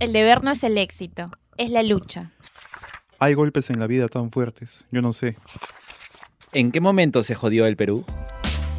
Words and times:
El 0.00 0.12
deber 0.12 0.42
no 0.42 0.50
es 0.50 0.64
el 0.64 0.76
éxito, 0.76 1.30
es 1.56 1.70
la 1.70 1.82
lucha. 1.84 2.32
Hay 3.20 3.34
golpes 3.34 3.70
en 3.70 3.78
la 3.78 3.86
vida 3.86 4.08
tan 4.08 4.32
fuertes, 4.32 4.86
yo 4.90 5.00
no 5.02 5.12
sé. 5.12 5.36
¿En 6.52 6.72
qué 6.72 6.80
momento 6.80 7.22
se 7.22 7.36
jodió 7.36 7.66
el 7.66 7.76
Perú? 7.76 8.04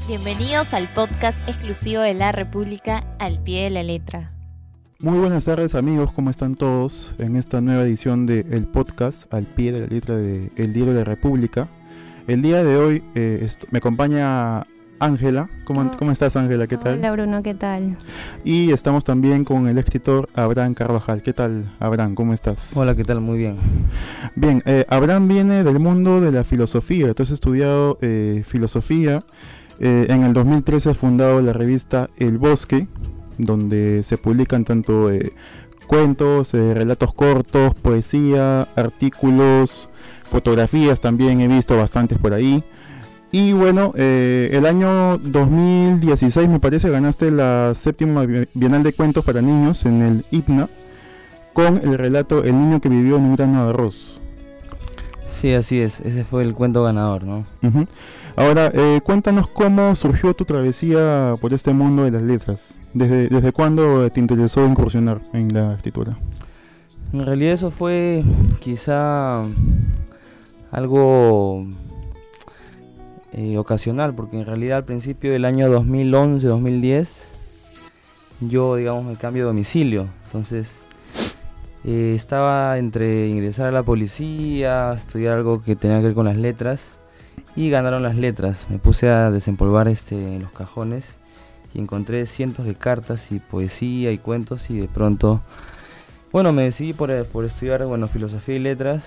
Bienvenidos 0.08 0.74
al 0.74 0.94
podcast 0.94 1.40
exclusivo 1.48 2.02
de 2.02 2.14
la 2.14 2.34
República 2.34 3.16
al 3.18 3.42
pie 3.42 3.64
de 3.64 3.70
la 3.70 3.84
letra. 3.84 4.34
Muy 5.00 5.18
buenas 5.18 5.46
tardes 5.46 5.74
amigos, 5.74 6.12
¿cómo 6.12 6.30
están 6.30 6.56
todos? 6.56 7.16
En 7.18 7.38
esta 7.38 7.62
nueva 7.62 7.84
edición 7.84 8.26
del 8.26 8.52
el 8.52 8.68
podcast 8.68 9.34
al 9.34 9.46
pie 9.46 9.72
de 9.72 9.82
la 9.82 9.88
letra 9.88 10.18
de 10.18 10.52
El 10.58 10.74
Diario 10.74 10.94
de 10.94 11.00
la 11.00 11.06
República. 11.06 11.70
El 12.28 12.42
día 12.42 12.64
de 12.64 12.76
hoy 12.76 13.04
eh, 13.16 13.48
me 13.72 13.78
acompaña 13.78 14.68
Ángela. 15.00 15.50
¿Cómo, 15.66 15.82
Oh. 15.82 15.98
¿Cómo 15.98 16.12
estás 16.12 16.36
Ángela? 16.36 16.68
¿Qué 16.68 16.78
tal? 16.78 17.00
Hola 17.00 17.12
Bruno, 17.12 17.44
¿qué 17.44 17.54
tal? 17.54 17.98
Y 18.44 18.72
estamos 18.72 19.04
también 19.04 19.44
con 19.44 19.68
el 19.68 19.78
escritor 19.78 20.30
Abraham 20.36 20.74
Carvajal. 20.74 21.22
¿Qué 21.22 21.34
tal 21.34 21.72
Abraham? 21.80 22.16
¿Cómo 22.16 22.34
estás? 22.34 22.76
Hola, 22.76 22.96
¿qué 22.96 23.04
tal? 23.04 23.22
Muy 23.22 23.38
bien. 23.38 23.58
Bien, 24.36 24.62
eh, 24.66 24.86
Abraham 24.90 25.28
viene 25.28 25.64
del 25.64 25.80
mundo 25.80 26.22
de 26.22 26.32
la 26.32 26.44
filosofía. 26.44 27.14
Tú 27.14 27.24
has 27.24 27.32
estudiado 27.32 27.98
eh, 28.02 28.44
filosofía. 28.46 29.24
Eh, 29.80 30.08
en 30.10 30.24
el 30.24 30.34
2013 30.34 30.92
has 30.92 30.98
fundado 30.98 31.42
la 31.42 31.52
revista 31.54 32.10
El 32.18 32.38
Bosque, 32.38 32.88
donde 33.38 34.04
se 34.04 34.18
publican 34.18 34.64
tanto 34.64 35.12
eh, 35.12 35.34
cuentos, 35.88 36.54
eh, 36.54 36.74
relatos 36.74 37.14
cortos, 37.14 37.76
poesía, 37.76 38.68
artículos, 38.76 39.90
fotografías 40.24 41.00
también 41.02 41.42
he 41.42 41.48
visto 41.48 41.78
bastantes 41.78 42.18
por 42.18 42.34
ahí. 42.34 42.64
Y 43.38 43.52
bueno, 43.52 43.92
eh, 43.98 44.50
el 44.54 44.66
año 44.66 45.18
2016 45.18 46.48
me 46.48 46.62
parece 46.62 46.90
ganaste 46.90 47.32
la 47.32 47.74
séptima 47.76 48.26
Bi- 48.26 48.48
Bienal 48.54 48.82
de 48.82 48.94
Cuentos 48.94 49.26
para 49.26 49.42
Niños 49.42 49.84
en 49.86 50.02
el 50.04 50.26
IPNA 50.32 50.70
con 51.52 51.82
el 51.84 51.98
relato 51.98 52.46
El 52.46 52.54
niño 52.54 52.80
que 52.80 52.88
vivió 52.88 53.18
en 53.18 53.24
un 53.24 53.36
grano 53.36 53.66
de 53.66 53.70
arroz. 53.72 54.22
Sí, 55.30 55.52
así 55.54 55.82
es. 55.82 56.00
Ese 56.00 56.24
fue 56.24 56.44
el 56.44 56.54
cuento 56.54 56.82
ganador, 56.84 57.26
¿no? 57.26 57.44
Ahora, 58.38 58.72
eh, 58.74 59.02
cuéntanos 59.04 59.50
cómo 59.50 59.96
surgió 59.96 60.34
tu 60.34 60.46
travesía 60.46 61.34
por 61.42 61.54
este 61.54 61.74
mundo 61.74 62.04
de 62.06 62.12
las 62.12 62.22
letras. 62.22 62.76
¿Desde, 62.94 63.28
desde 63.28 63.52
cuándo 63.52 64.10
te 64.12 64.22
interesó 64.22 64.66
incursionar 64.66 65.20
en 65.34 65.54
la 65.54 65.74
escritura? 65.74 66.18
En 67.12 67.26
realidad 67.26 67.52
eso 67.54 67.70
fue 67.70 68.24
quizá 68.62 69.44
algo 70.72 71.66
eh, 73.38 73.58
ocasional, 73.58 74.16
porque 74.16 74.40
en 74.40 74.46
realidad 74.46 74.78
al 74.78 74.86
principio 74.86 75.32
del 75.34 75.44
año 75.44 75.68
2011-2010 75.68 77.36
yo, 78.42 78.76
digamos, 78.76 79.04
me 79.06 79.16
cambio 79.16 79.44
de 79.44 79.48
domicilio. 79.48 80.08
Entonces 80.26 80.78
eh, 81.84 82.14
estaba 82.16 82.78
entre 82.78 83.28
ingresar 83.28 83.68
a 83.68 83.72
la 83.72 83.84
policía, 83.84 84.94
estudiar 84.94 85.38
algo 85.38 85.62
que 85.62 85.76
tenía 85.76 86.00
que 86.00 86.08
ver 86.08 86.14
con 86.16 86.26
las 86.26 86.38
letras 86.38 86.84
y 87.56 87.70
ganaron 87.70 88.04
las 88.04 88.16
letras. 88.16 88.68
Me 88.70 88.80
puse 88.80 89.10
a 89.10 89.32
desempolvar 89.32 89.88
este, 89.88 90.40
los 90.40 90.52
cajones 90.52 91.16
y 91.74 91.80
encontré 91.80 92.26
cientos 92.26 92.66
de 92.66 92.76
cartas 92.76 93.32
y 93.32 93.40
poesía 93.40 94.12
y 94.12 94.18
cuentos 94.18 94.70
y 94.70 94.80
de 94.80 94.88
pronto, 94.88 95.42
bueno, 96.32 96.54
me 96.54 96.64
decidí 96.64 96.94
por, 96.94 97.12
eh, 97.12 97.26
por 97.26 97.46
estudiar, 97.46 97.86
bueno, 97.86 98.08
filosofía 98.08 98.56
y 98.56 98.60
letras 98.60 99.04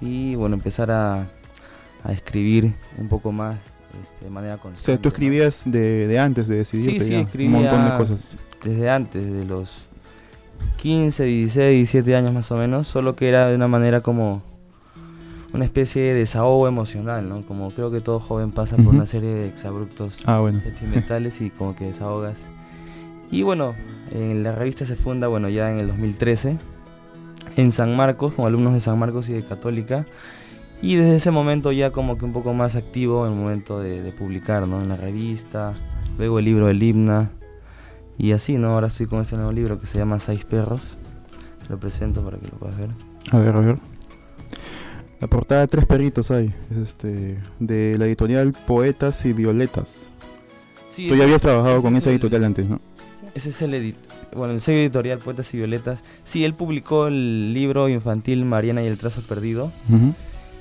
y, 0.00 0.34
bueno, 0.34 0.54
empezar 0.54 0.90
a, 0.90 1.26
a 2.04 2.12
escribir 2.12 2.72
un 2.98 3.08
poco 3.08 3.32
más 3.32 3.56
este, 4.02 4.24
de 4.26 4.30
manera 4.30 4.54
O 4.56 4.58
constante. 4.60 4.84
sea, 4.84 4.98
tú 4.98 5.08
escribías 5.08 5.62
de, 5.66 6.06
de 6.06 6.18
antes 6.18 6.48
de 6.48 6.56
decidirte 6.56 7.04
sí, 7.04 7.10
ya, 7.12 7.20
escribía 7.20 7.56
un 7.56 7.62
montón 7.64 7.84
de 7.84 7.96
cosas. 7.96 8.30
desde 8.64 8.88
antes, 8.90 9.24
desde 9.24 9.44
los 9.44 9.70
15, 10.76 11.24
16, 11.24 11.72
17 11.76 12.16
años 12.16 12.32
más 12.32 12.50
o 12.52 12.56
menos, 12.56 12.86
solo 12.86 13.16
que 13.16 13.28
era 13.28 13.48
de 13.48 13.54
una 13.56 13.68
manera 13.68 14.00
como 14.00 14.42
una 15.52 15.64
especie 15.64 16.00
de 16.02 16.14
desahogo 16.14 16.68
emocional, 16.68 17.28
¿no? 17.28 17.42
Como 17.42 17.70
creo 17.72 17.90
que 17.90 18.00
todo 18.00 18.20
joven 18.20 18.52
pasa 18.52 18.76
por 18.76 18.86
Ujú. 18.86 18.96
una 18.96 19.06
serie 19.06 19.34
de 19.34 19.48
exabruptos 19.48 20.18
Ah, 20.24 20.38
bueno. 20.38 20.60
sentimentales 20.60 21.40
y 21.40 21.50
como 21.50 21.74
que 21.74 21.86
desahogas. 21.86 22.44
Y 23.32 23.42
bueno, 23.42 23.74
en 24.12 24.42
la 24.44 24.52
revista 24.52 24.84
se 24.86 24.94
funda, 24.96 25.26
bueno, 25.28 25.48
ya 25.48 25.70
en 25.72 25.78
el 25.78 25.88
2013, 25.88 26.56
en 27.56 27.72
San 27.72 27.96
Marcos, 27.96 28.34
con 28.34 28.46
alumnos 28.46 28.74
de 28.74 28.80
San 28.80 28.98
Marcos 28.98 29.28
y 29.28 29.32
de 29.32 29.42
Católica. 29.44 30.06
Y 30.82 30.96
desde 30.96 31.16
ese 31.16 31.30
momento 31.30 31.72
ya 31.72 31.90
como 31.90 32.16
que 32.16 32.24
un 32.24 32.32
poco 32.32 32.54
más 32.54 32.74
activo 32.76 33.26
en 33.26 33.32
el 33.34 33.38
momento 33.38 33.80
de, 33.80 34.02
de 34.02 34.12
publicar, 34.12 34.66
¿no? 34.66 34.80
En 34.80 34.88
la 34.88 34.96
revista, 34.96 35.72
luego 36.18 36.38
el 36.38 36.46
libro 36.46 36.66
del 36.66 36.82
himna. 36.82 37.30
Y 38.16 38.32
así, 38.32 38.56
¿no? 38.58 38.74
Ahora 38.74 38.86
estoy 38.88 39.06
con 39.06 39.20
este 39.20 39.36
nuevo 39.36 39.52
libro 39.52 39.78
que 39.80 39.86
se 39.86 39.98
llama 39.98 40.18
Seis 40.20 40.44
Perros. 40.44 40.96
Lo 41.68 41.78
presento 41.78 42.22
para 42.24 42.38
que 42.38 42.46
lo 42.48 42.52
puedas 42.58 42.76
ver. 42.78 42.88
A 43.30 43.38
ver, 43.38 43.56
a 43.56 43.60
ver. 43.60 43.78
La 45.20 45.28
portada 45.28 45.60
de 45.62 45.68
Tres 45.68 45.84
Perritos 45.86 46.30
hay, 46.30 46.54
es 46.70 46.76
este, 46.78 47.38
de 47.58 47.96
la 47.98 48.06
editorial 48.06 48.54
Poetas 48.66 49.24
y 49.26 49.34
Violetas. 49.34 49.94
Sí, 50.88 51.04
Tú 51.08 51.10
ya 51.10 51.16
ese- 51.16 51.24
habías 51.24 51.42
trabajado 51.42 51.74
ese 51.76 51.82
con 51.82 51.94
es 51.94 51.98
esa 52.02 52.10
el- 52.10 52.14
editorial 52.16 52.44
antes, 52.44 52.68
¿no? 52.68 52.80
Ese 53.34 53.50
es 53.50 53.62
el 53.62 53.74
edit 53.74 53.96
bueno, 54.34 54.54
el 54.54 54.60
sello 54.60 54.78
editorial 54.78 55.18
Poetas 55.18 55.52
y 55.54 55.56
Violetas. 55.58 56.02
Sí, 56.24 56.44
él 56.44 56.54
publicó 56.54 57.08
el 57.08 57.52
libro 57.52 57.88
infantil 57.88 58.44
Mariana 58.44 58.82
y 58.82 58.86
el 58.86 58.96
trazo 58.96 59.22
perdido, 59.22 59.72
Ujú. 59.88 60.14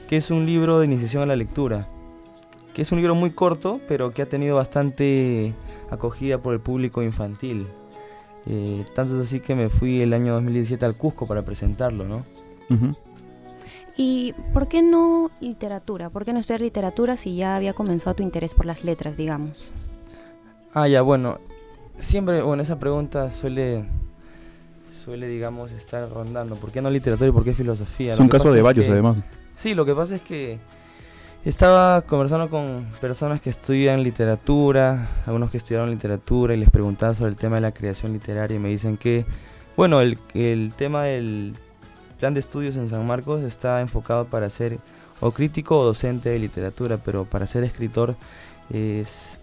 Que 0.09 0.17
es 0.17 0.31
un 0.31 0.47
libro 0.47 0.79
de 0.79 0.85
iniciación 0.87 1.21
a 1.21 1.27
la 1.27 1.35
lectura. 1.35 1.87
Que 2.73 2.81
es 2.81 2.91
un 2.91 2.97
libro 2.97 3.13
muy 3.13 3.29
corto, 3.29 3.79
pero 3.87 4.11
que 4.11 4.23
ha 4.23 4.25
tenido 4.25 4.55
bastante 4.55 5.53
acogida 5.91 6.39
por 6.39 6.55
el 6.55 6.59
público 6.59 7.03
infantil. 7.03 7.67
Eh, 8.47 8.85
tanto 8.95 9.21
es 9.21 9.27
así 9.27 9.39
que 9.39 9.53
me 9.53 9.69
fui 9.69 10.01
el 10.01 10.13
año 10.13 10.33
2017 10.33 10.83
al 10.83 10.95
Cusco 10.95 11.27
para 11.27 11.43
presentarlo, 11.43 12.05
¿no? 12.05 12.25
¿Y 13.97 14.33
por 14.53 14.67
qué 14.67 14.81
no 14.81 15.29
literatura? 15.41 16.09
¿Por 16.09 16.25
qué 16.25 16.33
no 16.33 16.39
estudiar 16.39 16.61
literatura 16.61 17.17
si 17.17 17.35
ya 17.35 17.55
había 17.55 17.73
comenzado 17.73 18.15
tu 18.15 18.23
interés 18.23 18.53
por 18.55 18.65
las 18.65 18.83
letras, 18.83 19.15
digamos? 19.17 19.71
Ah, 20.73 20.87
ya, 20.87 21.01
bueno. 21.01 21.37
Siempre, 21.97 22.41
bueno, 22.41 22.63
esa 22.63 22.79
pregunta 22.79 23.29
suele, 23.29 23.83
suele 25.03 25.27
digamos, 25.27 25.71
estar 25.71 26.09
rondando. 26.09 26.55
¿Por 26.55 26.71
qué 26.71 26.81
no 26.81 26.89
literatura 26.89 27.29
y 27.29 27.33
por 27.33 27.43
qué 27.43 27.53
filosofía? 27.53 28.11
Es 28.11 28.17
Lo 28.17 28.23
un 28.23 28.29
caso 28.29 28.51
de 28.53 28.59
es 28.59 28.63
varios, 28.63 28.85
que- 28.85 28.91
además. 28.93 29.17
Sí, 29.59 29.75
lo 29.75 29.85
que 29.85 29.93
pasa 29.93 30.15
es 30.15 30.21
que 30.21 30.57
estaba 31.43 32.01
conversando 32.03 32.49
con 32.49 32.87
personas 33.01 33.41
que 33.41 33.49
estudian 33.49 34.03
literatura, 34.03 35.09
algunos 35.25 35.51
que 35.51 35.57
estudiaron 35.57 35.89
literatura, 35.89 36.53
y 36.53 36.57
les 36.57 36.69
preguntaba 36.69 37.13
sobre 37.13 37.31
el 37.31 37.35
tema 37.35 37.55
de 37.55 37.61
la 37.61 37.73
creación 37.73 38.13
literaria 38.13 38.55
y 38.55 38.59
me 38.59 38.69
dicen 38.69 38.95
que, 38.95 39.25
bueno, 39.75 39.99
el, 39.99 40.17
el 40.33 40.71
tema 40.77 41.03
del 41.03 41.55
plan 42.19 42.33
de 42.33 42.39
estudios 42.39 42.77
en 42.77 42.89
San 42.89 43.05
Marcos 43.05 43.43
está 43.43 43.81
enfocado 43.81 44.25
para 44.25 44.49
ser 44.49 44.79
o 45.19 45.31
crítico 45.31 45.77
o 45.77 45.83
docente 45.83 46.29
de 46.29 46.39
literatura, 46.39 46.95
pero 46.95 47.25
para 47.25 47.45
ser 47.45 47.65
escritor 47.65 48.15
es 48.69 49.39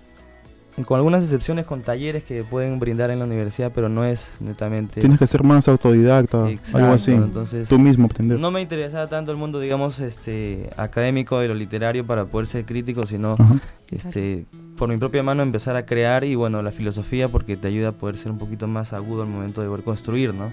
con 0.85 0.97
algunas 0.99 1.23
excepciones 1.25 1.65
con 1.65 1.81
talleres 1.83 2.23
que 2.25 2.45
pueden 2.45 2.79
brindar 2.79 3.11
en 3.11 3.19
la 3.19 3.25
universidad, 3.25 3.73
pero 3.75 3.89
no 3.89 4.05
es 4.05 4.37
netamente 4.41 5.01
Tienes 5.01 5.19
que 5.19 5.27
ser 5.27 5.43
más 5.43 5.67
autodidacta, 5.69 6.51
Exacto, 6.51 6.79
algo 6.79 6.93
así. 6.93 7.13
entonces 7.13 7.69
Tú 7.69 7.79
mismo 7.79 8.07
aprender. 8.07 8.39
no 8.39 8.51
me 8.51 8.61
interesaba 8.61 9.07
tanto 9.07 9.33
el 9.33 9.39
mundo, 9.39 9.59
digamos, 9.59 10.01
este 10.01 10.69
académico 10.77 11.39
de 11.41 11.49
lo 11.49 11.55
literario 11.55 12.07
para 12.07 12.27
poder 12.27 12.47
ser 12.47 12.65
crítico, 12.67 13.07
sino 13.07 13.35
Ajá. 13.39 13.57
este 13.91 14.45
por 14.77 14.91
mi 14.91 14.99
propia 14.99 15.23
mano 15.23 15.43
empezar 15.43 15.75
a 15.77 15.87
crear 15.87 16.25
y 16.25 16.35
bueno, 16.35 16.61
la 16.63 16.71
filosofía 16.71 17.29
porque 17.29 17.57
te 17.57 17.69
ayuda 17.69 17.89
a 17.89 17.93
poder 17.93 18.19
ser 18.19 18.31
un 18.31 18.37
poquito 18.39 18.67
más 18.67 18.93
agudo 18.93 19.23
al 19.23 19.29
momento 19.29 19.63
de 19.63 19.69
poder 19.69 19.83
construir, 19.85 20.35
¿no? 20.35 20.51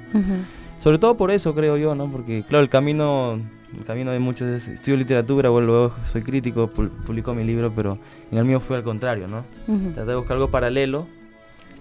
Sobre 0.79 0.97
todo 0.97 1.17
por 1.17 1.29
eso 1.31 1.53
creo 1.53 1.75
yo, 1.75 1.93
¿no? 1.95 2.07
Porque 2.09 2.43
claro, 2.47 2.63
el 2.63 2.69
camino 2.69 3.37
el 3.77 3.83
camino 3.85 4.11
de 4.11 4.19
muchos 4.19 4.47
es 4.49 4.67
estudio 4.67 4.97
literatura, 4.97 5.49
bueno, 5.49 5.67
luego 5.67 5.95
soy 6.11 6.21
crítico, 6.21 6.69
pu- 6.71 6.89
publico 7.05 7.33
mi 7.33 7.43
libro, 7.43 7.71
pero 7.75 7.97
en 8.31 8.37
el 8.37 8.45
mío 8.45 8.59
fue 8.59 8.77
al 8.77 8.83
contrario, 8.83 9.27
¿no? 9.27 9.43
Ujú. 9.67 9.91
Traté 9.93 10.09
de 10.11 10.15
buscar 10.15 10.33
algo 10.35 10.49
paralelo, 10.49 11.07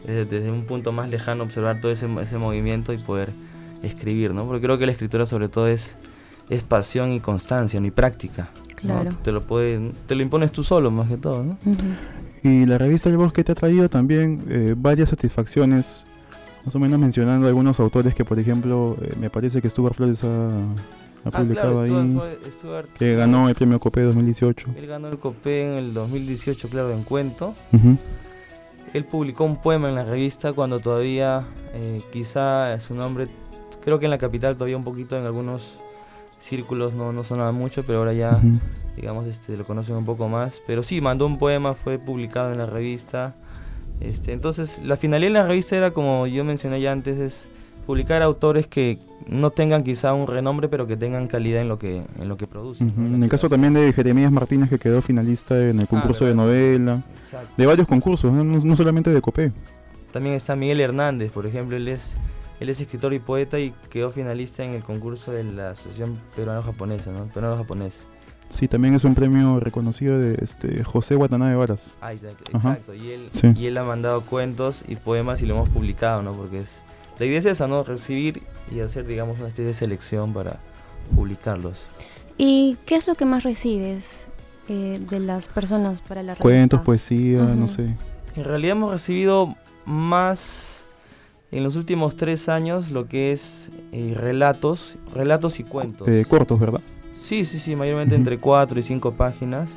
desde, 0.07 0.25
desde 0.25 0.51
un 0.51 0.65
punto 0.65 0.93
más 0.93 1.09
lejano, 1.11 1.45
observar 1.45 1.81
todo 1.81 1.93
ese, 1.93 2.09
ese 2.23 2.39
movimiento 2.39 2.93
y 2.93 2.99
poder 2.99 3.31
escribir, 3.83 4.33
¿no? 4.35 4.45
Porque 4.47 4.63
creo 4.65 4.79
que 4.79 4.87
la 4.87 4.93
escritura 4.93 5.27
sobre 5.27 5.49
todo 5.49 5.67
es, 5.69 5.97
es 6.49 6.63
pasión 6.63 7.13
y 7.13 7.21
constancia, 7.21 7.81
ni 7.81 7.91
práctica. 7.91 8.51
¿no? 8.83 8.95
Claro. 9.01 9.11
Te 9.23 9.31
lo 9.33 9.43
puede, 9.45 9.93
te 10.07 10.15
lo 10.17 10.23
impones 10.23 10.51
tú 10.51 10.65
solo 10.65 10.91
más 10.91 11.09
que 11.09 11.17
todo, 11.17 11.45
¿no? 11.45 11.57
Y 12.43 12.67
la 12.67 12.79
revista 12.79 13.09
El 13.09 13.17
Bosque 13.17 13.45
te 13.45 13.53
ha 13.53 13.55
traído 13.55 13.89
también 13.89 14.43
eh, 14.49 14.75
varias 14.77 15.11
satisfacciones, 15.11 16.05
más 16.65 16.75
o 16.75 16.81
menos 16.81 16.99
mencionando 16.99 17.47
algunos 17.47 17.79
autores 17.79 18.15
que, 18.17 18.25
por 18.25 18.41
ejemplo, 18.41 18.97
eh, 19.01 19.15
me 19.21 19.31
parece 19.31 19.63
que 19.63 19.71
Stuart 19.71 19.95
Flores 19.95 20.25
ha, 20.25 20.49
ha 21.25 21.31
publicado 21.31 21.83
ahí, 21.83 22.19
Stuart 22.51 22.89
que 22.99 23.15
ganó 23.15 23.49
el 23.49 23.55
premio 23.55 23.79
Copé 23.79 24.03
2018. 24.03 24.67
Él 24.77 24.87
ganó 24.87 25.09
el 25.09 25.19
Copé 25.19 25.63
en 25.63 25.79
el 25.79 25.95
2018, 25.95 26.69
claro, 26.69 26.91
en 26.91 27.05
cuento. 27.05 27.55
Ujú. 27.73 27.97
Él 28.93 29.05
publicó 29.05 29.45
un 29.45 29.57
poema 29.57 29.89
en 29.89 29.95
la 29.95 30.05
revista 30.05 30.53
cuando 30.53 30.81
todavía, 30.81 31.47
eh, 31.73 32.03
quizá 32.13 32.79
su 32.81 32.95
nombre, 32.95 33.29
creo 33.83 33.99
que 33.99 34.07
en 34.07 34.11
la 34.11 34.19
capital 34.19 34.55
todavía 34.55 34.77
un 34.77 34.85
poquito 34.85 35.17
en 35.17 35.25
algunos 35.25 35.77
círculos 36.41 36.93
no, 36.93 37.13
no 37.13 37.25
sonaba 37.25 37.53
mucho, 37.53 37.85
pero 37.87 38.01
ahora 38.01 38.13
ya, 38.13 38.37
Ujú. 38.37 38.59
digamos, 38.97 39.27
este, 39.27 39.57
lo 39.57 39.65
conocen 39.65 39.97
un 39.97 40.05
poco 40.05 40.29
más. 40.29 40.61
Pero 40.67 40.83
sí, 40.83 41.01
mandó 41.01 41.25
un 41.25 41.39
poema, 41.39 41.73
fue 41.73 41.99
publicado 41.99 42.53
en 42.53 42.59
la 42.59 42.67
revista. 42.67 43.35
Este, 44.01 44.33
entonces, 44.33 44.81
la 44.85 44.97
finalidad 44.97 45.31
de 45.31 45.39
la 45.39 45.47
revista 45.47 45.77
era, 45.77 45.93
como 45.93 46.27
yo 46.27 46.45
mencioné 46.45 46.81
ya 46.81 46.93
antes, 46.93 47.19
es 47.19 47.49
publicar 47.87 48.23
autores 48.23 48.67
que 48.67 48.99
no 49.29 49.51
tengan 49.51 49.83
quizá 49.85 50.13
un 50.15 50.27
renombre, 50.27 50.69
pero 50.69 50.87
que 50.87 50.97
tengan 50.97 51.29
calidad 51.29 51.61
en 51.61 51.69
lo 51.69 51.79
que, 51.79 52.03
en 52.21 52.29
lo 52.29 52.37
que 52.37 52.47
producen. 52.47 52.93
En 52.97 53.23
el 53.23 53.29
caso 53.29 53.49
también 53.49 53.73
de 53.75 53.93
Jeremías 53.93 54.33
Martínez, 54.33 54.69
que 54.69 54.79
quedó 54.79 55.01
finalista 55.03 55.59
en 55.69 55.79
el 55.81 55.89
concurso 55.89 56.25
de 56.25 56.33
Ah, 56.33 56.35
novela, 56.35 57.03
Exacto. 57.23 57.49
de 57.57 57.67
varios 57.67 57.87
concursos, 57.89 58.33
no, 58.33 58.43
no- 58.45 58.77
solamente 58.77 59.11
de 59.11 59.21
Copé. 59.21 59.53
También 60.13 60.35
está 60.35 60.57
Miguel 60.57 60.81
Hernández, 60.81 61.31
por 61.33 61.47
ejemplo, 61.47 61.77
él 61.77 61.89
es, 61.89 62.17
él 62.61 62.69
es 62.69 62.81
escritor 62.81 63.13
y 63.15 63.19
poeta 63.19 63.59
y 63.59 63.73
quedó 63.91 64.11
finalista 64.11 64.65
en 64.65 64.75
el 64.75 64.83
concurso 64.83 65.33
de 65.33 65.43
la 65.45 65.71
Asociación 65.71 66.19
Peruano-Japonesa, 66.37 67.11
¿no? 67.13 67.27
Peruano-Japonés. 67.27 68.07
Sí, 68.51 68.69
también 68.69 68.95
es 68.95 69.05
un 69.05 69.15
premio 69.15 69.59
reconocido 69.61 70.19
de 70.19 70.37
este 70.43 70.85
José 70.85 71.17
Watanabe 71.17 71.55
Varas. 71.57 71.95
Ah, 72.03 72.13
exacto. 72.13 72.95
Y, 72.95 73.11
él, 73.13 73.29
Sí. 73.33 73.51
y 73.57 73.67
él 73.67 73.79
ha 73.79 73.83
mandado 73.83 74.21
cuentos 74.21 74.85
y 74.87 74.97
poemas 74.97 75.41
y 75.41 75.47
lo 75.47 75.55
hemos 75.55 75.71
publicado, 75.71 76.21
¿no? 76.23 76.33
Porque 76.33 76.59
es... 76.59 76.83
La 77.19 77.27
idea 77.27 77.39
es 77.39 77.47
esa, 77.47 77.69
¿no? 77.69 77.85
Recibir 77.85 78.43
y 78.75 78.81
hacer, 78.81 79.07
digamos, 79.07 79.39
una 79.39 79.49
especie 79.49 79.67
de 79.67 79.75
selección 79.75 80.33
para 80.33 80.59
publicarlos. 81.15 81.87
¿Y 82.39 82.77
qué 82.87 82.97
es 82.97 83.07
lo 83.07 83.15
que 83.15 83.25
más 83.25 83.43
recibes 83.43 84.27
eh, 84.69 85.01
de 85.11 85.21
las 85.21 85.49
personas 85.49 86.01
para 86.01 86.23
la 86.23 86.35
revista? 86.35 86.43
Cuentos, 86.43 86.81
poesía, 86.81 87.43
no 87.43 87.65
Ujú. 87.67 87.75
sé. 87.75 87.97
En 88.35 88.45
realidad 88.45 88.73
hemos 88.73 88.91
recibido 88.93 89.55
más 89.85 90.87
en 91.51 91.63
los 91.65 91.77
últimos 91.77 92.17
tres 92.17 92.49
años 92.49 92.91
lo 92.91 93.07
que 93.07 93.33
es 93.33 93.71
eh, 93.93 94.15
relatos, 94.17 94.97
relatos 95.15 95.61
y 95.61 95.65
cuentos. 95.65 96.09
Eh, 96.09 96.25
cortos, 96.27 96.59
¿verdad? 96.59 96.81
Sí, 97.15 97.45
sí, 97.45 97.59
sí, 97.61 97.77
mayormente 97.77 98.15
Ujú. 98.15 98.21
entre 98.21 98.39
cuatro 98.39 98.81
y 98.81 98.83
cinco 98.83 99.13
páginas. 99.13 99.71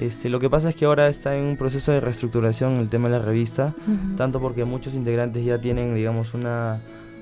Este, 0.00 0.28
lo 0.28 0.38
que 0.40 0.48
pasa 0.48 0.70
es 0.70 0.76
que 0.76 0.84
ahora 0.84 1.08
está 1.08 1.36
en 1.36 1.44
un 1.44 1.56
proceso 1.56 1.92
de 1.92 2.00
reestructuración 2.00 2.76
el 2.76 2.88
tema 2.88 3.08
de 3.08 3.18
la 3.18 3.24
revista, 3.24 3.74
Ujú. 3.86 4.16
tanto 4.16 4.40
porque 4.40 4.64
muchos 4.64 4.94
integrantes 4.94 5.44
ya 5.44 5.60
tienen, 5.60 5.94
digamos, 5.94 6.34
una, 6.34 6.80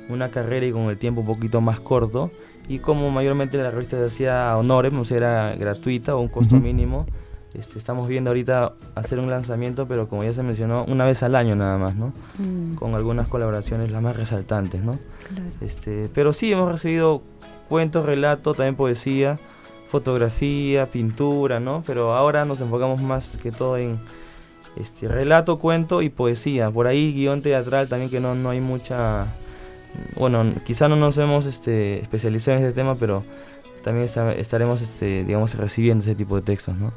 una 0.09 0.29
carrera 0.31 0.67
y 0.67 0.73
con 0.73 0.83
el 0.91 0.99
tiempo 0.99 1.23
un 1.23 1.27
poquito 1.27 1.61
más 1.61 1.81
corto, 1.81 2.31
y 2.69 2.79
como 2.81 3.11
mayormente 3.11 3.57
la 3.59 3.71
revista 3.71 3.97
se 3.97 4.05
hacía 4.07 4.51
a 4.51 4.59
honores, 4.59 4.93
o 4.93 5.05
sea, 5.05 5.17
era 5.17 5.55
gratuita 5.57 6.15
o 6.17 6.21
un 6.21 6.29
costo 6.29 6.57
Ujú. 6.57 6.65
mínimo, 6.65 7.07
este, 7.55 7.79
estamos 7.79 8.07
viendo 8.09 8.29
ahorita 8.31 8.75
hacer 8.95 9.19
un 9.19 9.31
lanzamiento, 9.31 9.89
pero 9.89 10.09
como 10.09 10.23
ya 10.25 10.35
se 10.35 10.43
mencionó, 10.43 10.85
una 10.87 11.07
vez 11.07 11.23
al 11.23 11.35
año 11.35 11.57
nada 11.57 11.79
más, 11.79 11.95
¿no? 11.97 12.13
Mm, 12.39 12.75
Con 12.75 12.95
algunas 12.95 13.29
colaboraciones 13.29 13.91
las 13.91 14.03
más 14.03 14.15
resaltantes, 14.17 14.83
¿no? 14.83 14.99
claro. 15.29 15.47
Este, 15.63 16.11
pero 16.13 16.35
sí, 16.35 16.53
hemos 16.53 16.71
recibido 16.71 17.23
cuentos, 17.71 18.05
relatos, 18.05 18.59
también 18.59 18.75
poesía, 18.77 19.39
fotografía, 19.89 20.87
pintura, 20.91 21.61
¿no? 21.61 21.83
Pero 21.87 22.15
ahora 22.15 22.45
nos 22.45 22.61
enfocamos 22.61 23.03
más 23.03 23.37
que 23.43 23.51
todo 23.53 23.77
en 23.79 23.99
este, 24.77 25.09
relato, 25.09 25.59
cuento 25.59 26.03
y 26.03 26.09
poesía. 26.09 26.71
Por 26.71 26.87
ahí 26.87 27.13
guion 27.13 27.43
teatral 27.43 27.89
también 27.89 28.11
que 28.11 28.21
no, 28.21 28.35
no 28.35 28.51
hay 28.51 28.61
mucha... 28.61 29.35
Bueno, 30.19 30.45
quizá 30.65 30.89
no 30.89 30.97
nos 30.97 31.17
hemos 31.17 31.47
este, 31.47 32.01
especializado 32.03 32.59
en 32.59 32.65
este 32.65 32.75
tema, 32.75 32.97
pero 32.97 33.23
también 33.83 34.05
esta- 34.05 34.33
estaremos, 34.35 34.83
este, 34.83 35.25
digamos, 35.25 35.55
recibiendo 35.55 36.03
ese 36.03 36.15
tipo 36.15 36.37
de 36.37 36.43
textos, 36.43 36.77
¿no? 36.77 36.93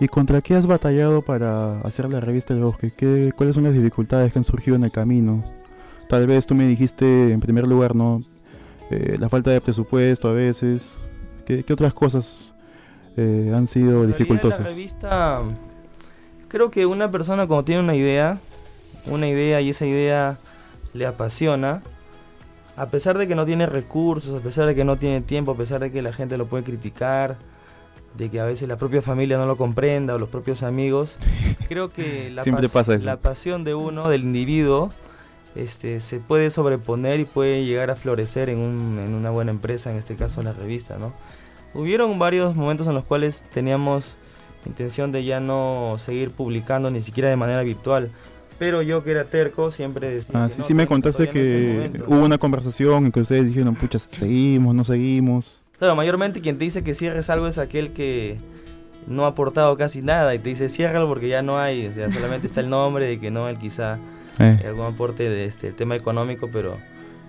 ¿Y 0.00 0.08
contra 0.08 0.40
qué 0.42 0.54
has 0.54 0.66
batallado 0.66 1.22
para 1.22 1.80
hacer 1.82 2.12
la 2.12 2.20
revista 2.20 2.52
El 2.52 2.60
Bosque? 2.60 2.92
¿Qué, 2.94 3.32
¿Cuáles 3.34 3.54
son 3.54 3.64
las 3.64 3.72
dificultades 3.72 4.32
que 4.32 4.38
han 4.40 4.44
surgido 4.44 4.76
en 4.76 4.84
el 4.84 4.90
camino? 4.90 5.42
Tal 6.08 6.26
vez 6.26 6.46
tú 6.46 6.54
me 6.54 6.66
dijiste 6.66 7.32
en 7.32 7.40
primer 7.40 7.66
lugar, 7.66 7.94
¿no? 7.94 8.20
Eh, 8.90 9.16
la 9.18 9.30
falta 9.30 9.50
de 9.50 9.60
presupuesto 9.62 10.28
a 10.28 10.32
veces. 10.32 10.98
¿Qué, 11.46 11.62
qué 11.64 11.72
otras 11.72 11.92
cosas 11.94 12.52
eh, 13.16 13.52
han 13.54 13.66
sido 13.66 14.02
En 14.02 14.08
dificultosas? 14.08 14.60
La 14.60 14.66
revista, 14.68 15.40
creo 16.48 16.70
que 16.70 16.86
una 16.86 17.10
persona 17.10 17.46
cuando 17.46 17.64
tiene 17.64 17.82
una 17.82 17.94
idea, 17.94 18.38
una 19.06 19.28
idea 19.28 19.60
y 19.60 19.70
esa 19.70 19.86
idea 19.86 20.38
le 20.92 21.06
apasiona, 21.06 21.82
a 22.76 22.86
pesar 22.86 23.18
de 23.18 23.28
que 23.28 23.34
no 23.34 23.44
tiene 23.44 23.66
recursos, 23.66 24.38
a 24.38 24.42
pesar 24.42 24.66
de 24.66 24.74
que 24.74 24.84
no 24.84 24.96
tiene 24.96 25.20
tiempo, 25.20 25.52
a 25.52 25.56
pesar 25.56 25.80
de 25.80 25.90
que 25.92 26.02
la 26.02 26.12
gente 26.12 26.36
lo 26.36 26.46
puede 26.46 26.64
criticar, 26.64 27.36
de 28.16 28.30
que 28.30 28.40
a 28.40 28.44
veces 28.44 28.68
la 28.68 28.76
propia 28.76 29.02
familia 29.02 29.38
no 29.38 29.46
lo 29.46 29.56
comprenda 29.56 30.14
o 30.14 30.18
los 30.18 30.28
propios 30.28 30.62
amigos, 30.62 31.16
creo 31.68 31.92
que 31.92 32.30
la, 32.30 32.42
pas- 32.68 32.72
pasa 32.72 32.96
la 33.04 33.16
pasión 33.18 33.64
de 33.64 33.74
uno, 33.74 34.08
del 34.08 34.22
individuo, 34.22 34.90
este, 35.56 36.00
se 36.00 36.18
puede 36.18 36.50
sobreponer 36.50 37.20
y 37.20 37.24
puede 37.26 37.64
llegar 37.64 37.90
a 37.90 37.96
florecer 37.96 38.48
en, 38.50 38.58
un- 38.58 38.98
en 38.98 39.14
una 39.14 39.30
buena 39.30 39.50
empresa, 39.52 39.90
en 39.90 39.98
este 39.98 40.16
caso 40.16 40.42
la 40.42 40.52
revista, 40.52 40.96
¿no? 40.98 41.12
Hubieron 41.74 42.18
varios 42.18 42.54
momentos 42.54 42.86
en 42.86 42.94
los 42.94 43.04
cuales 43.04 43.44
teníamos 43.52 44.16
intención 44.66 45.12
de 45.12 45.24
ya 45.24 45.40
no 45.40 45.96
seguir 45.98 46.30
publicando 46.30 46.90
ni 46.90 47.02
siquiera 47.02 47.28
de 47.28 47.36
manera 47.36 47.62
virtual, 47.62 48.10
pero 48.58 48.80
yo 48.82 49.02
que 49.04 49.10
era 49.10 49.24
terco 49.24 49.70
siempre 49.70 50.08
decía 50.08 50.44
Ah, 50.44 50.48
sí, 50.48 50.60
no, 50.60 50.64
sí 50.64 50.74
me 50.74 50.86
contaste 50.86 51.28
que 51.28 51.72
momento, 51.74 52.04
hubo 52.06 52.16
¿no? 52.16 52.24
una 52.24 52.38
conversación 52.38 53.06
en 53.06 53.12
que 53.12 53.20
ustedes 53.20 53.46
dijeron, 53.48 53.74
pucha, 53.74 53.98
seguimos, 54.08 54.74
no 54.74 54.84
seguimos. 54.84 55.60
Claro, 55.78 55.96
mayormente 55.96 56.40
quien 56.40 56.56
te 56.56 56.64
dice 56.64 56.82
que 56.84 56.94
cierres 56.94 57.28
algo 57.28 57.46
es 57.48 57.58
aquel 57.58 57.92
que 57.92 58.38
no 59.06 59.24
ha 59.24 59.28
aportado 59.28 59.76
casi 59.76 60.00
nada 60.00 60.34
y 60.34 60.38
te 60.38 60.48
dice 60.48 60.68
ciérralo 60.68 61.08
porque 61.08 61.28
ya 61.28 61.42
no 61.42 61.58
hay, 61.58 61.86
o 61.86 61.92
sea, 61.92 62.10
solamente 62.10 62.46
está 62.46 62.60
el 62.60 62.70
nombre 62.70 63.06
de 63.06 63.18
que 63.18 63.30
no, 63.30 63.48
él 63.48 63.58
quizá 63.58 63.98
Eh, 64.38 64.64
algún 64.66 64.86
aporte 64.86 65.28
de 65.28 65.44
este 65.44 65.68
el 65.68 65.74
tema 65.74 65.94
económico, 65.94 66.48
pero 66.52 66.76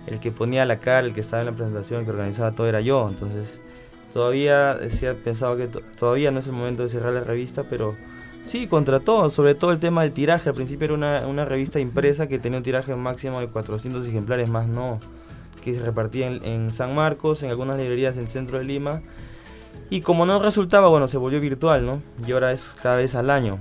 el 0.08 0.18
que 0.18 0.32
ponía 0.32 0.64
la 0.64 0.78
cara, 0.78 1.06
el 1.06 1.12
que 1.12 1.20
estaba 1.20 1.42
en 1.42 1.46
la 1.46 1.52
presentación, 1.52 2.00
el 2.00 2.04
que 2.04 2.10
organizaba 2.10 2.50
todo 2.52 2.66
era 2.66 2.80
yo, 2.80 3.06
entonces 3.08 3.60
todavía 4.12 4.74
decía, 4.74 5.14
pensaba 5.14 5.56
que 5.56 5.66
to- 5.68 5.82
todavía 5.98 6.30
no 6.30 6.40
es 6.40 6.46
el 6.46 6.52
momento 6.52 6.82
de 6.82 6.88
cerrar 6.88 7.12
la 7.12 7.20
revista, 7.20 7.64
pero 7.68 7.94
sí, 8.44 8.66
contra 8.66 9.00
todo, 9.00 9.30
sobre 9.30 9.54
todo 9.54 9.72
el 9.72 9.78
tema 9.78 10.02
del 10.02 10.12
tiraje, 10.12 10.48
al 10.48 10.54
principio 10.54 10.86
era 10.86 10.94
una, 10.94 11.26
una 11.26 11.44
revista 11.44 11.80
impresa 11.80 12.26
que 12.26 12.38
tenía 12.38 12.58
un 12.58 12.64
tiraje 12.64 12.94
máximo 12.96 13.40
de 13.40 13.48
400 13.48 14.06
ejemplares, 14.08 14.48
más 14.48 14.66
no, 14.68 14.98
que 15.64 15.74
se 15.74 15.80
repartía 15.80 16.28
en, 16.28 16.44
en 16.44 16.72
San 16.72 16.94
Marcos, 16.94 17.42
en 17.42 17.50
algunas 17.50 17.78
librerías 17.78 18.16
en 18.16 18.24
el 18.24 18.28
centro 18.30 18.58
de 18.58 18.64
Lima, 18.64 19.02
y 19.90 20.00
como 20.00 20.26
no 20.26 20.40
resultaba, 20.40 20.88
bueno, 20.88 21.06
se 21.08 21.16
volvió 21.18 21.40
virtual, 21.40 21.84
¿no? 21.86 22.02
Y 22.26 22.32
ahora 22.32 22.52
es 22.52 22.68
cada 22.82 22.96
vez 22.96 23.14
al 23.14 23.30
año. 23.30 23.58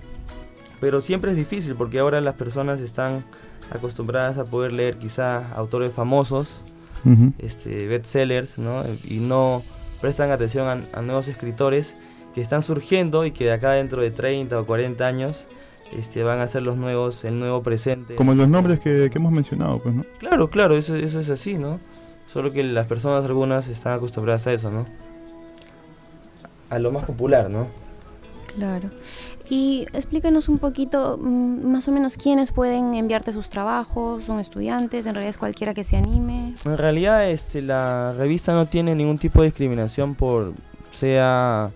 Pero 0.80 1.02
siempre 1.02 1.32
es 1.32 1.38
difícil 1.38 1.76
porque 1.76 2.00
ahora 2.00 2.20
las 2.22 2.36
personas 2.36 2.82
están 2.82 3.24
acostumbradas 3.72 4.38
a 4.38 4.46
poder 4.46 4.72
leer 4.72 4.98
quizá 4.98 5.52
autores 5.54 5.92
famosos, 5.94 6.62
ujú. 7.04 7.34
este, 7.40 7.88
bestsellers, 7.88 8.58
¿no? 8.58 8.84
Y 9.04 9.20
no 9.20 9.64
prestan 10.06 10.30
atención 10.30 10.68
a, 10.68 11.00
a 11.00 11.02
nuevos 11.02 11.28
escritores 11.28 11.96
que 12.36 12.42
están 12.42 12.62
surgiendo 12.62 13.26
y 13.26 13.32
que 13.32 13.46
de 13.46 13.54
acá 13.54 13.72
dentro 13.72 14.04
de 14.04 14.12
30 14.12 14.60
o 14.60 14.64
40 14.64 15.04
años 15.04 15.48
este, 15.98 16.22
van 16.22 16.42
a 16.42 16.48
ser 16.48 16.62
los 16.62 16.78
nuevos, 16.78 17.26
el 17.26 17.40
nuevo 17.40 17.64
presente. 17.64 18.14
Como 18.14 18.36
los 18.36 18.48
nombres 18.48 18.80
que, 18.82 19.10
que 19.12 19.18
hemos 19.18 19.32
mencionado, 19.32 19.80
pues, 19.80 19.96
¿no? 19.96 20.06
Claro, 20.20 20.52
claro, 20.52 20.78
eso, 20.78 20.96
eso 20.96 21.20
es 21.20 21.32
así, 21.32 21.56
¿no? 21.56 21.80
Solo 22.32 22.52
que 22.52 22.62
las 22.62 22.86
personas 22.86 23.26
algunas 23.26 23.68
están 23.68 23.94
acostumbradas 23.94 24.46
a 24.46 24.54
eso, 24.54 24.70
¿no? 24.70 24.86
A 26.70 26.78
lo 26.78 26.92
más 26.92 27.06
popular, 27.06 27.50
¿no? 27.50 27.66
Claro. 28.56 28.92
Y 29.50 29.86
explícanos 29.94 30.50
un 30.50 30.58
poquito, 30.58 31.18
mm, 31.22 31.68
más 31.68 31.88
o 31.88 31.92
menos, 31.92 32.18
quiénes 32.18 32.52
pueden 32.52 32.96
enviarte 32.96 33.32
sus 33.32 33.50
trabajos, 33.50 34.24
son 34.24 34.40
estudiantes, 34.40 35.06
en 35.06 35.14
realidad 35.14 35.30
es 35.30 35.38
cualquiera 35.38 35.74
que 35.74 35.84
se 35.84 35.98
anime. 35.98 36.56
En 36.66 36.78
realidad 36.78 37.30
este, 37.30 37.62
la 37.62 38.14
revista 38.14 38.54
no 38.54 38.66
tiene 38.66 38.96
ningún 38.96 39.18
tipo 39.18 39.42
de 39.42 39.48
discriminación 39.48 40.16
por 40.16 40.54
sea 40.92 41.70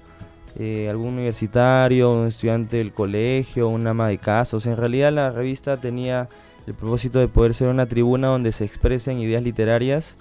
eh, 0.57 0.87
algún 0.89 1.13
universitario, 1.13 2.11
un 2.11 2.27
estudiante 2.27 2.77
del 2.77 2.91
colegio, 2.91 3.69
una 3.69 3.91
ama 3.91 4.07
de 4.07 4.17
casa. 4.17 4.57
O 4.57 4.59
sea, 4.59 4.71
en 4.71 4.77
realidad 4.77 5.13
la 5.13 5.31
revista 5.31 5.77
tenía 5.77 6.27
el 6.65 6.73
propósito 6.73 7.19
de 7.19 7.27
poder 7.27 7.53
ser 7.53 7.67
una 7.67 7.85
tribuna 7.85 8.29
donde 8.29 8.51
se 8.51 8.65
expresen 8.65 9.19
ideas 9.19 9.43
literarias 9.43 10.17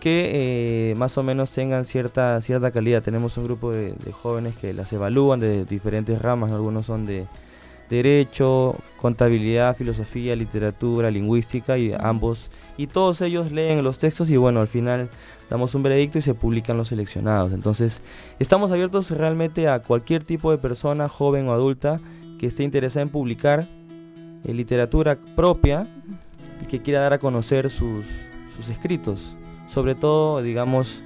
que 0.00 0.90
eh, 0.90 0.94
más 0.96 1.18
o 1.18 1.22
menos 1.22 1.52
tengan 1.52 1.84
cierta, 1.84 2.40
cierta 2.40 2.70
calidad. 2.70 3.02
Tenemos 3.02 3.36
un 3.36 3.44
grupo 3.44 3.72
de, 3.72 3.92
de 3.92 4.12
jóvenes 4.12 4.54
que 4.56 4.72
las 4.72 4.92
evalúan 4.92 5.40
de 5.40 5.64
diferentes 5.64 6.20
ramas, 6.20 6.50
¿no? 6.50 6.56
algunos 6.56 6.86
son 6.86 7.06
de 7.06 7.26
derecho, 7.88 8.76
contabilidad, 8.96 9.76
filosofía, 9.76 10.36
literatura, 10.36 11.10
lingüística 11.10 11.78
y 11.78 11.94
ambos 11.98 12.50
y 12.76 12.86
todos 12.86 13.20
ellos 13.22 13.50
leen 13.50 13.82
los 13.82 13.98
textos 13.98 14.28
y 14.30 14.36
bueno, 14.36 14.60
al 14.60 14.68
final 14.68 15.08
damos 15.48 15.74
un 15.74 15.82
veredicto 15.82 16.18
y 16.18 16.22
se 16.22 16.34
publican 16.34 16.76
los 16.76 16.88
seleccionados. 16.88 17.52
Entonces, 17.52 18.02
estamos 18.38 18.70
abiertos 18.70 19.10
realmente 19.10 19.68
a 19.68 19.80
cualquier 19.80 20.22
tipo 20.22 20.50
de 20.50 20.58
persona, 20.58 21.08
joven 21.08 21.48
o 21.48 21.52
adulta, 21.52 22.00
que 22.38 22.46
esté 22.46 22.62
interesada 22.62 23.02
en 23.02 23.08
publicar 23.08 23.68
eh, 24.44 24.54
literatura 24.54 25.18
propia 25.34 25.86
y 26.62 26.66
que 26.66 26.82
quiera 26.82 27.00
dar 27.00 27.14
a 27.14 27.18
conocer 27.18 27.70
sus, 27.70 28.04
sus 28.56 28.68
escritos. 28.68 29.34
Sobre 29.68 29.94
todo, 29.94 30.42
digamos, 30.42 31.02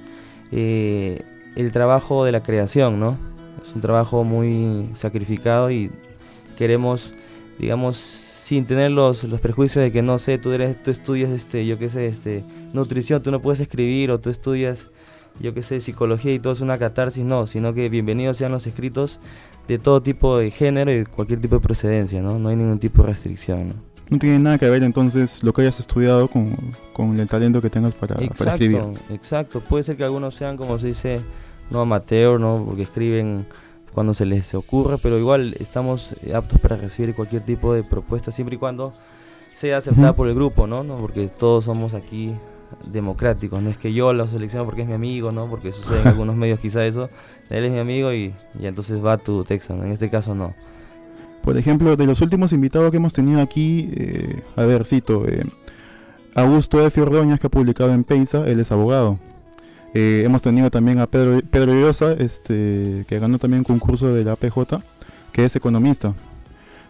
eh, 0.51 1.21
el 1.55 1.71
trabajo 1.71 2.25
de 2.25 2.31
la 2.31 2.41
creación, 2.41 2.99
¿no? 2.99 3.17
Es 3.63 3.73
un 3.73 3.81
trabajo 3.81 4.23
muy 4.23 4.89
sacrificado 4.93 5.69
y 5.71 5.91
queremos, 6.57 7.13
digamos, 7.59 7.95
sin 7.95 8.65
tener 8.65 8.91
los, 8.91 9.23
los 9.23 9.39
prejuicios 9.39 9.83
de 9.83 9.91
que 9.91 10.01
no 10.01 10.19
sé, 10.19 10.37
tú 10.37 10.51
eres, 10.51 10.81
tú 10.83 10.91
estudias 10.91 11.31
este, 11.31 11.65
yo 11.65 11.79
qué 11.79 11.89
sé, 11.89 12.07
este, 12.07 12.43
nutrición, 12.73 13.23
tú 13.23 13.31
no 13.31 13.41
puedes 13.41 13.59
escribir, 13.61 14.11
o 14.11 14.19
tú 14.19 14.29
estudias, 14.29 14.89
yo 15.39 15.53
qué 15.53 15.61
sé, 15.61 15.79
psicología 15.79 16.33
y 16.33 16.39
todo 16.39 16.53
es 16.53 16.59
una 16.61 16.77
catarsis, 16.77 17.23
no, 17.23 17.47
sino 17.47 17.73
que 17.73 17.89
bienvenidos 17.89 18.37
sean 18.37 18.51
los 18.51 18.67
escritos 18.67 19.19
de 19.67 19.79
todo 19.79 20.01
tipo 20.01 20.37
de 20.37 20.51
género 20.51 20.93
y 20.93 21.05
cualquier 21.05 21.39
tipo 21.39 21.55
de 21.55 21.61
procedencia, 21.61 22.21
¿no? 22.21 22.37
No 22.37 22.49
hay 22.49 22.55
ningún 22.55 22.79
tipo 22.79 23.01
de 23.03 23.09
restricción, 23.09 23.69
¿no? 23.69 23.92
No 24.09 24.19
tiene 24.19 24.39
nada 24.39 24.57
que 24.57 24.69
ver 24.69 24.83
entonces 24.83 25.41
lo 25.43 25.53
que 25.53 25.61
hayas 25.61 25.79
estudiado 25.79 26.27
con, 26.27 26.55
con 26.93 27.19
el 27.19 27.27
talento 27.27 27.61
que 27.61 27.69
tengas 27.69 27.93
para, 27.93 28.15
para 28.15 28.53
escribir. 28.53 28.77
Exacto, 28.77 29.13
exacto. 29.13 29.61
Puede 29.61 29.83
ser 29.83 29.97
que 29.97 30.03
algunos 30.03 30.35
sean, 30.35 30.57
como 30.57 30.77
se 30.77 30.87
dice, 30.87 31.21
no 31.69 31.81
amateur, 31.81 32.39
¿no? 32.39 32.63
Porque 32.65 32.83
escriben 32.83 33.45
cuando 33.93 34.13
se 34.13 34.25
les 34.25 34.53
ocurre, 34.55 34.97
pero 34.97 35.17
igual 35.17 35.55
estamos 35.59 36.15
eh, 36.23 36.33
aptos 36.33 36.59
para 36.59 36.75
recibir 36.75 37.15
cualquier 37.15 37.43
tipo 37.43 37.73
de 37.73 37.83
propuesta, 37.83 38.31
siempre 38.31 38.55
y 38.55 38.59
cuando 38.59 38.93
sea 39.53 39.77
aceptada 39.77 40.13
por 40.15 40.27
el 40.27 40.35
grupo, 40.35 40.67
¿no? 40.67 40.83
¿no? 40.83 40.97
Porque 40.97 41.27
todos 41.27 41.65
somos 41.65 41.93
aquí 41.93 42.35
democráticos, 42.87 43.61
no 43.61 43.69
es 43.69 43.77
que 43.77 43.93
yo 43.93 44.11
lo 44.13 44.25
selecciono 44.25 44.65
porque 44.65 44.81
es 44.81 44.87
mi 44.87 44.95
amigo, 44.95 45.31
¿no? 45.31 45.45
Porque 45.47 45.71
sucede 45.71 46.01
en 46.01 46.07
algunos 46.09 46.35
medios 46.35 46.59
quizá 46.59 46.85
eso, 46.85 47.09
él 47.49 47.65
es 47.65 47.71
mi 47.71 47.79
amigo 47.79 48.11
y, 48.11 48.33
y 48.59 48.65
entonces 48.65 49.03
va 49.03 49.17
tu 49.17 49.43
texto. 49.43 49.73
En 49.73 49.91
este 49.91 50.09
caso 50.09 50.33
no. 50.33 50.55
Por 51.43 51.57
ejemplo, 51.57 51.97
de 51.97 52.05
los 52.05 52.21
últimos 52.21 52.53
invitados 52.53 52.89
que 52.89 52.97
hemos 52.97 53.11
tenido 53.11 53.41
aquí, 53.41 53.89
eh, 53.95 54.41
a 54.55 54.63
ver, 54.63 54.85
cito, 54.85 55.27
eh, 55.27 55.43
Augusto 56.35 56.83
F. 56.85 57.01
Ordóñez, 57.01 57.39
que 57.41 57.47
ha 57.47 57.49
publicado 57.49 57.93
en 57.93 58.05
Peisa, 58.05 58.47
él 58.47 58.61
es 58.61 58.71
abogado. 58.71 59.19
Eh, 59.93 60.23
hemos 60.25 60.41
tenido 60.41 60.71
también 60.71 60.99
a 60.99 61.07
Pedro, 61.07 61.41
Pedro 61.51 61.73
Llosa, 61.73 62.13
este, 62.13 63.03
que 63.09 63.19
ganó 63.19 63.39
también 63.39 63.59
un 63.59 63.65
concurso 63.65 64.13
de 64.13 64.23
la 64.23 64.31
APJ, 64.31 64.81
que 65.33 65.43
es 65.43 65.55
economista. 65.57 66.13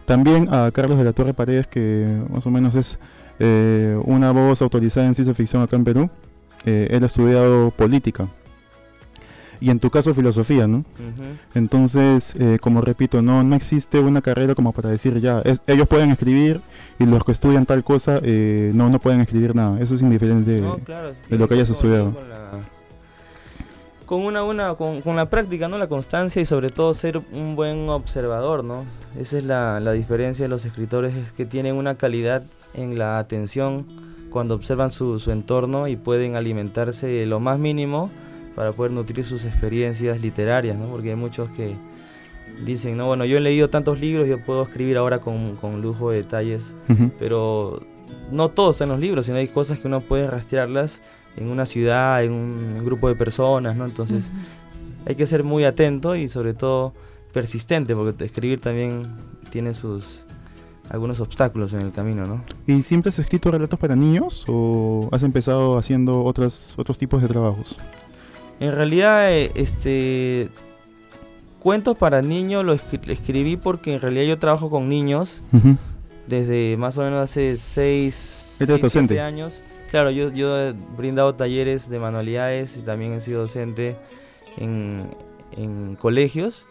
También 0.04 0.48
a 0.54 0.70
Carlos 0.70 0.98
de 0.98 1.04
la 1.04 1.12
Torre 1.12 1.34
Paredes, 1.34 1.66
que 1.66 2.06
más 2.32 2.46
o 2.46 2.50
menos 2.50 2.76
es 2.76 3.00
eh, 3.40 3.98
una 4.04 4.30
voz 4.30 4.62
autorizada 4.62 5.08
en 5.08 5.16
ciencia 5.16 5.34
ficción 5.34 5.62
acá 5.62 5.74
en 5.74 5.84
Perú. 5.84 6.10
Él 6.64 7.02
ha 7.02 7.06
estudiado 7.06 7.72
política. 7.72 8.28
Y 9.64 9.70
en 9.70 9.78
tu 9.78 9.88
caso 9.88 10.12
filosofía, 10.12 10.66
¿no? 10.66 10.84
Entonces, 11.54 12.34
eh, 12.38 12.58
como 12.60 12.82
repito, 12.82 13.22
no, 13.22 13.42
no 13.42 13.56
existe 13.56 13.98
una 13.98 14.20
carrera 14.20 14.54
como 14.54 14.72
para 14.72 14.90
decir 14.90 15.18
ya, 15.22 15.40
es- 15.40 15.60
ellos 15.66 15.88
pueden 15.88 16.10
escribir 16.10 16.60
y 16.98 17.06
los 17.06 17.24
que 17.24 17.32
estudian 17.32 17.64
tal 17.64 17.82
cosa 17.82 18.20
eh, 18.22 18.72
no, 18.74 18.90
no 18.90 18.98
pueden 18.98 19.22
escribir 19.22 19.54
nada. 19.54 19.80
Eso 19.80 19.94
es 19.94 20.02
indiferente. 20.02 20.60
No, 20.60 20.76
claro, 20.78 21.12
de 21.30 21.38
lo 21.38 21.48
que 21.48 21.54
hayas 21.54 21.68
con- 21.68 21.76
estudiado. 21.76 22.12
Con, 22.12 22.28
la, 22.28 22.50
con 24.04 24.22
una, 24.26 24.42
una 24.44 24.74
con, 24.74 25.00
con 25.00 25.16
la 25.16 25.30
práctica, 25.30 25.66
¿no? 25.68 25.78
La 25.78 25.86
constancia 25.88 26.42
y 26.42 26.44
sobre 26.44 26.68
todo 26.68 26.92
ser 26.92 27.22
un 27.32 27.56
buen 27.56 27.88
observador, 27.88 28.64
¿no? 28.64 28.84
Esa 29.18 29.38
es 29.38 29.44
la, 29.44 29.80
la 29.80 29.92
diferencia 29.92 30.44
de 30.44 30.50
los 30.50 30.66
escritores, 30.66 31.14
es 31.14 31.32
que 31.32 31.46
tienen 31.46 31.76
una 31.76 31.94
calidad 31.94 32.42
en 32.74 32.98
la 32.98 33.18
atención 33.18 33.86
cuando 34.30 34.54
observan 34.56 34.90
su, 34.90 35.20
su 35.20 35.30
entorno 35.30 35.88
y 35.88 35.96
pueden 35.96 36.36
alimentarse 36.36 37.06
de 37.06 37.24
lo 37.24 37.40
más 37.40 37.58
mínimo 37.58 38.10
para 38.54 38.72
poder 38.72 38.92
nutrir 38.92 39.24
sus 39.24 39.44
experiencias 39.44 40.20
literarias, 40.20 40.78
¿no? 40.78 40.86
Porque 40.86 41.10
hay 41.10 41.16
muchos 41.16 41.50
que 41.50 41.74
dicen, 42.64 42.96
no, 42.96 43.06
bueno, 43.06 43.24
yo 43.24 43.38
he 43.38 43.40
leído 43.40 43.68
tantos 43.70 44.00
libros, 44.00 44.28
yo 44.28 44.38
puedo 44.42 44.62
escribir 44.62 44.96
ahora 44.96 45.20
con, 45.20 45.56
con 45.56 45.82
lujo 45.82 46.10
de 46.10 46.18
detalles 46.18 46.72
Ujú. 46.88 47.10
pero 47.18 47.82
no 48.30 48.48
todos 48.50 48.80
en 48.80 48.90
los 48.90 49.00
libros, 49.00 49.26
sino 49.26 49.38
hay 49.38 49.48
cosas 49.48 49.78
que 49.78 49.88
uno 49.88 50.00
puede 50.00 50.30
rastrearlas 50.30 51.02
en 51.36 51.48
una 51.48 51.66
ciudad, 51.66 52.22
en 52.22 52.32
un 52.32 52.84
grupo 52.84 53.08
de 53.08 53.16
personas, 53.16 53.76
¿no? 53.76 53.84
Entonces 53.84 54.30
hay 55.06 55.16
que 55.16 55.26
ser 55.26 55.42
muy 55.42 55.64
atento 55.64 56.14
y 56.16 56.28
sobre 56.28 56.54
todo 56.54 56.94
persistente, 57.32 57.94
porque 57.96 58.24
escribir 58.24 58.60
también 58.60 59.02
tiene 59.50 59.74
sus 59.74 60.24
algunos 60.90 61.18
obstáculos 61.20 61.72
en 61.72 61.80
el 61.80 61.92
camino, 61.92 62.26
¿no? 62.26 62.42
¿Y 62.66 62.82
siempre 62.82 63.08
has 63.08 63.18
escrito 63.18 63.50
relatos 63.50 63.78
para 63.78 63.96
niños 63.96 64.44
o 64.48 65.08
has 65.12 65.22
empezado 65.22 65.78
haciendo 65.78 66.22
otras, 66.22 66.74
otros 66.76 66.98
tipos 66.98 67.22
de 67.22 67.28
trabajos? 67.28 67.76
En 68.60 68.72
realidad, 68.72 69.32
eh, 69.32 69.50
este 69.54 70.48
cuentos 71.60 71.96
para 71.96 72.20
niños 72.22 72.62
lo 72.62 72.74
escri- 72.74 73.10
escribí 73.10 73.56
porque 73.56 73.94
en 73.94 74.00
realidad 74.00 74.24
yo 74.24 74.38
trabajo 74.38 74.68
con 74.70 74.88
niños 74.88 75.42
desde 76.26 76.76
más 76.76 76.96
o 76.98 77.02
menos 77.02 77.20
hace 77.30 77.56
6 77.56 78.56
Eres 78.60 78.80
docente. 78.80 79.20
años. 79.20 79.62
Claro, 79.90 80.10
yo, 80.10 80.30
yo 80.32 80.58
he 80.60 80.72
brindado 80.96 81.34
talleres 81.34 81.88
de 81.88 81.98
manualidades 81.98 82.76
y 82.76 82.80
también 82.82 83.12
he 83.12 83.20
sido 83.20 83.42
docente 83.42 83.96
en, 84.58 85.00
en 85.56 85.96
colegios. 85.96 86.66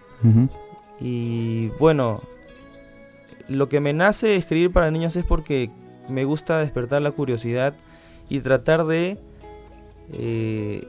Y 1.01 1.67
bueno, 1.79 2.21
lo 3.49 3.67
que 3.69 3.79
me 3.79 3.93
nace 3.93 4.35
escribir 4.35 4.71
para 4.71 4.89
niños 4.91 5.15
es 5.15 5.25
porque 5.25 5.69
me 6.09 6.23
gusta 6.25 6.59
despertar 6.59 7.01
la 7.01 7.11
curiosidad 7.11 7.73
y 8.29 8.39
tratar 8.41 8.85
de 8.85 9.17
eh, 10.13 10.85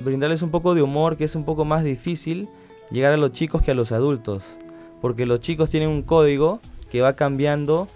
brindarles 0.00 0.42
un 0.42 0.50
poco 0.50 0.74
de 0.74 0.82
humor, 0.82 1.16
que 1.16 1.24
es 1.24 1.34
un 1.36 1.44
poco 1.44 1.64
más 1.64 1.84
difícil 1.84 2.48
llegar 2.90 3.12
a 3.12 3.16
los 3.16 3.32
chicos 3.32 3.62
que 3.62 3.70
a 3.70 3.74
los 3.74 3.92
adultos. 3.92 4.58
Porque 5.00 5.26
los 5.26 5.40
chicos 5.40 5.70
tienen 5.70 5.88
un 5.88 6.02
código 6.02 6.60
que 6.90 7.00
va 7.00 7.14
cambiando 7.14 7.88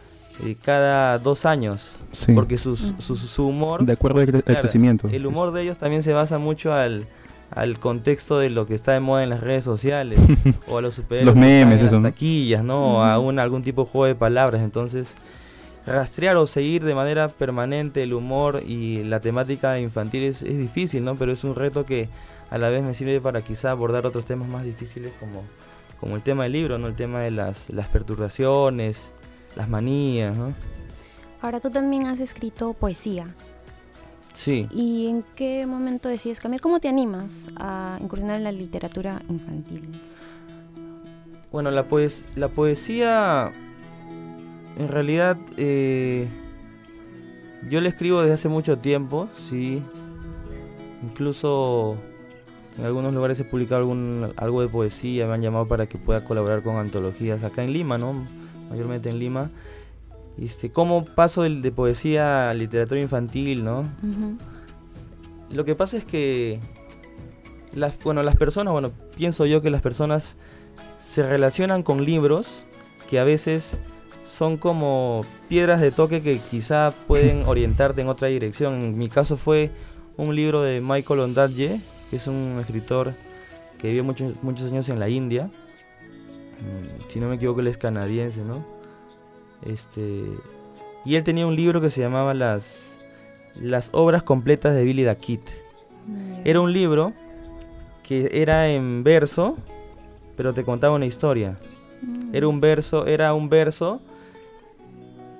eh, 0.44 0.56
cada 0.62 1.18
dos 1.18 1.46
años. 1.46 1.96
Sí. 2.12 2.32
Porque 2.32 2.58
sus- 2.58 2.94
su, 2.98 3.16
su 3.16 3.46
humor 3.46 3.84
de 3.84 3.92
acuerdo 3.94 4.20
al, 4.20 4.26
cre- 4.28 4.34
al 4.36 4.42
Claro, 4.44 4.60
crecimiento. 4.62 5.08
el 5.10 5.26
humor 5.26 5.52
de 5.52 5.62
ellos 5.62 5.78
también 5.78 6.02
se 6.02 6.12
basa 6.12 6.38
mucho 6.38 6.72
al, 6.72 7.06
al 7.50 7.78
contexto 7.78 8.38
de 8.38 8.50
lo 8.50 8.66
que 8.66 8.74
está 8.74 8.92
de 8.92 9.00
moda 9.00 9.22
en 9.24 9.30
las 9.30 9.40
redes 9.40 9.64
sociales 9.64 10.18
o 10.68 10.78
a 10.78 10.82
los 10.82 10.94
superhéroes 10.94 11.26
Los 11.26 11.36
memes, 11.36 11.76
eso, 11.82 11.92
las 11.92 12.02
¿no? 12.02 12.08
taquillas, 12.08 12.62
¿no? 12.62 12.98
O 12.98 13.02
a 13.02 13.18
un, 13.18 13.38
algún 13.38 13.62
tipo 13.62 13.84
de 13.84 13.90
juego 13.90 14.06
de 14.06 14.14
palabras. 14.14 14.62
Entonces, 14.62 15.14
rastrear 15.86 16.36
o 16.36 16.46
seguir 16.46 16.84
de 16.84 16.94
manera 16.94 17.28
permanente 17.28 18.02
el 18.02 18.14
humor 18.14 18.62
y 18.66 19.02
la 19.04 19.20
temática 19.20 19.78
infantil 19.78 20.24
es, 20.24 20.42
es 20.42 20.58
difícil, 20.58 21.04
¿no? 21.04 21.16
Pero 21.16 21.32
es 21.32 21.44
un 21.44 21.54
reto 21.54 21.84
que 21.84 22.08
a 22.50 22.58
la 22.58 22.68
vez 22.68 22.82
me 22.82 22.94
sirve 22.94 23.20
para 23.20 23.42
quizá 23.42 23.70
abordar 23.70 24.06
otros 24.06 24.24
temas 24.24 24.48
más 24.48 24.64
difíciles 24.64 25.12
como, 25.20 25.44
como 26.00 26.16
el 26.16 26.22
tema 26.22 26.44
del 26.44 26.52
libro, 26.52 26.78
¿no? 26.78 26.86
El 26.86 26.96
tema 26.96 27.20
de 27.20 27.30
las, 27.30 27.70
las 27.70 27.88
perturbaciones, 27.88 29.10
las 29.56 29.68
manías, 29.68 30.36
¿no? 30.36 30.54
Ahora 31.40 31.60
tú 31.60 31.70
también 31.70 32.06
has 32.06 32.20
escrito 32.20 32.74
poesía. 32.74 33.34
Sí. 34.32 34.68
¿Y 34.72 35.08
en 35.08 35.24
qué 35.34 35.66
momento 35.66 36.08
decides 36.08 36.40
cambiar? 36.40 36.60
¿Cómo 36.60 36.80
te 36.80 36.88
animas 36.88 37.50
a 37.56 37.98
incursionar 38.00 38.36
en 38.36 38.44
la 38.44 38.52
literatura 38.52 39.20
infantil? 39.28 39.88
Bueno, 41.50 41.70
la, 41.70 41.84
poes 41.84 42.24
la 42.36 42.48
poesía, 42.48 43.52
en 44.78 44.88
realidad, 44.88 45.36
eh, 45.56 46.28
yo 47.68 47.80
la 47.80 47.88
escribo 47.88 48.20
desde 48.20 48.34
hace 48.34 48.48
mucho 48.48 48.78
tiempo, 48.78 49.28
sí. 49.36 49.82
Incluso 51.02 51.98
en 52.78 52.84
algunos 52.84 53.12
lugares 53.12 53.40
he 53.40 53.44
publicado 53.44 53.80
algún, 53.80 54.32
algo 54.36 54.62
de 54.62 54.68
poesía, 54.68 55.26
me 55.26 55.34
han 55.34 55.42
llamado 55.42 55.66
para 55.66 55.86
que 55.88 55.98
pueda 55.98 56.24
colaborar 56.24 56.62
con 56.62 56.76
antologías 56.76 57.42
acá 57.42 57.62
en 57.62 57.72
Lima, 57.72 57.98
¿no? 57.98 58.14
Mayormente 58.70 59.10
en 59.10 59.18
Lima. 59.18 59.50
Este, 60.38 60.70
¿Cómo 60.70 61.04
paso 61.04 61.42
de 61.42 61.72
poesía 61.72 62.48
a 62.48 62.54
literatura 62.54 63.00
infantil, 63.00 63.64
no? 63.64 63.82
Lo 65.50 65.64
que 65.64 65.74
pasa 65.74 65.96
es 65.96 66.04
que 66.04 66.60
las, 67.74 67.98
bueno, 68.04 68.22
las 68.22 68.36
personas, 68.36 68.72
bueno, 68.72 68.92
pienso 69.16 69.44
yo 69.46 69.60
que 69.60 69.70
las 69.70 69.82
personas 69.82 70.36
se 71.04 71.24
relacionan 71.24 71.82
con 71.82 72.04
libros 72.04 72.62
que 73.10 73.18
a 73.18 73.24
veces 73.24 73.78
son 74.28 74.58
como 74.58 75.24
piedras 75.48 75.80
de 75.80 75.90
toque 75.90 76.22
que 76.22 76.38
quizá 76.38 76.92
pueden 77.06 77.42
orientarte 77.46 78.02
en 78.02 78.08
otra 78.08 78.28
dirección. 78.28 78.74
En 78.74 78.98
mi 78.98 79.08
caso 79.08 79.36
fue 79.36 79.70
un 80.16 80.34
libro 80.36 80.62
de 80.62 80.80
Michael 80.80 81.20
Ondaatje, 81.20 81.80
que 82.10 82.16
es 82.16 82.26
un 82.26 82.58
escritor 82.60 83.14
que 83.78 83.88
vivió 83.88 84.04
muchos, 84.04 84.42
muchos 84.42 84.70
años 84.70 84.88
en 84.88 84.98
la 84.98 85.08
India. 85.08 85.46
Mm, 86.60 87.08
Si 87.08 87.20
no 87.20 87.28
me 87.28 87.36
equivoco, 87.36 87.60
él 87.60 87.68
es 87.68 87.78
canadiense, 87.78 88.44
¿no? 88.44 88.64
Este, 89.62 90.24
y 91.04 91.14
él 91.14 91.24
tenía 91.24 91.46
un 91.46 91.56
libro 91.56 91.80
que 91.80 91.90
se 91.90 92.00
llamaba 92.00 92.34
Las, 92.34 92.96
las 93.60 93.88
obras 93.92 94.22
completas 94.22 94.74
de 94.74 94.84
Billy 94.84 95.04
the 95.04 95.16
Kid. 95.16 95.40
Era 96.44 96.60
un 96.60 96.72
libro 96.72 97.12
que 98.02 98.30
era 98.32 98.68
en 98.68 99.04
verso, 99.04 99.56
pero 100.36 100.52
te 100.54 100.64
contaba 100.64 100.96
una 100.96 101.06
historia. 101.06 101.58
Mm. 102.02 102.34
Era 102.34 102.48
un 102.48 102.60
verso, 102.60 103.06
era 103.06 103.34
un 103.34 103.48
verso, 103.48 104.00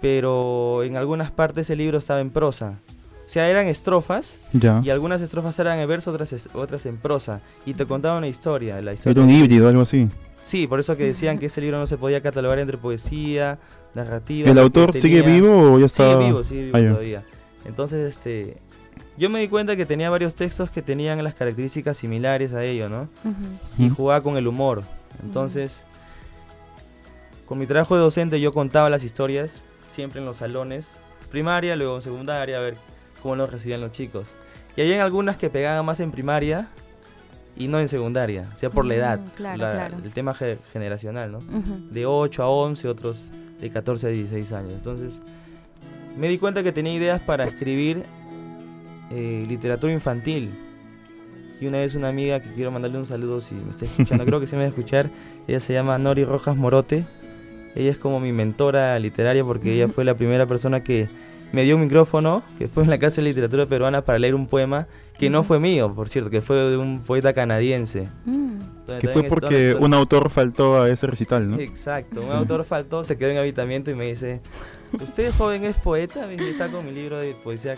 pero 0.00 0.82
en 0.82 0.96
algunas 0.96 1.30
partes 1.30 1.70
el 1.70 1.78
libro 1.78 1.98
estaba 1.98 2.20
en 2.20 2.30
prosa. 2.30 2.78
O 3.26 3.30
sea, 3.30 3.48
eran 3.50 3.66
estrofas 3.66 4.38
Ya. 4.52 4.80
y 4.82 4.90
algunas 4.90 5.20
estrofas 5.20 5.58
eran 5.58 5.78
en 5.78 5.88
verso, 5.88 6.10
otras, 6.10 6.32
es- 6.32 6.48
otras 6.54 6.86
en 6.86 6.96
prosa. 6.96 7.40
Y 7.66 7.74
te 7.74 7.84
contaba 7.84 8.16
una 8.18 8.28
historia. 8.28 8.80
La 8.80 8.94
historia 8.94 9.12
Era 9.12 9.22
un 9.22 9.30
híbrido, 9.30 9.68
algo 9.68 9.82
así. 9.82 10.08
Sí, 10.44 10.66
por 10.66 10.80
eso 10.80 10.96
que 10.96 11.04
decían 11.04 11.38
que 11.38 11.46
ese 11.46 11.60
libro 11.60 11.78
no 11.78 11.86
se 11.86 11.98
podía 11.98 12.22
catalogar 12.22 12.58
entre 12.58 12.78
poesía, 12.78 13.58
narrativa. 13.94 14.50
¿El 14.50 14.58
autor 14.58 14.94
sigue 14.94 15.20
vivo 15.20 15.74
o 15.74 15.78
ya 15.78 15.86
está? 15.86 16.04
Sigue 16.14 16.26
vivo, 16.26 16.42
sigue 16.44 16.64
vivo 16.66 16.78
Ah, 16.78 16.80
todavía. 16.92 17.22
Entonces, 17.66 18.16
este, 18.16 18.56
yo 19.18 19.28
me 19.28 19.40
di 19.40 19.48
cuenta 19.48 19.76
que 19.76 19.84
tenía 19.84 20.08
varios 20.08 20.34
textos 20.34 20.70
que 20.70 20.80
tenían 20.80 21.22
las 21.22 21.34
características 21.34 21.98
similares 21.98 22.54
a 22.54 22.64
ello, 22.64 22.88
¿no? 22.88 23.08
Y 23.76 23.90
jugaba 23.90 24.22
con 24.22 24.38
el 24.38 24.46
humor. 24.46 24.84
Entonces, 25.22 25.84
con 27.44 27.58
mi 27.58 27.66
trabajo 27.66 27.94
de 27.94 28.00
docente 28.00 28.40
yo 28.40 28.54
contaba 28.54 28.88
las 28.88 29.04
historias 29.04 29.62
siempre 29.88 30.20
en 30.20 30.26
los 30.26 30.36
salones, 30.36 31.00
primaria, 31.30 31.74
luego 31.74 31.96
en 31.96 32.02
secundaria, 32.02 32.58
a 32.58 32.60
ver 32.60 32.76
cómo 33.20 33.34
los 33.34 33.50
recibían 33.50 33.80
los 33.80 33.90
chicos. 33.90 34.36
Y 34.76 34.82
había 34.82 35.04
algunas 35.04 35.36
que 35.36 35.50
pegaban 35.50 35.84
más 35.84 35.98
en 35.98 36.12
primaria 36.12 36.68
y 37.56 37.66
no 37.66 37.80
en 37.80 37.88
secundaria, 37.88 38.46
o 38.52 38.56
sea, 38.56 38.70
por 38.70 38.84
la 38.84 38.94
Mm, 38.94 38.98
edad, 38.98 39.20
claro, 39.36 39.58
la- 39.58 39.72
claro. 39.72 39.96
el 40.04 40.12
tema 40.12 40.32
ge- 40.34 40.58
generacional, 40.72 41.32
¿no? 41.32 41.40
De 41.90 42.06
8 42.06 42.44
a 42.44 42.48
11, 42.48 42.86
otros 42.86 43.30
de 43.60 43.68
14 43.70 44.06
a 44.06 44.10
16 44.10 44.52
años. 44.52 44.72
Entonces, 44.74 45.20
me 46.16 46.28
di 46.28 46.38
cuenta 46.38 46.62
que 46.62 46.70
tenía 46.70 46.94
ideas 46.94 47.20
para 47.20 47.44
escribir 47.44 48.04
eh, 49.10 49.44
literatura 49.48 49.92
infantil. 49.92 50.50
Y 51.60 51.66
una 51.66 51.78
vez 51.78 51.96
una 51.96 52.08
amiga 52.08 52.38
que 52.38 52.52
quiero 52.54 52.70
mandarle 52.70 52.98
un 52.98 53.06
saludo 53.06 53.40
si 53.40 53.56
me 53.56 53.70
está 53.72 53.84
escuchando, 53.86 54.24
creo 54.26 54.38
que 54.38 54.46
se 54.46 54.54
me 54.54 54.62
va 54.62 54.66
a 54.66 54.68
escuchar, 54.68 55.10
ella 55.48 55.58
se 55.58 55.72
llama 55.72 55.98
Nori 55.98 56.24
Rojas 56.24 56.54
Morote. 56.56 57.04
Ella 57.74 57.90
es 57.90 57.98
como 57.98 58.20
mi 58.20 58.32
mentora 58.32 58.98
literaria 58.98 59.44
porque 59.44 59.74
ella 59.74 59.88
fue 59.88 60.04
la 60.04 60.14
primera 60.14 60.46
persona 60.46 60.82
que 60.82 61.08
me 61.52 61.62
dio 61.64 61.76
un 61.76 61.82
micrófono, 61.82 62.42
que 62.58 62.68
fue 62.68 62.84
en 62.84 62.90
la 62.90 62.98
Casa 62.98 63.16
de 63.16 63.22
Literatura 63.22 63.66
Peruana 63.66 64.02
para 64.02 64.18
leer 64.18 64.34
un 64.34 64.46
poema 64.46 64.86
que 65.18 65.30
no 65.30 65.42
fue 65.42 65.58
mío, 65.58 65.92
por 65.94 66.08
cierto, 66.08 66.30
que 66.30 66.40
fue 66.40 66.56
de 66.56 66.76
un 66.76 67.00
poeta 67.00 67.32
canadiense. 67.32 68.08
Mm. 68.24 68.58
Que 69.00 69.08
fue 69.08 69.24
porque 69.24 69.76
un 69.78 69.92
autor 69.92 70.30
faltó 70.30 70.80
a 70.80 70.88
ese 70.88 71.06
recital, 71.06 71.50
¿no? 71.50 71.58
Exacto, 71.58 72.20
un 72.22 72.32
autor 72.32 72.64
faltó, 72.64 73.04
se 73.04 73.18
quedó 73.18 73.30
en 73.30 73.38
habitamiento 73.38 73.90
y 73.90 73.94
me 73.94 74.06
dice, 74.06 74.40
¿usted 74.92 75.30
joven 75.36 75.64
es 75.64 75.76
poeta? 75.76 76.26
Me 76.26 76.36
dice, 76.36 76.50
está 76.50 76.68
con 76.68 76.86
mi 76.86 76.92
libro 76.92 77.18
de 77.18 77.34
poesía. 77.34 77.74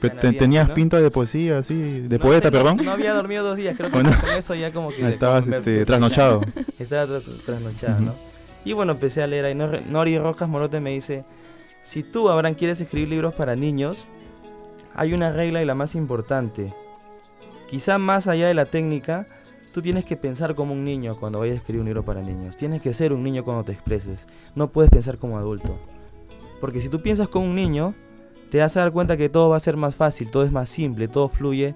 Canadiense, 0.00 0.38
tenías 0.38 0.68
¿no? 0.68 0.74
pinta 0.74 1.00
de 1.00 1.10
poesía, 1.10 1.58
así, 1.58 1.74
de 2.02 2.18
No 2.18 2.24
poeta, 2.24 2.50
perdón. 2.50 2.78
No 2.84 2.92
había 2.92 3.12
dormido 3.14 3.44
dos 3.44 3.56
días, 3.56 3.76
creo 3.76 3.88
que 3.90 3.94
Bueno. 3.96 4.10
con 4.20 4.30
eso 4.30 4.54
ya 4.54 4.72
como 4.72 4.90
que... 4.90 5.04
Ah, 5.04 5.10
Estabas 5.10 5.46
este, 5.46 5.84
trasnochado. 5.84 6.40
Estaba 6.78 7.06
tras, 7.06 7.24
trasnochado. 7.44 8.00
¿no? 8.00 8.14
Y 8.68 8.74
bueno, 8.74 8.92
empecé 8.92 9.22
a 9.22 9.26
leer 9.26 9.46
ahí. 9.46 9.54
Nor- 9.54 9.82
Nori 9.86 10.18
Rojas 10.18 10.46
Morote 10.46 10.78
me 10.78 10.90
dice, 10.90 11.24
si 11.82 12.02
tú, 12.02 12.28
Abraham, 12.28 12.54
quieres 12.54 12.78
escribir 12.82 13.08
libros 13.08 13.32
para 13.32 13.56
niños, 13.56 14.06
hay 14.94 15.14
una 15.14 15.32
regla 15.32 15.62
y 15.62 15.64
la 15.64 15.74
más 15.74 15.94
importante. 15.94 16.70
Quizá 17.70 17.96
más 17.96 18.26
allá 18.26 18.46
de 18.46 18.52
la 18.52 18.66
técnica, 18.66 19.26
tú 19.72 19.80
tienes 19.80 20.04
que 20.04 20.18
pensar 20.18 20.54
como 20.54 20.74
un 20.74 20.84
niño 20.84 21.14
cuando 21.18 21.38
vayas 21.38 21.54
a 21.54 21.58
escribir 21.60 21.80
un 21.80 21.86
libro 21.86 22.04
para 22.04 22.20
niños. 22.20 22.58
Tienes 22.58 22.82
que 22.82 22.92
ser 22.92 23.14
un 23.14 23.22
niño 23.22 23.42
cuando 23.42 23.64
te 23.64 23.72
expreses. 23.72 24.26
No 24.54 24.68
puedes 24.70 24.90
pensar 24.90 25.16
como 25.16 25.38
adulto. 25.38 25.78
Porque 26.60 26.82
si 26.82 26.90
tú 26.90 27.00
piensas 27.00 27.28
como 27.28 27.46
un 27.46 27.54
niño, 27.54 27.94
te 28.50 28.58
vas 28.58 28.76
a 28.76 28.80
dar 28.80 28.92
cuenta 28.92 29.16
que 29.16 29.30
todo 29.30 29.48
va 29.48 29.56
a 29.56 29.60
ser 29.60 29.78
más 29.78 29.96
fácil, 29.96 30.30
todo 30.30 30.42
es 30.42 30.52
más 30.52 30.68
simple, 30.68 31.08
todo 31.08 31.28
fluye 31.30 31.74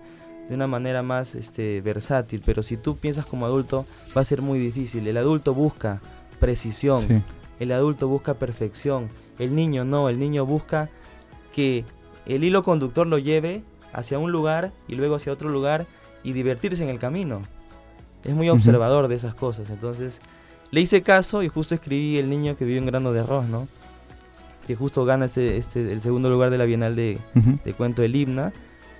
de 0.50 0.54
una 0.54 0.66
manera 0.66 1.02
más 1.02 1.36
este, 1.36 1.80
versátil. 1.80 2.42
Pero 2.44 2.62
si 2.62 2.76
tú 2.76 2.98
piensas 2.98 3.24
como 3.24 3.46
adulto, 3.46 3.86
va 4.14 4.20
a 4.20 4.24
ser 4.26 4.42
muy 4.42 4.58
difícil. 4.58 5.06
El 5.06 5.16
adulto 5.16 5.54
busca 5.54 6.02
precisión, 6.42 7.00
Sí. 7.00 7.22
el 7.60 7.72
adulto 7.72 8.08
busca 8.08 8.34
perfección. 8.34 9.08
El 9.38 9.54
niño 9.54 9.84
no, 9.84 10.08
el 10.10 10.18
niño 10.18 10.44
busca 10.44 10.90
que 11.54 11.84
el 12.26 12.44
hilo 12.44 12.62
conductor 12.62 13.06
lo 13.06 13.18
lleve 13.18 13.62
hacia 13.92 14.18
un 14.18 14.30
lugar 14.32 14.72
y 14.88 14.94
luego 14.96 15.14
hacia 15.16 15.32
otro 15.32 15.48
lugar 15.48 15.86
y 16.22 16.32
divertirse 16.32 16.82
en 16.82 16.90
el 16.90 16.98
camino. 16.98 17.40
Es 18.24 18.34
muy 18.34 18.48
observador 18.50 19.08
de 19.08 19.14
esas 19.16 19.34
cosas. 19.34 19.70
Entonces, 19.70 20.20
le 20.70 20.80
hice 20.80 21.02
caso 21.02 21.42
y 21.42 21.48
justo 21.48 21.74
escribí 21.74 22.18
El 22.18 22.30
niño 22.30 22.56
que 22.56 22.64
vive 22.64 22.78
en 22.78 22.86
grano 22.86 23.12
de 23.12 23.20
arroz, 23.20 23.46
¿no? 23.46 23.66
Que 24.66 24.76
justo 24.76 25.04
gana 25.04 25.24
este, 25.26 25.56
este, 25.56 25.92
el 25.92 26.00
segundo 26.02 26.30
lugar 26.30 26.50
de 26.50 26.58
la 26.58 26.64
Bienal 26.64 26.94
de, 26.94 27.18
de 27.64 27.72
cuento 27.72 28.02
El 28.04 28.14
Himna, 28.14 28.52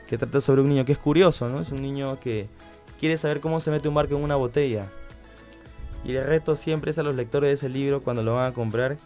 que 0.08 0.18
trata 0.18 0.40
sobre 0.40 0.60
un 0.62 0.68
niño 0.68 0.84
que 0.84 0.92
es 0.92 0.98
curioso, 0.98 1.48
¿no? 1.48 1.60
Es 1.60 1.70
un 1.70 1.80
niño 1.82 2.18
que 2.20 2.48
quiere 2.98 3.16
saber 3.16 3.40
cómo 3.40 3.60
se 3.60 3.70
mete 3.70 3.88
un 3.88 3.94
barco 3.94 4.16
en 4.16 4.22
una 4.24 4.36
botella. 4.36 4.86
Y 6.04 6.14
el 6.14 6.24
reto 6.24 6.56
siempre 6.56 6.90
es 6.90 6.98
a 6.98 7.02
los 7.02 7.14
lectores 7.14 7.48
de 7.48 7.54
ese 7.54 7.68
libro 7.68 8.02
cuando 8.02 8.22
lo 8.22 8.34
van 8.34 8.50
a 8.50 8.54
comprar 8.54 8.96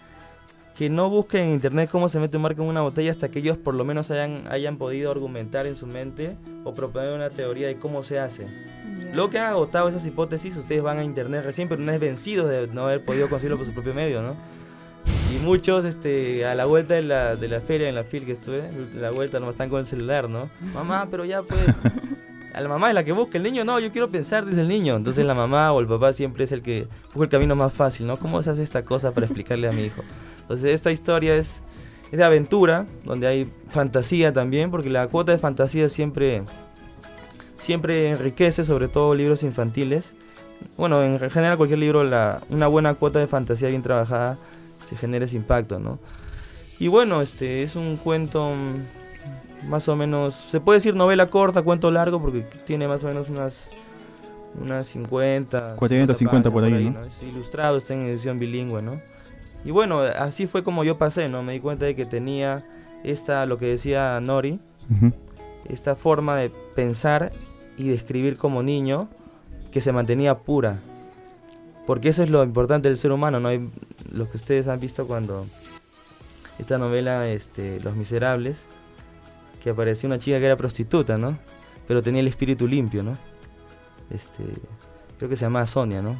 que 0.76 0.90
no 0.90 1.08
busquen 1.08 1.44
en 1.44 1.50
internet 1.52 1.88
cómo 1.90 2.08
se 2.08 2.20
mete 2.20 2.36
un 2.36 2.42
barco 2.42 2.62
en 2.62 2.68
una 2.68 2.82
botella 2.82 3.10
hasta 3.10 3.30
que 3.30 3.38
ellos 3.38 3.56
por 3.56 3.74
lo 3.74 3.84
menos 3.84 4.10
hayan, 4.10 4.44
hayan 4.50 4.76
podido 4.76 5.10
argumentar 5.10 5.66
en 5.66 5.74
su 5.74 5.86
mente 5.86 6.36
o 6.64 6.74
proponer 6.74 7.14
una 7.14 7.30
teoría 7.30 7.66
de 7.66 7.78
cómo 7.78 8.02
se 8.02 8.18
hace. 8.18 8.44
Ya. 8.44 9.14
Luego 9.14 9.30
que 9.30 9.38
han 9.38 9.50
agotado 9.50 9.88
esas 9.88 10.06
hipótesis, 10.06 10.54
ustedes 10.56 10.82
van 10.82 10.98
a 10.98 11.04
internet 11.04 11.44
recién, 11.44 11.68
pero 11.68 11.80
no 11.80 11.90
es 11.92 11.98
vencidos 11.98 12.50
de 12.50 12.66
no 12.66 12.84
haber 12.84 13.04
podido 13.04 13.30
conseguirlo 13.30 13.56
por 13.56 13.66
su 13.66 13.72
propio 13.72 13.94
medio, 13.94 14.20
¿no? 14.20 14.36
Y 15.34 15.38
muchos, 15.38 15.84
este, 15.86 16.44
a 16.44 16.54
la 16.54 16.66
vuelta 16.66 16.94
de 16.94 17.02
la, 17.02 17.36
de 17.36 17.48
la 17.48 17.60
feria, 17.60 17.88
en 17.88 17.94
la 17.94 18.04
fil 18.04 18.26
que 18.26 18.32
estuve, 18.32 18.62
la 18.94 19.10
vuelta 19.10 19.40
nomás 19.40 19.54
están 19.54 19.70
con 19.70 19.80
el 19.80 19.86
celular, 19.86 20.28
¿no? 20.28 20.50
Mamá, 20.74 21.08
pero 21.10 21.25
ya 21.25 21.42
pues... 21.42 21.60
La 22.60 22.69
mamá 22.69 22.88
es 22.88 22.95
la 22.95 23.04
que 23.04 23.12
busca, 23.12 23.36
el 23.36 23.45
niño 23.45 23.64
no, 23.64 23.78
yo 23.78 23.92
quiero 23.92 24.08
pensar, 24.08 24.47
dice 24.47 24.62
el 24.62 24.69
niño. 24.69 24.97
Entonces 24.97 25.25
la 25.25 25.34
mamá 25.34 25.73
o 25.73 25.80
el 25.80 25.86
papá 25.86 26.12
siempre 26.14 26.45
es 26.45 26.52
el 26.52 26.62
que 26.62 26.88
busca 27.12 27.25
el 27.25 27.28
camino 27.28 27.54
más 27.54 27.73
fácil, 27.73 28.06
¿no? 28.06 28.16
¿Cómo 28.16 28.42
se 28.42 28.50
hace 28.50 28.62
esta 28.62 28.82
cosa 28.82 29.12
para 29.12 29.26
explicarle 29.26 29.69
a 29.69 29.73
mi 29.73 29.84
hijo? 29.84 30.02
Entonces 30.40 30.75
esta 30.75 30.90
historia 30.90 31.36
es, 31.36 31.62
es 32.10 32.19
de 32.19 32.25
aventura, 32.25 32.86
donde 33.04 33.26
hay 33.26 33.52
fantasía 33.69 34.32
también, 34.32 34.71
porque 34.71 34.88
la 34.88 35.06
cuota 35.08 35.32
de 35.32 35.38
fantasía 35.38 35.90
siempre, 35.90 36.45
siempre 37.58 38.08
enriquece, 38.08 38.64
sobre 38.64 38.88
todo 38.88 39.14
libros 39.14 39.42
infantiles. 39.42 40.14
Bueno, 40.78 41.02
en 41.02 41.19
general 41.30 41.58
cualquier 41.58 41.78
libro, 41.78 42.04
la, 42.04 42.42
una 42.49 42.69
buena 42.69 42.95
cuota 42.95 43.19
de 43.19 43.26
fantasía 43.26 43.69
bien 43.69 43.82
trabajada 43.82 44.38
se 44.88 44.97
genera 44.97 45.26
ese 45.26 45.36
impacto, 45.36 45.78
¿no? 45.78 45.99
Y 46.78 46.88
bueno, 46.88 47.21
este 47.21 47.62
es 47.62 47.76
un 47.76 47.97
cuento 47.97 48.50
mm, 48.54 48.96
más 49.64 49.88
o 49.88 49.97
menos, 49.97 50.34
se 50.34 50.60
puede 50.60 50.78
decir 50.78 50.95
novela 50.95 51.28
corta, 51.28 51.62
cuento 51.62 51.90
largo, 51.90 52.21
porque 52.21 52.42
tiene 52.64 52.86
más 52.88 53.02
o 53.04 53.08
menos 53.08 53.28
unas, 53.28 53.71
unas 54.60 54.86
50, 54.88 55.76
40, 55.76 56.14
50 56.14 56.50
por 56.50 56.64
ahí, 56.64 56.90
¿no? 56.90 57.00
Es 57.00 57.23
ilustrado, 57.23 57.78
está 57.78 57.95
en 57.95 58.06
edición 58.06 58.38
bilingüe, 58.38 58.82
¿no? 58.82 59.00
Y 59.64 59.71
bueno, 59.71 60.00
así 60.00 60.47
fue 60.47 60.62
como 60.62 60.84
yo 60.84 60.97
pasé, 60.99 61.28
¿no? 61.28 61.42
Me 61.42 61.52
di 61.52 61.60
cuenta 61.60 61.86
de 61.86 61.95
que 61.95 62.06
tenía 62.06 62.64
esta, 63.02 63.47
lo 63.47 63.58
que 63.58 63.66
decía 63.66 64.21
Nori, 64.21 64.60
Ujú. 64.90 65.12
esta 65.69 65.97
forma 65.97 66.36
de 66.36 66.50
pensar 66.75 67.32
y 67.76 67.88
de 67.88 67.95
escribir 67.95 68.36
como 68.36 68.62
niño 68.62 69.08
que 69.73 69.80
se 69.80 69.92
mantenía 69.92 70.36
pura. 70.38 70.78
Porque 71.86 72.08
eso 72.08 72.23
es 72.23 72.30
lo 72.30 72.42
importante 72.45 72.88
del 72.88 72.97
ser 72.97 73.12
humano, 73.12 73.40
¿no? 73.40 73.49
Hay, 73.49 73.69
lo 74.12 74.30
que 74.30 74.36
ustedes 74.36 74.69
han 74.69 74.80
visto 74.80 75.06
cuando 75.06 75.47
esta 76.58 76.78
novela, 76.78 77.28
este, 77.28 77.80
Los 77.80 77.95
Miserables, 77.97 78.66
que 79.66 79.70
apareció 79.70 80.06
una 80.06 80.20
chica 80.20 80.38
que 80.38 80.46
era 80.46 80.56
prostituta, 80.56 81.16
¿no? 81.16 81.36
Pero 81.88 82.00
tenía 82.00 82.20
el 82.20 82.28
espíritu 82.28 82.68
limpio, 82.68 83.02
¿no? 83.02 83.18
Este, 84.10 84.44
creo 85.18 85.28
que 85.28 85.34
se 85.34 85.44
llamaba 85.44 85.66
Sonia, 85.66 86.00
¿no? 86.00 86.14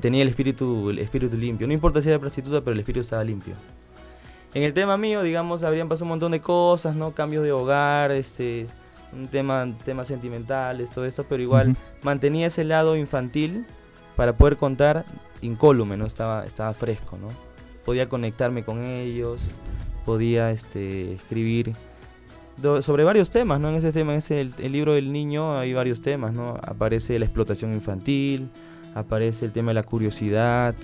Tenía 0.00 0.22
el 0.22 0.28
espíritu, 0.28 0.88
el 0.90 1.00
espíritu 1.00 1.36
limpio. 1.36 1.66
No 1.66 1.72
importa 1.72 2.00
si 2.00 2.10
era 2.10 2.20
prostituta, 2.20 2.60
pero 2.60 2.74
el 2.74 2.78
espíritu 2.78 3.00
estaba 3.00 3.24
limpio. 3.24 3.54
En 4.54 4.62
el 4.62 4.72
tema 4.72 4.96
mío, 4.96 5.22
digamos, 5.22 5.64
habrían 5.64 5.88
pasado 5.88 6.04
un 6.04 6.10
montón 6.10 6.30
de 6.30 6.38
cosas, 6.38 6.94
¿no? 6.94 7.10
Cambios 7.10 7.42
de 7.42 7.50
hogar, 7.50 8.12
este, 8.12 8.68
un 9.12 9.26
tema, 9.26 9.76
temas 9.84 10.06
sentimentales, 10.06 10.90
todo 10.90 11.06
esto, 11.06 11.26
pero 11.28 11.42
igual 11.42 11.70
Ujú. 11.70 11.78
mantenía 12.02 12.46
ese 12.46 12.62
lado 12.62 12.96
infantil 12.96 13.66
para 14.14 14.36
poder 14.36 14.56
contar 14.58 15.04
incólume, 15.42 15.96
¿no? 15.96 16.06
Estaba, 16.06 16.46
estaba 16.46 16.72
fresco, 16.72 17.18
¿no? 17.18 17.26
Podía 17.84 18.08
conectarme 18.08 18.62
con 18.62 18.80
ellos, 18.84 19.50
podía 20.06 20.52
este, 20.52 21.14
escribir 21.14 21.72
sobre 22.82 23.04
varios 23.04 23.30
temas, 23.30 23.60
¿no? 23.60 23.70
En 23.70 23.76
ese 23.76 23.92
tema, 23.92 24.12
en 24.12 24.18
ese, 24.18 24.40
el, 24.40 24.54
el 24.58 24.72
libro 24.72 24.94
del 24.94 25.12
niño 25.12 25.58
hay 25.58 25.72
varios 25.72 26.02
temas, 26.02 26.32
¿no? 26.32 26.58
Aparece 26.62 27.18
la 27.18 27.24
explotación 27.24 27.72
infantil, 27.72 28.48
aparece 28.94 29.44
el 29.44 29.52
tema 29.52 29.70
de 29.70 29.74
la 29.74 29.82
curiosidad, 29.82 30.74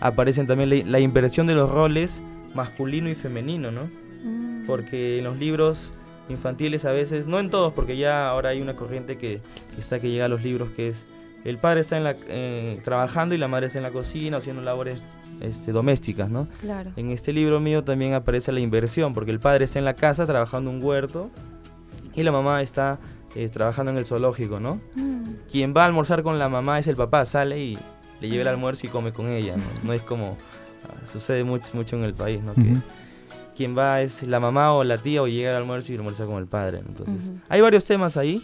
aparecen 0.00 0.46
también 0.46 0.70
la, 0.70 0.76
la 0.90 1.00
inversión 1.00 1.46
de 1.46 1.54
los 1.54 1.70
roles 1.70 2.22
masculino 2.54 3.08
y 3.08 3.14
femenino, 3.14 3.70
¿no? 3.70 3.88
Mm. 4.24 4.66
porque 4.66 5.18
en 5.18 5.24
los 5.24 5.36
libros 5.36 5.92
infantiles 6.28 6.84
a 6.84 6.92
veces, 6.92 7.26
no 7.26 7.40
en 7.40 7.50
todos, 7.50 7.72
porque 7.72 7.96
ya 7.96 8.28
ahora 8.28 8.50
hay 8.50 8.60
una 8.60 8.76
corriente 8.76 9.18
que, 9.18 9.40
que 9.74 9.80
está 9.80 9.98
que 9.98 10.10
llega 10.10 10.26
a 10.26 10.28
los 10.28 10.42
libros 10.42 10.70
que 10.70 10.88
es 10.88 11.06
el 11.44 11.58
padre 11.58 11.80
está 11.80 11.96
en 11.96 12.04
la, 12.04 12.14
eh, 12.28 12.80
trabajando 12.84 13.34
y 13.34 13.38
la 13.38 13.48
madre 13.48 13.66
está 13.66 13.78
en 13.78 13.82
la 13.82 13.90
cocina 13.90 14.36
haciendo 14.36 14.62
labores 14.62 15.02
este, 15.42 15.72
domésticas, 15.72 16.30
¿no? 16.30 16.48
Claro. 16.60 16.92
En 16.96 17.10
este 17.10 17.32
libro 17.32 17.60
mío 17.60 17.84
también 17.84 18.14
aparece 18.14 18.52
la 18.52 18.60
inversión, 18.60 19.12
porque 19.12 19.30
el 19.30 19.40
padre 19.40 19.64
está 19.64 19.78
en 19.78 19.84
la 19.84 19.94
casa 19.94 20.26
trabajando 20.26 20.70
en 20.70 20.76
un 20.76 20.82
huerto 20.82 21.30
y 22.14 22.22
la 22.22 22.32
mamá 22.32 22.62
está 22.62 22.98
eh, 23.34 23.48
trabajando 23.48 23.90
en 23.90 23.98
el 23.98 24.06
zoológico, 24.06 24.60
¿no? 24.60 24.80
Mm. 24.94 25.22
Quien 25.50 25.74
va 25.76 25.82
a 25.82 25.86
almorzar 25.86 26.22
con 26.22 26.38
la 26.38 26.48
mamá 26.48 26.78
es 26.78 26.86
el 26.86 26.96
papá, 26.96 27.24
sale 27.24 27.58
y 27.58 27.78
le 28.20 28.28
lleva 28.28 28.42
el 28.42 28.48
almuerzo 28.48 28.86
y 28.86 28.90
come 28.90 29.12
con 29.12 29.28
ella, 29.28 29.56
¿no? 29.56 29.64
No 29.82 29.92
es 29.92 30.02
como 30.02 30.36
ah, 30.84 31.06
sucede 31.06 31.44
mucho, 31.44 31.70
mucho 31.74 31.96
en 31.96 32.04
el 32.04 32.14
país, 32.14 32.42
¿no? 32.42 32.54
Que, 32.54 32.76
quien 33.56 33.76
va 33.76 34.00
es 34.00 34.22
la 34.22 34.40
mamá 34.40 34.72
o 34.72 34.84
la 34.84 34.98
tía 34.98 35.22
o 35.22 35.28
llega 35.28 35.50
al 35.50 35.56
almuerzo 35.56 35.92
y 35.92 35.96
almuerza 35.96 36.24
con 36.24 36.36
el 36.36 36.46
padre. 36.46 36.80
¿no? 36.82 36.88
Entonces, 36.88 37.28
Ujú. 37.28 37.38
hay 37.48 37.60
varios 37.60 37.84
temas 37.84 38.16
ahí 38.16 38.42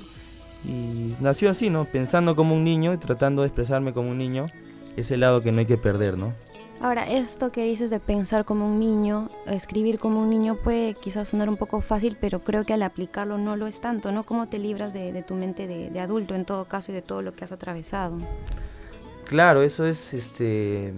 y 0.64 1.14
nació 1.20 1.50
así, 1.50 1.70
¿no? 1.70 1.84
Pensando 1.86 2.34
como 2.34 2.54
un 2.54 2.64
niño 2.64 2.92
y 2.92 2.98
tratando 2.98 3.42
de 3.42 3.48
expresarme 3.48 3.92
como 3.92 4.10
un 4.10 4.18
niño, 4.18 4.46
ese 4.96 5.16
lado 5.16 5.40
que 5.40 5.52
no 5.52 5.60
hay 5.60 5.66
que 5.66 5.78
perder, 5.78 6.18
¿no? 6.18 6.34
Ahora, 6.80 7.08
esto 7.08 7.50
que 7.50 7.64
dices 7.64 7.90
de 7.90 7.98
pensar 7.98 8.44
como 8.44 8.66
un 8.66 8.78
niño, 8.78 9.28
escribir 9.46 9.98
como 9.98 10.22
un 10.22 10.30
niño 10.30 10.54
puede 10.54 10.94
quizás 10.94 11.28
sonar 11.28 11.48
un 11.48 11.56
poco 11.56 11.80
fácil, 11.80 12.16
pero 12.20 12.38
creo 12.40 12.64
que 12.64 12.72
al 12.72 12.82
aplicarlo 12.82 13.36
no 13.36 13.56
lo 13.56 13.66
es 13.66 13.80
tanto, 13.80 14.12
¿no? 14.12 14.22
¿Cómo 14.22 14.48
te 14.48 14.58
libras 14.58 14.92
de, 14.92 15.12
de 15.12 15.22
tu 15.24 15.34
mente 15.34 15.66
de, 15.66 15.90
de 15.90 16.00
adulto 16.00 16.36
en 16.36 16.44
todo 16.44 16.66
caso 16.66 16.92
y 16.92 16.94
de 16.94 17.02
todo 17.02 17.20
lo 17.22 17.34
que 17.34 17.44
has 17.44 17.50
atravesado? 17.50 18.18
Claro, 19.26 19.62
eso 19.62 19.84
es 19.86 20.14
este 20.14 20.94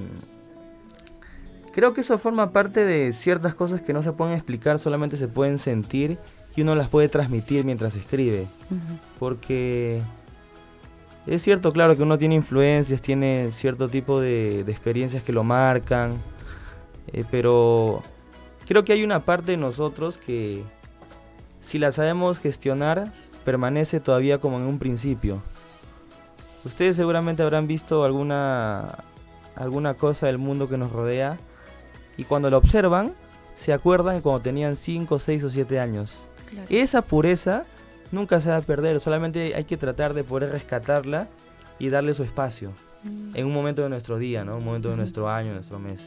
creo 1.72 1.94
que 1.94 2.00
eso 2.02 2.18
forma 2.18 2.52
parte 2.52 2.84
de 2.84 3.12
ciertas 3.12 3.54
cosas 3.54 3.80
que 3.80 3.92
no 3.92 4.02
se 4.02 4.12
pueden 4.12 4.34
explicar, 4.34 4.78
solamente 4.78 5.16
se 5.16 5.28
pueden 5.28 5.58
sentir 5.58 6.18
y 6.54 6.62
uno 6.62 6.74
las 6.74 6.88
puede 6.88 7.08
transmitir 7.08 7.64
mientras 7.64 7.96
escribe. 7.96 8.46
Porque 9.18 10.02
es 11.26 11.42
cierto, 11.42 11.72
claro, 11.72 11.96
que 11.96 12.02
uno 12.02 12.18
tiene 12.18 12.34
influencias, 12.34 13.02
tiene 13.02 13.50
cierto 13.52 13.88
tipo 13.88 14.20
de, 14.20 14.64
de 14.64 14.72
experiencias 14.72 15.22
que 15.22 15.32
lo 15.32 15.44
marcan, 15.44 16.16
eh, 17.12 17.24
pero 17.30 18.02
creo 18.66 18.84
que 18.84 18.92
hay 18.92 19.04
una 19.04 19.24
parte 19.24 19.52
de 19.52 19.56
nosotros 19.56 20.16
que 20.16 20.64
si 21.60 21.78
la 21.78 21.92
sabemos 21.92 22.38
gestionar, 22.38 23.12
permanece 23.44 24.00
todavía 24.00 24.38
como 24.38 24.58
en 24.58 24.64
un 24.64 24.78
principio. 24.78 25.42
Ustedes 26.64 26.96
seguramente 26.96 27.42
habrán 27.42 27.66
visto 27.66 28.04
alguna, 28.04 28.98
alguna 29.56 29.94
cosa 29.94 30.26
del 30.26 30.38
mundo 30.38 30.68
que 30.68 30.78
nos 30.78 30.92
rodea 30.92 31.38
y 32.16 32.24
cuando 32.24 32.50
lo 32.50 32.58
observan 32.58 33.14
se 33.54 33.72
acuerdan 33.72 34.16
de 34.16 34.22
cuando 34.22 34.42
tenían 34.42 34.76
5, 34.76 35.18
6 35.18 35.44
o 35.44 35.50
7 35.50 35.80
años. 35.80 36.18
Claro. 36.48 36.66
Esa 36.70 37.02
pureza 37.02 37.64
nunca 38.12 38.40
se 38.40 38.50
va 38.50 38.56
a 38.58 38.62
perder, 38.62 39.00
solamente 39.00 39.54
hay 39.54 39.64
que 39.64 39.76
tratar 39.76 40.14
de 40.14 40.24
poder 40.24 40.50
rescatarla 40.50 41.28
y 41.78 41.88
darle 41.88 42.14
su 42.14 42.22
espacio 42.22 42.72
Mm. 43.02 43.34
en 43.34 43.46
un 43.46 43.52
momento 43.54 43.80
de 43.82 43.88
nuestro 43.88 44.18
día, 44.18 44.44
¿no? 44.44 44.58
Un 44.58 44.64
momento 44.64 44.90
de 44.90 44.96
nuestro 44.96 45.30
año, 45.30 45.54
nuestro 45.54 45.78
mes. 45.78 46.02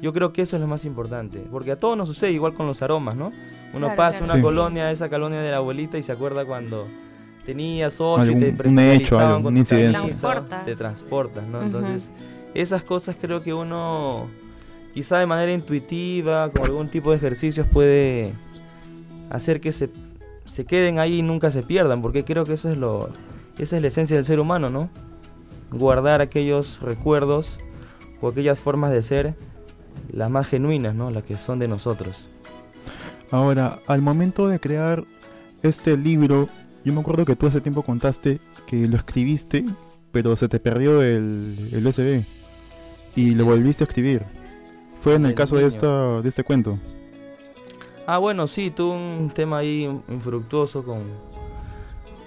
Yo 0.00 0.14
creo 0.14 0.32
que 0.32 0.40
eso 0.40 0.56
es 0.56 0.60
lo 0.62 0.66
más 0.66 0.86
importante, 0.86 1.44
porque 1.52 1.72
a 1.72 1.76
todos 1.76 1.98
nos 1.98 2.08
sucede 2.08 2.32
igual 2.32 2.54
con 2.54 2.66
los 2.66 2.80
aromas, 2.80 3.14
¿no? 3.16 3.26
Uno 3.74 3.86
Claro, 3.88 3.96
pasa 3.96 4.18
claro. 4.20 4.24
una 4.32 4.36
Sí. 4.36 4.42
colonia, 4.42 4.90
esa 4.90 5.10
colonia 5.10 5.40
de 5.42 5.50
la 5.50 5.58
abuelita 5.58 5.98
y 5.98 6.02
se 6.02 6.12
acuerda 6.12 6.46
cuando 6.46 6.86
tenías 7.44 8.00
ocho 8.00 8.30
y 8.32 8.36
te 8.38 8.68
un 8.68 8.78
hecho, 8.78 9.40
incidencia. 9.50 10.00
Transportas. 10.00 10.64
Te 10.64 10.76
transportas, 10.76 11.46
¿no? 11.46 11.60
Entonces, 11.60 12.08
esas 12.54 12.82
cosas 12.84 13.16
creo 13.20 13.42
que 13.42 13.52
uno, 13.52 14.28
quizá 14.94 15.18
de 15.18 15.26
manera 15.26 15.52
intuitiva, 15.52 16.48
con 16.48 16.62
algún 16.64 16.88
tipo 16.88 17.10
de 17.10 17.18
ejercicios, 17.18 17.66
puede 17.66 18.32
hacer 19.28 19.60
que 19.60 19.72
se, 19.72 19.90
se 20.44 20.64
queden 20.64 20.98
ahí 20.98 21.18
y 21.18 21.22
nunca 21.22 21.50
se 21.50 21.62
pierdan, 21.62 22.02
porque 22.02 22.24
creo 22.24 22.44
que 22.44 22.54
eso 22.54 22.68
es 22.68 22.76
lo, 22.76 23.10
esa 23.58 23.76
es 23.76 23.82
la 23.82 23.88
esencia 23.88 24.16
del 24.16 24.24
ser 24.24 24.40
humano, 24.40 24.70
¿no? 24.70 24.90
Guardar 25.70 26.20
aquellos 26.20 26.80
recuerdos 26.80 27.58
o 28.20 28.28
aquellas 28.28 28.58
formas 28.58 28.92
de 28.92 29.02
ser, 29.02 29.34
las 30.12 30.30
más 30.30 30.48
genuinas, 30.48 30.94
¿no? 30.94 31.10
Las 31.10 31.24
que 31.24 31.34
son 31.36 31.58
de 31.58 31.68
nosotros. 31.68 32.28
Ahora, 33.30 33.80
al 33.86 34.02
momento 34.02 34.48
de 34.48 34.58
crear 34.58 35.04
este 35.62 35.96
libro, 35.96 36.48
yo 36.84 36.92
me 36.92 37.00
acuerdo 37.00 37.24
que 37.24 37.36
tú 37.36 37.46
hace 37.46 37.60
tiempo 37.60 37.82
contaste 37.82 38.40
que 38.66 38.88
lo 38.88 38.96
escribiste, 38.96 39.64
pero 40.10 40.34
se 40.34 40.48
te 40.48 40.58
perdió 40.58 41.02
el, 41.02 41.68
el 41.72 41.86
USB 41.86 42.24
y 43.14 43.34
lo 43.34 43.44
volviste 43.44 43.84
a 43.84 43.86
escribir. 43.86 44.22
Fue 45.00 45.14
en 45.14 45.24
el 45.24 45.30
El 45.30 45.36
caso 45.36 45.56
de, 45.56 45.66
esta, 45.66 46.20
de 46.20 46.28
este 46.28 46.44
cuento. 46.44 46.78
Ah, 48.12 48.18
bueno, 48.18 48.46
sí, 48.48 48.70
tuve 48.70 48.96
un 48.96 49.30
tema 49.32 49.58
ahí 49.58 49.84
infructuoso 50.08 50.82
con 50.82 51.02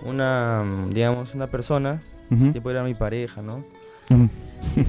una, 0.05 0.63
digamos, 0.89 1.33
una 1.35 1.47
persona, 1.47 2.01
Ujú, 2.31 2.51
tipo 2.53 2.69
era 2.71 2.83
mi 2.83 2.93
pareja, 2.93 3.41
¿no? 3.41 3.63
ujú. 4.09 4.29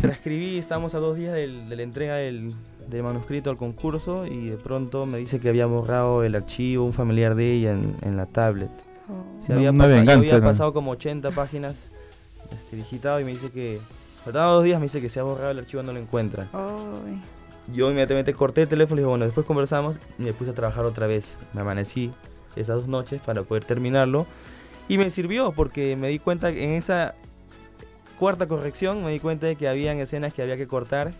Transcribí, 0.00 0.56
estábamos 0.56 0.94
a 0.94 0.98
dos 0.98 1.16
días 1.16 1.32
del- 1.34 1.68
de 1.68 1.74
la 1.76 1.82
entrega 1.82 2.14
del, 2.14 2.54
del 2.88 3.02
manuscrito 3.02 3.50
al 3.50 3.56
concurso 3.56 4.24
y 4.24 4.50
de 4.50 4.56
pronto 4.56 5.04
me 5.04 5.18
dice 5.18 5.40
que 5.40 5.48
había 5.48 5.66
borrado 5.66 6.22
el 6.22 6.36
archivo, 6.36 6.84
un 6.84 6.92
familiar 6.92 7.34
de 7.34 7.52
ella 7.54 7.72
en, 7.72 7.96
en 8.02 8.16
la 8.16 8.26
tablet. 8.26 8.70
Oh. 9.10 9.42
Se 9.44 9.50
Una- 9.50 9.56
había, 9.58 9.70
una 9.72 9.84
pasado, 9.84 9.98
venganza 9.98 10.36
había 10.36 10.46
pasado 10.48 10.72
como 10.72 10.92
80 10.92 11.30
páginas 11.32 11.88
este, 12.52 12.76
digitado 12.76 13.18
y 13.20 13.24
me 13.24 13.32
dice 13.32 13.50
que, 13.50 13.80
faltaban 14.24 14.50
dos 14.54 14.62
días, 14.64 14.78
me 14.78 14.84
dice 14.84 15.00
que 15.00 15.08
se 15.08 15.18
ha 15.18 15.24
borrado 15.24 15.50
el 15.50 15.58
archivo, 15.58 15.82
no 15.82 15.92
lo 15.92 15.98
encuentra. 15.98 16.48
Ay. 16.52 17.20
Yo 17.72 17.88
inmediatamente 17.90 18.34
corté 18.34 18.62
el 18.62 18.68
teléfono 18.68 19.00
y 19.00 19.02
dije, 19.02 19.08
bueno, 19.08 19.24
después 19.24 19.46
conversamos 19.46 19.98
y 20.18 20.22
me 20.24 20.32
puse 20.32 20.50
a 20.50 20.54
trabajar 20.54 20.84
otra 20.84 21.06
vez. 21.06 21.38
Me 21.54 21.62
amanecí 21.62 22.10
esas 22.56 22.76
dos 22.76 22.88
noches 22.88 23.20
para 23.22 23.42
poder 23.42 23.64
terminarlo. 23.64 24.26
Y 24.88 24.98
me 24.98 25.08
sirvió 25.10 25.52
porque 25.52 25.96
me 25.96 26.08
di 26.08 26.18
cuenta 26.18 26.50
en 26.50 26.70
esa 26.70 27.14
cuarta 28.18 28.46
corrección 28.46 29.02
me 29.02 29.10
di 29.10 29.18
cuenta 29.20 29.46
de 29.46 29.56
que 29.56 29.66
habían 29.66 29.98
escenas 29.98 30.32
que 30.32 30.40
había 30.42 30.56
que 30.56 30.66
cortar 30.68 31.10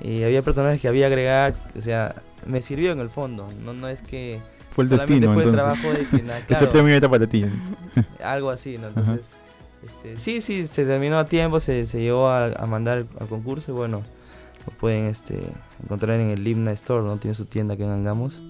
y 0.00 0.22
había 0.22 0.42
personajes 0.42 0.80
que 0.80 0.88
había 0.88 1.08
que 1.08 1.14
agregar. 1.14 1.54
O 1.76 1.80
sea, 1.80 2.14
me 2.46 2.60
sirvió 2.62 2.92
en 2.92 3.00
el 3.00 3.08
fondo. 3.08 3.48
No, 3.64 3.72
no 3.72 3.88
es 3.88 4.02
que 4.02 4.40
Fue 4.72 4.84
el 4.84 4.90
destino, 4.90 5.32
fue 5.32 5.42
el 5.42 5.48
entonces. 5.48 5.80
trabajo 5.82 5.98
de 5.98 6.06
que, 6.06 6.22
na- 6.26 6.36
Ese 6.38 6.46
claro, 6.46 6.70
premio 6.70 6.94
era 6.94 7.08
para 7.08 7.26
ti. 7.26 7.46
algo 8.22 8.50
así, 8.50 8.76
¿no? 8.76 8.88
Entonces, 8.88 9.24
este, 9.84 10.16
sí, 10.16 10.40
sí, 10.42 10.66
se 10.66 10.84
terminó 10.84 11.18
a 11.18 11.24
tiempo, 11.24 11.60
se, 11.60 11.86
se 11.86 12.00
llegó 12.00 12.28
a, 12.28 12.46
a 12.46 12.66
mandar 12.66 13.06
al 13.18 13.26
concurso 13.28 13.72
y 13.72 13.74
bueno, 13.74 14.02
lo 14.66 14.72
pueden 14.72 15.06
este, 15.06 15.38
encontrar 15.82 16.18
en 16.20 16.30
el 16.30 16.42
Limna 16.44 16.72
Store, 16.72 17.02
¿no? 17.04 17.16
Tiene 17.16 17.34
su 17.34 17.44
tienda 17.44 17.76
que 17.76 17.84
en 17.84 17.90
Angamos. 17.90 18.42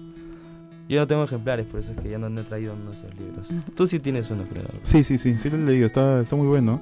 Yo 0.89 1.01
no 1.01 1.07
tengo 1.07 1.23
ejemplares, 1.25 1.65
por 1.65 1.81
eso 1.81 1.91
es 1.91 1.99
que 2.01 2.09
ya 2.09 2.17
no, 2.17 2.29
no 2.29 2.41
he 2.41 2.43
traído 2.45 2.73
uno 2.73 2.91
de 2.91 2.97
esos 2.97 3.13
libros. 3.19 3.49
Tú 3.75 3.87
sí 3.87 3.99
tienes 3.99 4.31
uno, 4.31 4.43
creo. 4.49 4.63
Sí, 4.83 5.03
sí, 5.03 5.17
sí, 5.17 5.35
sí 5.37 5.49
lo 5.49 5.57
he 5.57 5.61
leído, 5.61 5.85
está, 5.85 6.21
está 6.21 6.35
muy 6.37 6.47
bueno. 6.47 6.79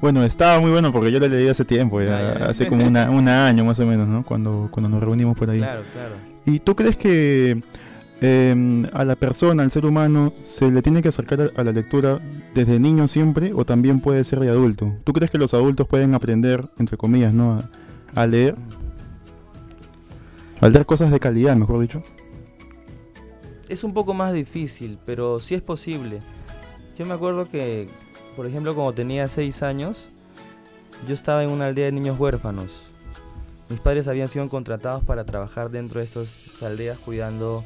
Bueno, 0.00 0.22
estaba 0.22 0.60
muy 0.60 0.70
bueno 0.70 0.92
porque 0.92 1.10
yo 1.10 1.18
lo 1.18 1.26
leí 1.26 1.48
hace 1.48 1.64
tiempo, 1.64 2.00
ya, 2.00 2.16
Ah, 2.16 2.20
ya, 2.34 2.38
ya. 2.38 2.44
hace 2.46 2.68
como 2.68 2.86
una, 2.86 3.10
un 3.10 3.26
año 3.28 3.64
más 3.64 3.80
o 3.80 3.86
menos, 3.86 4.06
¿no? 4.06 4.22
Cuando, 4.24 4.68
cuando 4.70 4.88
nos 4.88 5.02
reunimos 5.02 5.36
por 5.36 5.50
ahí. 5.50 5.58
Claro, 5.58 5.82
claro. 5.92 6.14
¿Y 6.46 6.60
tú 6.60 6.76
crees 6.76 6.96
que 6.96 7.60
eh, 8.20 8.86
a 8.92 9.04
la 9.04 9.16
persona, 9.16 9.64
al 9.64 9.72
ser 9.72 9.86
humano, 9.86 10.32
se 10.40 10.70
le 10.70 10.80
tiene 10.80 11.02
que 11.02 11.08
acercar 11.08 11.40
a, 11.56 11.60
a 11.60 11.64
la 11.64 11.72
lectura 11.72 12.20
desde 12.54 12.78
niño 12.78 13.08
siempre 13.08 13.50
o 13.52 13.64
también 13.64 13.98
puede 13.98 14.22
ser 14.22 14.38
de 14.38 14.50
adulto? 14.50 14.94
¿Tú 15.02 15.12
crees 15.12 15.32
que 15.32 15.38
los 15.38 15.52
adultos 15.52 15.88
pueden 15.88 16.14
aprender, 16.14 16.64
entre 16.78 16.96
comillas, 16.96 17.34
¿no? 17.34 17.54
a, 17.54 17.68
a 18.22 18.26
leer? 18.26 18.56
A 20.60 20.68
leer 20.68 20.86
cosas 20.86 21.10
de 21.10 21.20
calidad, 21.20 21.54
mejor 21.56 21.80
dicho. 21.80 22.02
Es 23.68 23.84
un 23.84 23.94
poco 23.94 24.14
más 24.14 24.32
difícil, 24.32 24.98
pero 25.06 25.38
sí 25.38 25.54
es 25.54 25.62
posible. 25.62 26.18
Yo 26.96 27.06
me 27.06 27.14
acuerdo 27.14 27.48
que, 27.48 27.88
por 28.34 28.46
ejemplo, 28.46 28.74
cuando 28.74 28.94
tenía 28.94 29.28
6 29.28 29.62
años, 29.62 30.08
yo 31.06 31.14
estaba 31.14 31.44
en 31.44 31.50
una 31.50 31.66
aldea 31.66 31.86
de 31.86 31.92
niños 31.92 32.18
huérfanos. 32.18 32.84
Mis 33.68 33.78
padres 33.78 34.08
habían 34.08 34.28
sido 34.28 34.48
contratados 34.48 35.04
para 35.04 35.24
trabajar 35.24 35.70
dentro 35.70 36.00
de 36.00 36.06
estas 36.06 36.62
aldeas 36.62 36.98
cuidando 36.98 37.62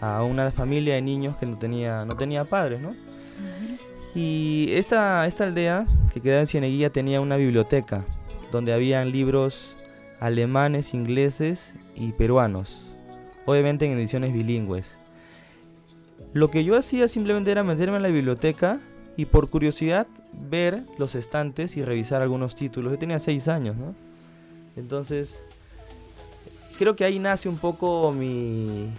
a 0.00 0.22
una 0.22 0.50
familia 0.50 0.94
de 0.94 1.02
niños 1.02 1.36
que 1.38 1.46
no 1.46 1.58
tenía, 1.58 2.04
no 2.04 2.16
tenía 2.16 2.44
padres, 2.44 2.80
¿no? 2.80 2.94
Y 4.14 4.68
esta, 4.72 5.26
esta 5.26 5.44
aldea, 5.44 5.86
que 6.12 6.20
quedaba 6.20 6.40
en 6.40 6.46
Cieneguilla, 6.46 6.90
tenía 6.90 7.20
una 7.20 7.36
biblioteca 7.36 8.04
donde 8.52 8.72
habían 8.72 9.10
libros 9.10 9.74
alemanes, 10.20 10.94
ingleses 10.94 11.74
y 11.96 12.12
peruanos. 12.12 12.80
Obviamente 13.46 13.86
en 13.86 13.98
ediciones 13.98 14.32
bilingües. 14.32 14.98
Lo 16.32 16.48
que 16.48 16.62
yo 16.62 16.76
hacía 16.76 17.08
simplemente 17.08 17.50
era 17.50 17.64
meterme 17.64 17.96
en 17.96 18.02
la 18.02 18.08
biblioteca 18.08 18.78
y 19.16 19.24
por 19.24 19.50
curiosidad 19.50 20.06
ver 20.32 20.84
los 20.98 21.16
estantes 21.16 21.76
y 21.76 21.82
revisar 21.82 22.22
algunos 22.22 22.54
títulos. 22.54 22.92
Yo 22.92 22.98
tenía 22.98 23.18
seis 23.18 23.48
años, 23.48 23.76
¿no? 23.76 23.94
Entonces, 24.76 25.42
creo 26.78 26.94
que 26.94 27.04
ahí 27.04 27.18
nace 27.18 27.48
un 27.48 27.58
poco 27.58 28.12
mi, 28.12 28.90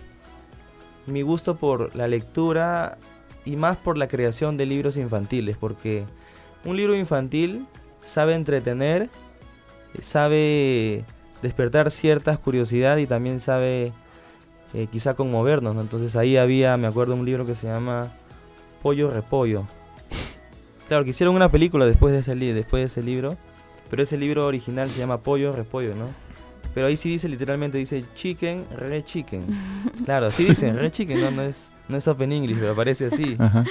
mi 1.08 1.22
gusto 1.22 1.56
por 1.56 1.96
la 1.96 2.08
lectura 2.08 2.98
y 3.46 3.56
más 3.56 3.78
por 3.78 3.98
la 3.98 4.08
creación 4.08 4.58
de 4.58 4.66
libros 4.66 4.98
infantiles, 4.98 5.58
porque 5.58 6.06
un 6.66 6.78
libro 6.78 6.96
infantil 6.96 7.66
sabe 8.02 8.36
entretener, 8.36 9.10
sabe 10.02 11.04
despertar 11.42 11.92
cierta 11.92 12.36
curiosidad 12.38 12.98
y 12.98 13.06
también 13.06 13.40
sabe 13.40 13.92
eh, 14.74 14.88
quizá 14.92 15.14
conmovernos, 15.14 15.76
¿no? 15.76 15.82
Entonces 15.82 16.16
ahí 16.16 16.38
había, 16.38 16.78
me 16.78 16.88
acuerdo, 16.88 17.16
un 17.16 17.26
libro 17.26 17.46
que 17.46 17.56
se 17.56 17.68
llama 17.68 18.12
Pollo 18.82 19.12
Repollo. 19.12 19.64
Claro, 20.88 21.04
que 21.04 21.12
hicieron 21.12 21.36
una 21.36 21.50
película 21.50 21.86
después 21.86 22.14
de 22.14 22.20
ese, 22.20 22.36
li- 22.36 22.52
después 22.52 22.82
de 22.82 22.86
ese 22.86 23.02
libro, 23.02 23.38
pero 23.90 24.04
ese 24.04 24.18
libro 24.18 24.46
original 24.46 24.90
se 24.90 25.00
llama 25.00 25.18
Pollo 25.20 25.52
Repollo, 25.52 25.96
¿no? 25.96 26.08
Pero 26.74 26.88
ahí 26.88 26.98
sí 26.98 27.10
dice, 27.10 27.28
literalmente 27.30 27.78
dice 27.78 28.04
Chicken, 28.16 28.66
Re 28.78 29.04
Chicken. 29.04 29.44
Claro, 30.06 30.26
así 30.28 30.44
dicen, 30.44 30.78
Re 30.78 30.92
Chicken, 30.92 31.20
no, 31.22 31.32
no 31.32 31.42
es, 31.44 31.66
no 31.88 31.98
es 31.98 32.08
Open 32.08 32.32
English, 32.32 32.58
pero 32.60 32.72
aparece 32.72 33.06
así. 33.08 33.36
Ajá. 33.40 33.64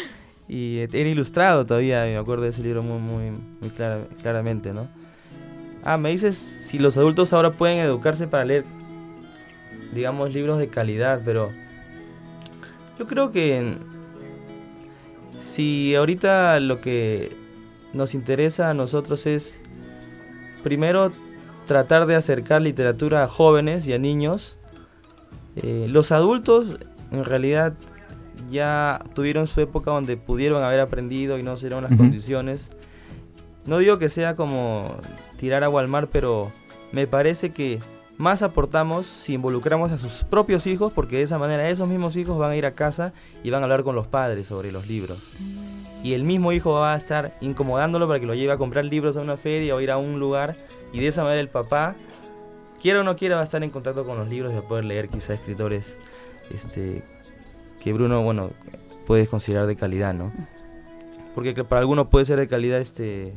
Y 0.49 0.79
eh, 0.79 0.89
era 0.93 1.09
ilustrado 1.09 1.67
todavía, 1.67 2.05
me 2.05 2.17
acuerdo 2.17 2.45
de 2.45 2.51
ese 2.51 2.63
libro 2.63 2.83
muy, 2.83 2.99
muy, 3.01 3.31
muy 3.61 3.71
clara- 3.71 4.07
claramente, 4.23 4.73
¿no? 4.73 4.89
Ah, 5.85 5.97
me 5.97 6.11
dices 6.11 6.37
si 6.37 6.79
los 6.79 6.97
adultos 6.97 7.33
ahora 7.33 7.51
pueden 7.51 7.79
educarse 7.79 8.29
para 8.29 8.45
leer, 8.45 8.65
digamos, 9.93 10.33
libros 10.33 10.59
de 10.59 10.69
calidad, 10.69 11.23
pero 11.25 11.51
yo 12.99 13.07
creo 13.07 13.33
que 13.33 13.77
si 15.41 15.95
ahorita 15.95 16.61
lo 16.61 16.81
que 16.81 17.33
nos 17.93 18.15
interesa 18.15 18.71
a 18.71 18.75
nosotros 18.75 19.27
es, 19.27 19.61
primero, 20.63 21.11
tratar 21.67 22.07
de 22.07 22.15
acercar 22.15 22.63
literatura 22.63 23.25
a 23.25 23.29
jóvenes 23.29 23.87
y 23.87 23.93
a 23.93 23.99
niños, 23.99 24.59
eh, 25.57 25.87
los 25.89 26.13
adultos 26.13 26.79
en 27.11 27.25
realidad 27.25 27.75
ya 28.51 29.05
tuvieron 29.15 29.47
su 29.47 29.61
época 29.61 29.91
donde 29.91 30.17
pudieron 30.17 30.63
haber 30.63 30.81
aprendido 30.81 31.39
y 31.39 31.43
no 31.43 31.57
se 31.57 31.67
dieron 31.67 31.85
las 31.85 31.97
condiciones. 31.97 32.71
No 33.65 33.79
digo 33.79 33.99
que 33.99 34.09
sea 34.09 34.37
como 34.37 34.97
tirar 35.37 35.63
agua 35.65 35.81
al 35.81 35.89
mar, 35.89 36.09
pero 36.11 36.53
me 36.91 37.07
parece 37.07 37.51
que 37.51 37.79
más 38.19 38.43
aportamos 38.43 39.07
si 39.07 39.35
involucramos 39.35 39.91
a 39.91 39.99
sus 39.99 40.25
propios 40.25 40.67
hijos, 40.67 40.93
porque 40.93 41.17
de 41.17 41.23
esa 41.23 41.39
manera 41.39 41.69
esos 41.69 41.89
mismos 41.89 42.17
hijos 42.17 42.39
van 42.39 42.53
a 42.53 42.57
ir 42.57 42.67
a 42.67 42.75
casa 42.75 43.13
y 43.43 43.51
van 43.51 43.63
a 43.63 43.65
hablar 43.65 43.85
con 43.85 43.95
los 43.95 44.07
padres 44.07 44.49
sobre 44.49 44.73
los 44.73 44.87
libros. 44.87 45.19
Y 46.03 46.15
el 46.15 46.25
mismo 46.25 46.53
hijo 46.53 46.73
va 46.75 46.95
a 46.95 46.97
estar 46.97 47.37
incomodándolo 47.41 48.07
para 48.09 48.21
que 48.21 48.27
lo 48.27 48.35
lleve 48.35 48.53
a 48.53 48.59
comprar 48.59 48.85
libros 48.85 49.17
a 49.17 49.21
una 49.21 49.37
feria 49.37 49.75
o 49.75 49.81
ir 49.81 49.91
a 49.91 49.97
un 49.99 50.19
lugar, 50.19 50.57
y 50.93 51.01
de 51.01 51.07
esa 51.07 51.23
manera 51.23 51.41
el 51.41 51.49
papá 51.49 51.95
quiera 52.81 53.01
o 53.01 53.03
no 53.05 53.17
quiera, 53.17 53.37
va 53.37 53.43
a 53.43 53.45
estar 53.45 53.63
en 53.63 53.71
contacto 53.71 54.05
con 54.05 54.19
los 54.19 54.29
libros 54.29 54.53
y 54.53 54.57
va 54.57 54.61
a 54.61 54.69
poder 54.69 54.85
leer 54.85 55.09
quizá 55.09 55.35
escritores 55.35 55.97
este, 56.53 57.03
que 57.83 57.93
Bruno, 57.93 58.23
bueno, 58.23 58.51
puedes 59.07 59.29
considerar 59.29 59.67
de 59.67 59.77
calidad, 59.77 60.15
¿no? 60.15 60.33
Porque 61.35 61.55
que 61.55 61.65
para 61.65 61.81
algunos 61.81 62.09
puede 62.09 62.27
ser 62.27 62.39
de 62.39 62.49
calidad 62.49 62.79
este, 62.79 63.33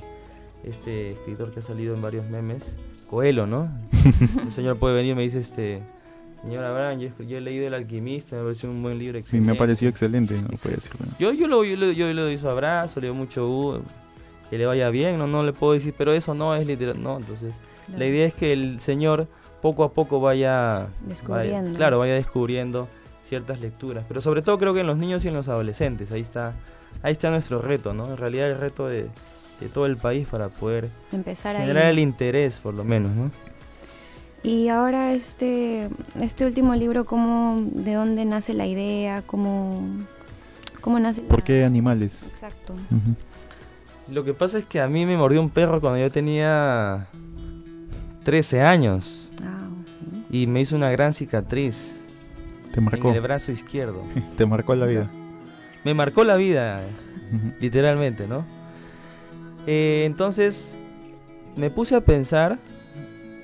este 0.68 1.12
escritor 1.12 1.52
que 1.54 1.60
ha 1.60 1.64
salido 1.64 1.94
en 1.96 2.02
varios 2.02 2.30
memes, 2.30 2.64
Coelho, 3.10 3.46
¿no? 3.46 3.70
Un 4.44 4.52
señor 4.54 4.78
puede 4.78 4.96
venir 4.96 5.12
y 5.12 5.16
me 5.16 5.22
dice, 5.22 5.40
este, 5.40 5.82
señor 6.42 6.64
Abraham, 6.64 7.00
yo, 7.00 7.10
yo 7.24 7.38
he 7.38 7.42
leído 7.42 7.68
El 7.68 7.74
Alquimista, 7.76 8.36
me 8.38 8.44
pareció 8.44 8.70
un 8.70 8.82
buen 8.82 8.98
libro, 8.98 9.14
Sí, 9.18 9.20
excelente. 9.22 9.48
me 9.52 9.56
ha 9.56 9.60
parecido 9.60 9.90
excelente, 9.92 10.42
no 10.42 10.58
puede. 10.58 10.78
Yo, 11.20 11.32
yo, 11.34 11.48
lo, 11.48 11.64
yo, 11.64 11.76
le- 11.76 11.96
yo 11.96 12.12
le 12.12 12.22
doy 12.22 12.38
su 12.38 12.50
abrazo, 12.50 13.00
le 13.00 13.08
doy 13.08 13.16
mucho 13.16 13.48
uh, 13.50 13.82
que 14.50 14.58
le 14.58 14.66
vaya 14.66 14.90
bien, 14.90 15.18
no, 15.20 15.28
no 15.28 15.44
le 15.44 15.54
puedo 15.54 15.74
decir, 15.74 15.94
pero 15.98 16.14
eso 16.14 16.34
no 16.34 16.56
es 16.56 16.66
literal, 16.66 17.02
no, 17.02 17.18
entonces 17.18 17.54
Claro. 17.86 18.00
la 18.00 18.06
idea 18.08 18.26
es 18.26 18.34
que 18.34 18.52
el 18.52 18.80
señor 18.80 19.28
poco 19.62 19.84
a 19.84 19.94
poco 19.94 20.20
vaya, 20.20 20.88
Descubriendo. 21.08 21.66
vaya- 21.70 21.78
claro, 21.78 22.00
vaya 22.00 22.16
descubriendo 22.16 22.88
ciertas 23.24 23.60
lecturas, 23.62 24.04
pero 24.08 24.22
sobre 24.22 24.42
todo 24.42 24.58
creo 24.58 24.74
que 24.74 24.80
en 24.82 24.88
los 24.88 24.98
niños 24.98 25.24
y 25.26 25.28
en 25.28 25.36
los 25.36 25.48
adolescentes, 25.48 26.12
ahí 26.12 26.22
está, 26.22 26.54
ahí 27.04 27.12
está 27.12 27.30
nuestro 27.30 27.62
reto, 27.62 27.94
¿no? 27.94 28.08
En 28.08 28.18
realidad 28.18 28.50
el 28.50 28.58
reto 28.58 28.88
de, 28.88 29.08
de 29.60 29.68
todo 29.70 29.86
el 29.86 29.98
país 29.98 30.28
para 30.28 30.50
poder 30.50 30.90
Empezar 31.12 31.56
generar 31.56 31.86
ahí. 31.86 31.92
el 31.94 32.00
interés, 32.00 32.60
por 32.60 32.74
lo 32.74 32.84
menos, 32.84 33.12
¿no? 33.12 33.32
Y 34.44 34.68
ahora 34.70 35.14
este, 35.14 35.90
este 36.22 36.46
último 36.46 36.76
libro, 36.76 37.06
¿cómo, 37.06 37.58
¿de 37.72 37.94
dónde 37.94 38.26
nace 38.26 38.54
la 38.54 38.68
idea? 38.68 39.24
¿Cómo, 39.26 39.82
cómo 40.82 41.00
nace 41.00 41.24
la- 41.24 41.28
¿Por 41.30 41.42
qué 41.44 41.64
animales? 41.66 42.24
Exacto. 42.30 42.74
Lo 44.12 44.24
que 44.24 44.34
pasa 44.36 44.60
es 44.60 44.66
que 44.66 44.80
a 44.82 44.88
mí 44.88 45.06
me 45.08 45.18
mordió 45.18 45.42
un 45.42 45.50
perro 45.50 45.82
cuando 45.82 46.00
yo 46.00 46.12
tenía 46.12 47.08
13 48.24 48.62
años 48.62 49.28
Ah, 49.44 49.68
y 50.30 50.46
me 50.48 50.62
hizo 50.62 50.76
una 50.76 50.92
gran 50.92 51.14
cicatriz. 51.16 52.00
Te 52.72 52.82
marcó, 52.82 53.10
en 53.10 53.16
el 53.16 53.22
brazo 53.22 53.52
izquierdo. 53.52 54.02
te 54.38 54.46
marcó 54.46 54.76
la 54.76 54.86
vida. 54.86 55.10
Me 55.84 55.94
marcó 55.96 56.24
la 56.24 56.36
vida, 56.36 56.82
literalmente, 57.60 58.28
¿no? 58.28 58.46
Eh, 59.68 60.04
entonces 60.06 60.76
me 61.56 61.70
puse 61.70 61.96
a 61.96 62.02
pensar, 62.02 62.60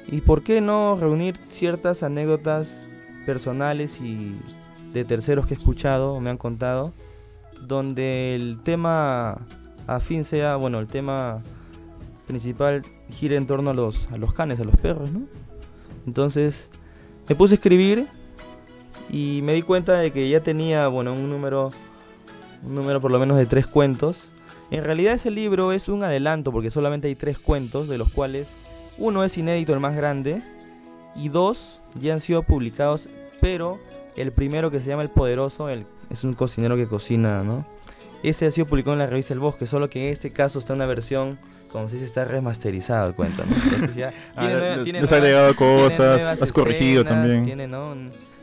¿y 0.08 0.22
por 0.22 0.44
qué 0.44 0.62
no 0.62 0.98
reunir 1.00 1.38
ciertas 1.50 2.04
anécdotas 2.04 2.88
personales 3.26 4.02
y 4.02 4.36
de 4.94 5.06
terceros 5.06 5.46
que 5.46 5.54
he 5.54 5.58
escuchado 5.58 6.14
o 6.14 6.20
me 6.20 6.30
han 6.30 6.38
contado, 6.38 6.92
donde 7.62 8.36
el 8.36 8.62
tema 8.64 9.40
afín 9.88 10.24
sea, 10.24 10.56
bueno, 10.56 10.80
el 10.80 10.88
tema 10.88 11.40
principal 12.28 12.82
gira 13.10 13.38
en 13.38 13.48
torno 13.48 13.72
a 13.72 13.74
los, 13.74 14.12
a 14.12 14.18
los 14.18 14.34
canes, 14.34 14.60
a 14.60 14.64
los 14.64 14.76
perros, 14.78 15.12
¿no? 15.12 15.22
Entonces 16.06 16.70
me 17.30 17.36
puse 17.36 17.54
a 17.54 17.56
escribir 17.56 18.08
y 19.10 19.42
me 19.44 19.54
di 19.54 19.62
cuenta 19.62 19.98
de 19.98 20.12
que 20.12 20.30
ya 20.30 20.42
tenía, 20.42 20.88
bueno, 20.88 21.14
un 21.14 21.30
número, 21.30 21.72
un 22.66 22.76
número 22.76 23.00
por 23.02 23.12
lo 23.12 23.20
menos 23.20 23.38
de 23.38 23.46
tres 23.46 23.68
cuentos. 23.68 24.30
En 24.72 24.84
realidad 24.84 25.14
ese 25.14 25.30
libro 25.32 25.72
es 25.74 25.90
un 25.90 26.04
adelanto 26.04 26.52
porque 26.52 26.72
solamente 26.72 27.08
hay 27.08 27.16
tres 27.16 27.38
cuentos, 27.38 27.88
de 27.88 27.98
los 27.98 28.10
cuales 28.10 28.48
uno 28.98 29.24
es 29.24 29.38
inédito, 29.38 29.74
el 29.74 29.80
más 29.80 29.96
grande, 29.96 30.42
y 31.16 31.30
dos 31.30 31.82
ya 32.00 32.14
han 32.14 32.22
sido 32.22 32.44
publicados, 32.44 33.10
pero 33.42 33.80
el 34.16 34.32
primero 34.32 34.72
que 34.72 34.80
se 34.80 34.88
llama 34.88 35.02
El 35.04 35.10
Poderoso, 35.10 35.70
el, 35.70 35.86
es 36.10 36.24
un 36.24 36.34
cocinero 36.34 36.76
que 36.78 36.88
cocina, 36.88 37.44
¿no? 37.44 37.66
Ese 38.24 38.46
ha 38.46 38.52
sido 38.52 38.68
publicado 38.68 38.94
en 38.94 39.00
la 39.00 39.08
revista 39.08 39.34
El 39.34 39.40
Bosque, 39.40 39.66
solo 39.68 39.90
que 39.90 40.08
en 40.08 40.14
este 40.14 40.32
caso 40.32 40.60
está 40.60 40.74
una 40.74 40.86
versión, 40.86 41.38
como 41.72 41.90
si 41.90 41.98
se 41.98 42.06
está 42.06 42.24
remasterizado 42.24 43.08
el 43.08 43.16
cuento, 43.16 43.44
¿no? 43.46 43.54
Entonces 43.56 43.96
ya 43.96 44.14
Ah, 44.36 44.40
tiene 44.42 44.54
nueva- 44.56 44.76
les- 44.76 44.84
tiene 44.84 45.02
les 45.02 45.10
nueva- 45.12 45.26
agregado 45.26 45.54
tiene 45.56 45.82
cosas, 45.90 46.42
has 46.42 46.52
corregido 46.54 47.02
escenas, 47.02 47.22
también. 47.22 47.46
Tiene, 47.46 47.68
¿no? 47.68 47.94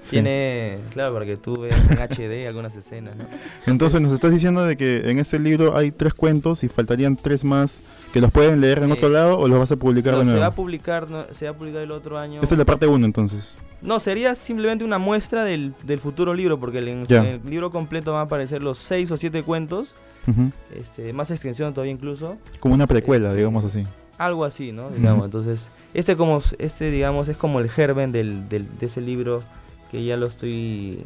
Sí. 0.08 0.16
Tiene, 0.16 0.78
claro, 0.92 1.12
para 1.12 1.26
que 1.26 1.36
tú 1.36 1.58
veas 1.60 1.78
en 1.90 1.98
HD 2.08 2.46
algunas 2.48 2.74
escenas, 2.76 3.14
¿no? 3.16 3.24
Entonces 3.66 4.00
nos 4.00 4.10
estás 4.12 4.30
diciendo 4.30 4.64
de 4.64 4.76
que 4.76 5.10
en 5.10 5.18
este 5.18 5.38
libro 5.38 5.76
hay 5.76 5.90
tres 5.90 6.14
cuentos 6.14 6.64
y 6.64 6.68
faltarían 6.68 7.14
tres 7.16 7.44
más 7.44 7.82
que 8.12 8.20
los 8.22 8.30
pueden 8.32 8.60
leer 8.62 8.78
en 8.78 8.88
Eh, 8.90 8.92
otro 8.94 9.10
lado 9.10 9.38
o 9.38 9.46
los 9.48 9.58
vas 9.58 9.70
a 9.72 9.76
publicar 9.76 10.12
No, 10.14 10.20
de 10.20 10.24
se 10.24 10.30
nuevo. 10.30 10.40
va 10.40 10.46
a 10.46 10.50
publicar, 10.54 11.10
no, 11.10 11.24
se 11.32 11.44
va 11.44 11.50
a 11.50 11.54
publicar 11.54 11.82
el 11.82 11.90
otro 11.90 12.18
año. 12.18 12.40
Esta 12.42 12.54
es 12.54 12.58
la 12.58 12.64
parte 12.64 12.86
1 12.86 13.04
entonces. 13.04 13.52
No, 13.82 13.98
sería 14.00 14.34
simplemente 14.34 14.82
una 14.84 14.98
muestra 14.98 15.44
del, 15.44 15.74
del 15.84 15.98
futuro 15.98 16.32
libro, 16.32 16.58
porque 16.58 16.78
en, 16.78 17.04
en 17.08 17.24
el 17.26 17.40
libro 17.44 17.70
completo 17.70 18.12
van 18.12 18.20
a 18.20 18.24
aparecer 18.24 18.62
los 18.62 18.78
seis 18.78 19.10
o 19.10 19.16
siete 19.18 19.42
cuentos, 19.42 19.92
Ujú. 20.26 20.50
este, 20.74 21.12
más 21.12 21.30
extensión 21.30 21.74
todavía 21.74 21.92
incluso, 21.92 22.38
Como 22.60 22.74
una 22.74 22.86
precuela, 22.86 23.28
Este, 23.28 23.36
digamos 23.38 23.64
así. 23.66 23.84
algo 24.16 24.44
así, 24.44 24.72
¿no? 24.72 24.88
Digamos, 24.90 25.18
Ujú. 25.18 25.24
entonces, 25.26 25.70
este 25.94 26.16
como, 26.16 26.40
este 26.58 26.90
digamos, 26.90 27.28
es 27.28 27.36
como 27.36 27.60
el 27.60 27.68
germen 27.70 28.10
del, 28.10 28.48
del- 28.48 28.66
de 28.78 28.86
ese 28.86 29.00
libro 29.00 29.42
que 29.90 30.04
ya 30.04 30.16
lo 30.16 30.26
estoy 30.26 31.04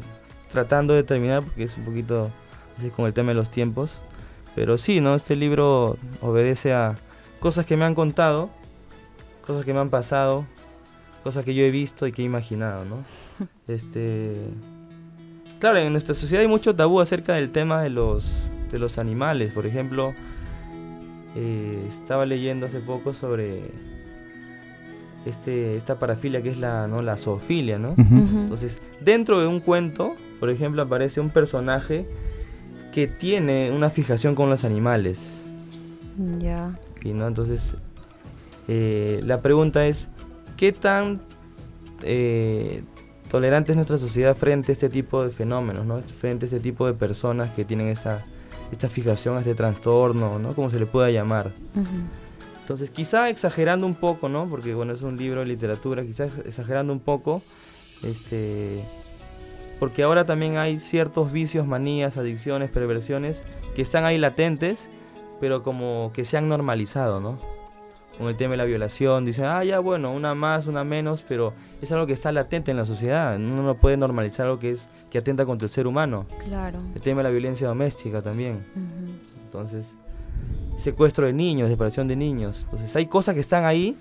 tratando 0.51 0.93
de 0.93 1.03
terminar, 1.03 1.43
porque 1.43 1.63
es 1.63 1.77
un 1.77 1.85
poquito 1.85 2.31
así 2.77 2.89
con 2.89 3.05
el 3.05 3.13
tema 3.13 3.29
de 3.29 3.35
los 3.35 3.49
tiempos, 3.49 3.99
pero 4.55 4.77
sí, 4.77 5.01
¿no? 5.01 5.15
Este 5.15 5.35
libro 5.35 5.97
obedece 6.21 6.73
a 6.73 6.95
cosas 7.39 7.65
que 7.65 7.75
me 7.75 7.85
han 7.85 7.95
contado, 7.95 8.49
cosas 9.45 9.65
que 9.65 9.73
me 9.73 9.79
han 9.79 9.89
pasado, 9.89 10.45
cosas 11.23 11.45
que 11.45 11.55
yo 11.55 11.63
he 11.63 11.71
visto 11.71 12.05
y 12.05 12.11
que 12.11 12.21
he 12.21 12.25
imaginado, 12.25 12.85
¿no? 12.85 13.03
Este, 13.67 14.35
claro, 15.59 15.77
en 15.77 15.91
nuestra 15.91 16.13
sociedad 16.13 16.41
hay 16.41 16.47
mucho 16.47 16.75
tabú 16.75 16.99
acerca 16.99 17.33
del 17.33 17.51
tema 17.51 17.81
de 17.81 17.89
los, 17.89 18.31
de 18.71 18.77
los 18.77 18.97
animales. 18.97 19.53
Por 19.53 19.65
ejemplo, 19.65 20.13
eh, 21.35 21.85
estaba 21.87 22.25
leyendo 22.25 22.65
hace 22.65 22.79
poco 22.79 23.13
sobre 23.13 23.71
este, 25.25 25.77
esta 25.77 25.99
parafilia 25.99 26.41
que 26.41 26.49
es 26.49 26.57
la, 26.57 26.87
¿no? 26.87 27.01
la 27.01 27.17
zoofilia, 27.17 27.79
¿no? 27.79 27.95
Entonces, 27.97 28.81
dentro 28.99 29.39
de 29.39 29.47
un 29.47 29.59
cuento, 29.59 30.15
por 30.39 30.49
ejemplo, 30.49 30.81
aparece 30.81 31.21
un 31.21 31.29
personaje 31.29 32.05
que 32.93 33.07
tiene 33.07 33.71
una 33.71 33.89
fijación 33.89 34.35
con 34.35 34.49
los 34.49 34.63
animales. 34.65 35.41
Ya. 36.39 36.77
Y, 37.03 37.13
¿no? 37.13 37.27
Entonces, 37.27 37.75
eh, 38.67 39.19
la 39.23 39.41
pregunta 39.41 39.87
es, 39.87 40.09
¿qué 40.57 40.71
tan 40.71 41.21
eh, 42.03 42.83
tolerante 43.29 43.71
es 43.71 43.75
nuestra 43.75 43.97
sociedad 43.97 44.35
frente 44.35 44.71
a 44.71 44.73
este 44.73 44.89
tipo 44.89 45.23
de 45.23 45.31
fenómenos, 45.31 45.85
¿no? 45.85 46.01
frente 46.01 46.45
a 46.45 46.47
este 46.47 46.59
tipo 46.59 46.85
de 46.85 46.93
personas 46.93 47.49
que 47.51 47.65
tienen 47.65 47.87
esa, 47.87 48.23
esta 48.71 48.89
fijación, 48.89 49.37
este 49.37 49.55
trastorno, 49.55 50.37
¿no? 50.37 50.53
como 50.53 50.69
se 50.69 50.79
le 50.79 50.85
pueda 50.85 51.09
llamar? 51.09 51.51
Ujú. 51.75 51.87
Entonces, 52.63 52.91
quizá 52.91 53.27
exagerando 53.27 53.85
un 53.85 53.95
poco, 53.95 54.29
¿no? 54.29 54.47
Porque 54.47 54.73
bueno, 54.73 54.93
es 54.93 55.01
un 55.01 55.17
libro 55.17 55.41
de 55.41 55.47
literatura, 55.47 56.05
quizá 56.05 56.27
exagerando 56.45 56.93
un 56.93 57.01
poco, 57.01 57.41
este, 58.03 58.85
porque 59.81 60.03
ahora 60.03 60.23
también 60.23 60.55
hay 60.55 60.79
ciertos 60.79 61.33
vicios, 61.33 61.67
manías, 61.67 62.15
adicciones, 62.15 62.71
perversiones 62.71 63.43
que 63.75 63.81
están 63.81 64.05
ahí 64.05 64.17
latentes, 64.17 64.89
pero 65.41 65.61
como 65.61 66.11
que 66.13 66.23
se 66.23 66.37
han 66.37 66.47
normalizado, 66.47 67.19
¿no? 67.19 67.37
Con 68.17 68.27
el 68.27 68.37
tema 68.37 68.51
de 68.51 68.57
la 68.57 68.63
violación, 68.63 69.25
dicen, 69.25 69.43
ah, 69.43 69.61
ya 69.65 69.79
bueno, 69.79 70.13
una 70.13 70.33
más, 70.33 70.65
una 70.65 70.85
menos, 70.85 71.21
pero 71.27 71.53
es 71.81 71.91
algo 71.91 72.07
que 72.07 72.13
está 72.13 72.31
latente 72.31 72.71
en 72.71 72.77
la 72.77 72.85
sociedad. 72.85 73.35
Uno 73.35 73.61
no 73.61 73.75
puede 73.75 73.97
normalizar 73.97 74.45
algo 74.45 74.59
que 74.59 74.71
es 74.71 74.87
que 75.09 75.17
atenta 75.17 75.45
contra 75.45 75.65
el 75.65 75.69
ser 75.69 75.85
humano. 75.85 76.27
Claro. 76.47 76.79
El 76.95 77.01
tema 77.01 77.17
de 77.17 77.23
la 77.23 77.29
violencia 77.31 77.67
doméstica 77.67 78.21
también. 78.21 78.65
Ujú. 78.73 79.43
Entonces, 79.43 79.93
secuestro 80.77 81.25
de 81.25 81.33
niños, 81.33 81.69
desaparición 81.69 82.07
de 82.07 82.15
niños. 82.15 82.61
Entonces, 82.65 82.95
hay 82.95 83.05
cosas 83.05 83.35
que 83.35 83.41
están 83.41 83.65
ahí. 83.65 83.95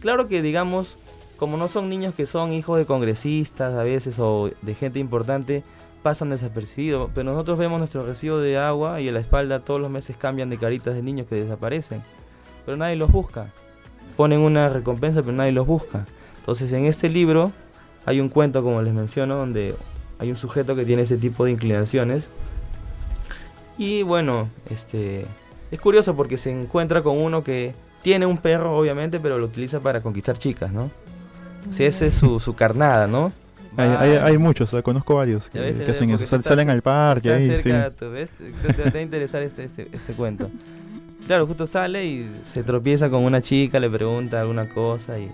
Claro 0.00 0.28
que, 0.28 0.42
digamos, 0.42 0.96
como 1.38 1.56
no 1.56 1.68
son 1.68 1.88
niños 1.88 2.14
que 2.14 2.26
son 2.26 2.52
hijos 2.52 2.78
de 2.78 2.86
congresistas 2.86 3.74
a 3.74 3.82
veces 3.84 4.18
o 4.18 4.50
de 4.60 4.74
gente 4.74 4.98
importante, 4.98 5.62
pasan 6.02 6.30
desapercibidos. 6.30 7.10
Pero 7.14 7.30
nosotros 7.30 7.58
vemos 7.58 7.78
nuestro 7.78 8.04
recibo 8.04 8.38
de 8.38 8.58
agua 8.58 9.00
y 9.00 9.08
a 9.08 9.12
la 9.12 9.20
espalda 9.20 9.60
todos 9.60 9.80
los 9.80 9.90
meses 9.90 10.16
cambian 10.16 10.50
de 10.50 10.58
caritas 10.58 10.94
de 10.94 11.02
niños 11.02 11.26
que 11.28 11.36
desaparecen. 11.36 12.02
Pero 12.64 12.76
nadie 12.76 12.96
los 12.96 13.10
busca. 13.10 13.52
Ponen 14.16 14.40
una 14.40 14.68
recompensa, 14.68 15.22
pero 15.22 15.34
nadie 15.34 15.52
los 15.52 15.66
busca. 15.66 16.06
Entonces, 16.38 16.72
en 16.72 16.86
este 16.86 17.08
libro 17.08 17.52
hay 18.04 18.20
un 18.20 18.28
cuento, 18.28 18.62
como 18.62 18.82
les 18.82 18.92
menciono, 18.92 19.36
donde 19.36 19.76
hay 20.18 20.30
un 20.30 20.36
sujeto 20.36 20.74
que 20.74 20.84
tiene 20.84 21.02
ese 21.02 21.18
tipo 21.18 21.44
de 21.44 21.52
inclinaciones. 21.52 22.28
Y 23.76 24.02
bueno, 24.02 24.48
este 24.68 25.24
es 25.70 25.80
curioso 25.80 26.14
porque 26.16 26.36
se 26.36 26.50
encuentra 26.50 27.02
con 27.02 27.16
uno 27.18 27.42
que 27.44 27.74
tiene 28.02 28.26
un 28.26 28.38
perro, 28.38 28.76
obviamente, 28.76 29.18
pero 29.20 29.38
lo 29.38 29.46
utiliza 29.46 29.80
para 29.80 30.00
conquistar 30.00 30.38
chicas, 30.38 30.72
¿no? 30.72 30.90
O 31.68 31.72
sea, 31.72 31.86
esa 31.88 32.06
es 32.06 32.14
su, 32.14 32.38
su 32.40 32.54
carnada, 32.54 33.06
¿no? 33.06 33.32
Hay, 33.76 33.88
hay, 33.90 34.10
hay 34.16 34.38
muchos, 34.38 34.70
sea, 34.70 34.82
conozco 34.82 35.14
varios 35.16 35.48
que, 35.48 35.58
eh, 35.58 35.84
hacen 35.90 36.10
eso. 36.10 36.24
Sal- 36.24 36.42
salen 36.42 36.68
al 36.70 36.82
parque 36.82 37.32
ahí, 37.32 37.46
sí. 37.56 37.62
cerca, 37.62 37.90
tú 37.90 38.10
ves, 38.10 38.30
te, 38.30 38.72
te- 38.72 38.90
va 38.90 38.98
a 38.98 39.02
interesar 39.02 39.42
este, 39.42 39.64
este, 39.64 39.88
este 39.92 40.14
cuento. 40.14 40.50
Claro, 41.26 41.46
justo 41.46 41.66
sale 41.66 42.04
y 42.06 42.28
se 42.44 42.62
tropieza 42.64 43.08
con 43.10 43.22
una 43.22 43.40
chica, 43.42 43.78
le 43.78 43.88
pregunta 43.90 44.40
alguna 44.40 44.68
cosa 44.68 45.18
y, 45.18 45.30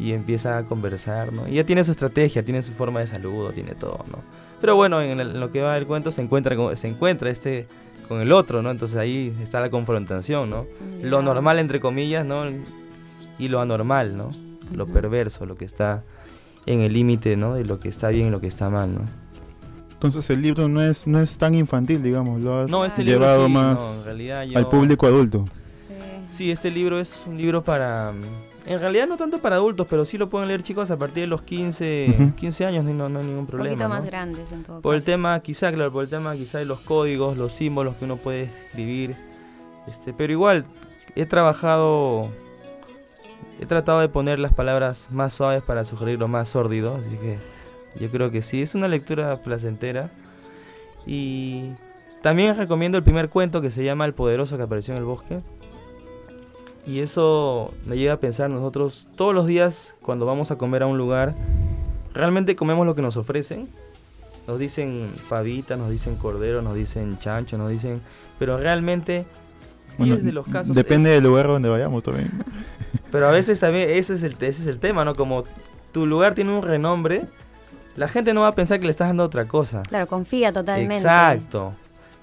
y 0.00 0.12
empieza 0.12 0.58
a 0.58 0.64
conversar, 0.64 1.32
¿no? 1.32 1.48
Y 1.48 1.54
ya 1.54 1.64
tiene 1.64 1.84
su 1.84 1.92
estrategia, 1.92 2.44
tiene 2.44 2.60
su 2.62 2.72
forma 2.72 3.00
de 3.00 3.06
saludo, 3.06 3.52
tiene 3.52 3.74
todo, 3.74 4.04
¿no? 4.10 4.18
Pero 4.60 4.76
bueno, 4.76 5.00
en, 5.00 5.20
el- 5.20 5.30
en 5.30 5.40
lo 5.40 5.50
que 5.52 5.62
va 5.62 5.74
del 5.74 5.86
cuento 5.86 6.10
se 6.12 6.20
encuentra, 6.20 6.56
se 6.76 6.88
encuentra 6.88 7.30
este 7.30 7.66
con 8.08 8.20
el 8.20 8.32
otro, 8.32 8.62
¿no? 8.62 8.70
Entonces 8.70 8.96
ahí 8.98 9.34
está 9.42 9.60
la 9.60 9.70
confrontación, 9.70 10.50
¿no? 10.50 10.66
Lo 11.02 11.18
Ya. 11.20 11.24
normal, 11.24 11.58
entre 11.58 11.80
comillas, 11.80 12.24
¿no? 12.26 12.44
Y 13.38 13.48
lo 13.48 13.60
anormal, 13.60 14.16
¿no? 14.16 14.30
lo 14.72 14.86
perverso, 14.86 15.44
lo 15.44 15.54
que 15.56 15.66
está 15.66 16.02
en 16.64 16.80
el 16.80 16.94
límite, 16.94 17.36
¿no? 17.36 17.54
De 17.54 17.64
lo 17.64 17.78
que 17.78 17.88
está 17.90 18.08
bien 18.08 18.28
y 18.28 18.30
lo 18.30 18.40
que 18.40 18.46
está 18.46 18.70
mal, 18.70 18.94
¿no? 18.94 19.00
Entonces 19.92 20.30
el 20.30 20.40
libro 20.40 20.66
no 20.66 20.82
es, 20.82 21.06
no 21.06 21.20
es 21.20 21.36
tan 21.36 21.54
infantil, 21.54 22.02
digamos, 22.02 22.40
lo 22.42 22.60
has 22.62 22.70
No, 22.70 22.84
este 22.84 23.04
llevado 23.04 23.46
libro 23.46 23.48
sí, 23.48 23.52
más 23.52 23.80
no, 23.80 23.98
en 24.00 24.04
realidad 24.06 24.44
al 24.54 24.68
público 24.70 25.06
adulto. 25.06 25.44
Sí. 25.62 25.94
Sí, 26.30 26.50
este 26.50 26.70
libro 26.70 26.98
es 27.00 27.22
un 27.26 27.36
libro 27.36 27.62
para... 27.62 28.14
En 28.64 28.78
realidad 28.78 29.08
no 29.08 29.16
tanto 29.16 29.38
para 29.40 29.56
adultos, 29.56 29.86
pero 29.90 30.04
sí 30.04 30.16
lo 30.18 30.28
pueden 30.28 30.46
leer 30.48 30.62
chicos 30.62 30.90
a 30.92 30.96
partir 30.96 31.22
de 31.24 31.26
los 31.26 31.42
15, 31.42 32.14
Ujú. 32.16 32.34
15 32.36 32.66
años, 32.66 32.84
no, 32.84 33.08
no 33.08 33.18
hay 33.18 33.24
ningún 33.26 33.40
Un 33.40 33.46
problema. 33.48 33.70
poquito 33.74 33.88
¿no? 33.88 33.94
más 33.96 34.04
grandes 34.04 34.52
en 34.52 34.62
todo 34.62 34.80
Por 34.80 34.94
el 34.94 35.02
tema, 35.04 35.40
quizá, 35.40 35.72
claro, 35.72 35.92
por 35.92 36.04
el 36.04 36.10
tema 36.10 36.34
quizá 36.36 36.58
de 36.58 36.64
los 36.64 36.78
códigos, 36.80 37.36
los 37.36 37.52
símbolos 37.52 37.96
que 37.96 38.04
uno 38.04 38.18
puede 38.18 38.44
escribir. 38.44 39.16
Este, 39.88 40.12
pero 40.12 40.32
igual, 40.32 40.64
he 41.16 41.26
trabajado, 41.26 42.28
he 43.60 43.66
tratado 43.66 43.98
de 44.00 44.08
poner 44.08 44.38
las 44.38 44.52
palabras 44.52 45.08
más 45.10 45.32
suaves 45.32 45.62
para 45.64 45.84
sugerir 45.84 46.20
lo 46.20 46.28
más 46.28 46.48
sórdido, 46.48 46.94
así 46.94 47.16
que 47.16 47.38
yo 47.98 48.10
creo 48.12 48.30
que 48.30 48.42
sí, 48.42 48.62
es 48.62 48.76
una 48.76 48.86
lectura 48.86 49.36
placentera. 49.42 50.08
Y 51.04 51.72
también 52.22 52.56
recomiendo 52.56 52.96
el 52.96 53.02
primer 53.02 53.28
cuento 53.28 53.60
que 53.60 53.70
se 53.70 53.82
llama 53.82 54.04
El 54.04 54.14
Poderoso 54.14 54.56
que 54.56 54.62
apareció 54.62 54.94
en 54.94 54.98
el 54.98 55.04
bosque. 55.04 55.40
Y 56.86 57.00
eso 57.00 57.72
me 57.86 57.96
lleva 57.96 58.14
a 58.14 58.20
pensar 58.20 58.50
nosotros 58.50 59.08
todos 59.16 59.34
los 59.34 59.46
días 59.46 59.94
cuando 60.02 60.26
vamos 60.26 60.50
a 60.50 60.56
comer 60.56 60.82
a 60.82 60.86
un 60.86 60.98
lugar, 60.98 61.32
realmente 62.12 62.56
comemos 62.56 62.86
lo 62.86 62.94
que 62.94 63.02
nos 63.02 63.16
ofrecen. 63.16 63.68
Nos 64.48 64.58
dicen 64.58 65.08
pavita, 65.28 65.76
nos 65.76 65.90
dicen 65.90 66.16
cordero, 66.16 66.62
nos 66.62 66.74
dicen 66.74 67.18
chancho, 67.18 67.56
nos 67.58 67.70
dicen... 67.70 68.00
Pero 68.40 68.56
realmente, 68.58 69.24
Bueno, 69.98 70.14
10 70.16 70.24
de 70.26 70.32
los 70.32 70.48
casos... 70.48 70.74
depende 70.74 71.10
es- 71.10 71.14
del 71.22 71.24
lugar 71.30 71.46
donde 71.46 71.68
vayamos 71.68 72.02
también. 72.02 72.32
Pero 73.12 73.28
a 73.28 73.30
veces 73.30 73.60
también 73.60 73.88
ese 73.90 74.14
es, 74.14 74.24
el, 74.24 74.32
ese 74.32 74.62
es 74.62 74.66
el 74.66 74.78
tema, 74.80 75.04
¿no? 75.04 75.14
Como 75.14 75.44
tu 75.92 76.06
lugar 76.06 76.34
tiene 76.34 76.50
un 76.52 76.62
renombre, 76.62 77.26
la 77.94 78.08
gente 78.08 78.34
no 78.34 78.40
va 78.40 78.48
a 78.48 78.54
pensar 78.56 78.80
que 78.80 78.86
le 78.86 78.90
estás 78.90 79.08
dando 79.08 79.22
otra 79.22 79.46
cosa. 79.46 79.82
Claro, 79.82 80.08
confía 80.08 80.52
totalmente. 80.52 80.96
Exacto. 80.96 81.74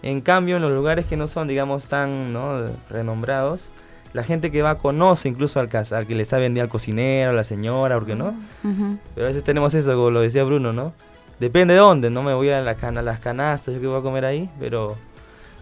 En 0.02 0.20
cambio, 0.20 0.58
en 0.58 0.62
los 0.64 0.74
lugares 0.74 1.06
que 1.06 1.16
no 1.16 1.28
son, 1.30 1.48
digamos, 1.48 1.88
tan 1.88 2.34
¿no? 2.34 2.66
renombrados, 2.90 3.70
la 4.14 4.24
gente 4.24 4.52
que 4.52 4.62
va 4.62 4.76
conoce 4.80 5.30
incluso 5.30 5.60
al, 5.60 5.70
al 5.92 6.08
que 6.08 6.16
le 6.16 6.24
está 6.24 6.38
vendiendo 6.38 6.64
al 6.64 6.70
cocinero, 6.70 7.32
a 7.32 7.34
la 7.34 7.44
señora, 7.44 7.96
¿por 7.96 8.08
qué 8.08 8.16
no? 8.16 8.34
Ujú. 8.64 8.98
Pero 9.16 9.28
a 9.28 9.30
veces 9.30 9.44
tenemos 9.44 9.74
eso, 9.74 9.92
como 9.96 10.12
lo 10.12 10.22
decía 10.22 10.44
Bruno, 10.44 10.74
¿no? 10.74 10.94
Depende 11.40 11.74
de 11.74 11.80
dónde, 11.80 12.10
no 12.10 12.22
me 12.24 12.34
voy 12.34 12.50
a, 12.50 12.62
la 12.62 12.76
cana, 12.76 13.00
a 13.00 13.04
las 13.04 13.20
canastas, 13.20 13.74
yo 13.76 13.80
que 13.80 13.88
voy 13.88 14.00
a 14.00 14.02
comer 14.02 14.26
ahí, 14.26 14.50
pero 14.60 14.98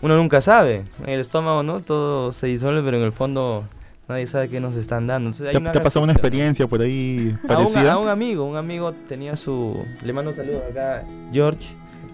uno 0.01 0.15
nunca 0.17 0.41
sabe. 0.41 0.85
En 1.03 1.09
el 1.09 1.19
estómago, 1.19 1.61
¿no? 1.61 1.81
Todo 1.81 2.31
se 2.31 2.47
disuelve, 2.47 2.81
pero 2.83 2.97
en 2.97 3.03
el 3.03 3.11
fondo 3.11 3.63
nadie 4.07 4.25
sabe 4.25 4.49
qué 4.49 4.59
nos 4.59 4.75
están 4.75 5.05
dando. 5.05 5.29
Entonces, 5.29 5.49
hay 5.49 5.53
¿Te, 5.53 5.59
una 5.59 5.71
te 5.71 5.79
ha 5.79 5.83
pasado 5.83 6.03
una 6.03 6.13
experiencia 6.13 6.65
por 6.65 6.81
ahí 6.81 7.37
A 7.41 7.41
un, 7.41 7.47
parecida? 7.47 7.93
a 7.93 7.97
un 7.97 8.07
amigo, 8.07 8.45
un 8.45 8.55
amigo 8.55 8.93
tenía 9.07 9.35
su... 9.35 9.83
Le 10.01 10.13
mando 10.13 10.31
saludos 10.33 10.63
acá, 10.71 11.03
George. 11.31 11.67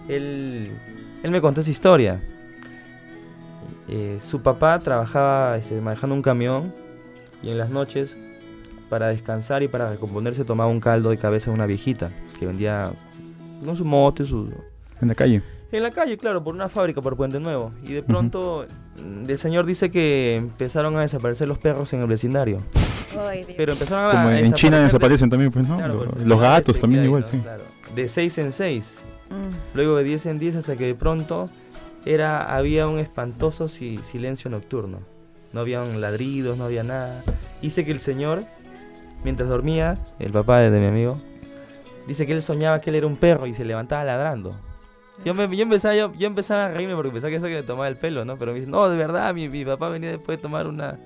Él, 0.08 0.70
él 1.22 1.30
me 1.30 1.40
contó 1.40 1.60
esa 1.62 1.70
historia. 1.70 2.20
Eh, 3.88 4.18
su 4.22 4.40
papá 4.40 4.78
trabajaba 4.78 5.56
este, 5.58 5.80
manejando 5.80 6.14
un 6.16 6.22
camión 6.22 6.72
y 7.42 7.50
en 7.50 7.58
las 7.58 7.70
noches, 7.70 8.16
para 8.88 9.08
descansar 9.08 9.62
y 9.62 9.68
para 9.68 9.90
recomponerse, 9.90 10.44
tomaba 10.44 10.70
un 10.70 10.80
caldo 10.80 11.10
de 11.10 11.18
cabeza 11.18 11.50
de 11.50 11.56
una 11.56 11.66
viejita 11.66 12.10
que 12.38 12.46
vendía 12.46 12.90
con 13.64 13.76
su 13.76 13.84
moto 13.84 14.22
y 14.22 14.26
su... 14.26 14.50
En 15.00 15.08
la 15.08 15.14
calle. 15.14 15.42
En 15.72 15.82
la 15.82 15.90
calle, 15.90 16.16
claro, 16.16 16.42
por 16.44 16.54
una 16.54 16.68
fábrica, 16.68 17.02
por 17.02 17.16
Puente 17.16 17.40
Nuevo. 17.40 17.72
Y 17.82 17.92
de 17.94 18.02
pronto, 18.02 18.64
mm, 19.04 19.28
el 19.28 19.38
señor 19.38 19.66
dice 19.66 19.90
que 19.90 20.36
empezaron 20.36 20.96
a 20.96 21.00
desaparecer 21.00 21.48
los 21.48 21.58
perros 21.58 21.92
en 21.92 22.00
el 22.00 22.06
vecindario. 22.06 22.58
Ay. 23.28 23.44
Pero 23.56 23.72
empezaron 23.72 24.04
a 24.06 24.10
Como 24.22 24.30
en 24.30 24.52
China 24.54 24.78
desaparecer 24.78 24.78
de- 24.78 24.84
desaparecen 24.84 25.30
también, 25.30 25.50
pues, 25.50 25.68
¿no? 25.68 25.76
Claro, 25.76 25.94
Los 26.04 26.14
festival 26.14 26.40
gatos 26.40 26.68
este 26.68 26.80
también 26.80 27.04
igual, 27.04 27.22
¿no? 27.22 27.28
sí. 27.28 27.38
Claro. 27.38 27.64
De 27.94 28.08
6 28.08 28.38
en 28.38 28.52
6. 28.52 28.98
Mm. 29.30 29.76
Luego 29.76 29.96
de 29.96 30.04
10 30.04 30.26
en 30.26 30.38
10 30.38 30.56
hasta 30.56 30.76
que 30.76 30.86
de 30.86 30.94
pronto 30.94 31.50
era, 32.06 32.54
había 32.56 32.86
un 32.88 32.98
espantoso 32.98 33.68
si- 33.68 33.98
silencio 33.98 34.50
nocturno. 34.50 35.00
No 35.52 35.60
habían 35.60 36.00
ladridos, 36.00 36.58
no 36.58 36.64
había 36.64 36.82
nada. 36.82 37.22
Dice 37.62 37.84
que 37.84 37.92
el 37.92 38.00
señor, 38.00 38.44
mientras 39.22 39.48
dormía, 39.48 39.98
el 40.18 40.32
papá 40.32 40.58
de 40.60 40.80
mi 40.80 40.86
amigo, 40.86 41.16
dice 42.08 42.26
que 42.26 42.32
él 42.32 42.42
soñaba 42.42 42.80
que 42.80 42.90
él 42.90 42.96
era 42.96 43.06
un 43.06 43.16
perro 43.16 43.46
y 43.46 43.54
se 43.54 43.64
levantaba 43.64 44.04
ladrando. 44.04 44.50
Yo, 45.24 45.32
me, 45.32 45.44
yo, 45.56 45.62
empezaba, 45.62 45.94
yo 45.94 46.26
empezaba 46.26 46.66
a 46.66 46.68
reírme 46.72 46.96
porque 46.96 47.10
pensaba 47.12 47.30
que 47.30 47.36
eso 47.36 47.46
que 47.46 47.54
me 47.54 47.62
tomaba 47.62 47.86
el 47.86 47.96
pelo, 47.96 48.24
¿no? 48.24 48.36
Pero 48.36 48.52
me 48.52 48.58
dice, 48.58 48.70
no, 48.70 48.88
de 48.88 48.96
verdad, 48.96 49.32
mi, 49.32 49.48
mi 49.48 49.64
papá 49.64 49.88
venía 49.88 50.10
después 50.10 50.38
de 50.38 50.42
tomar 50.42 50.66
una, 50.66 50.98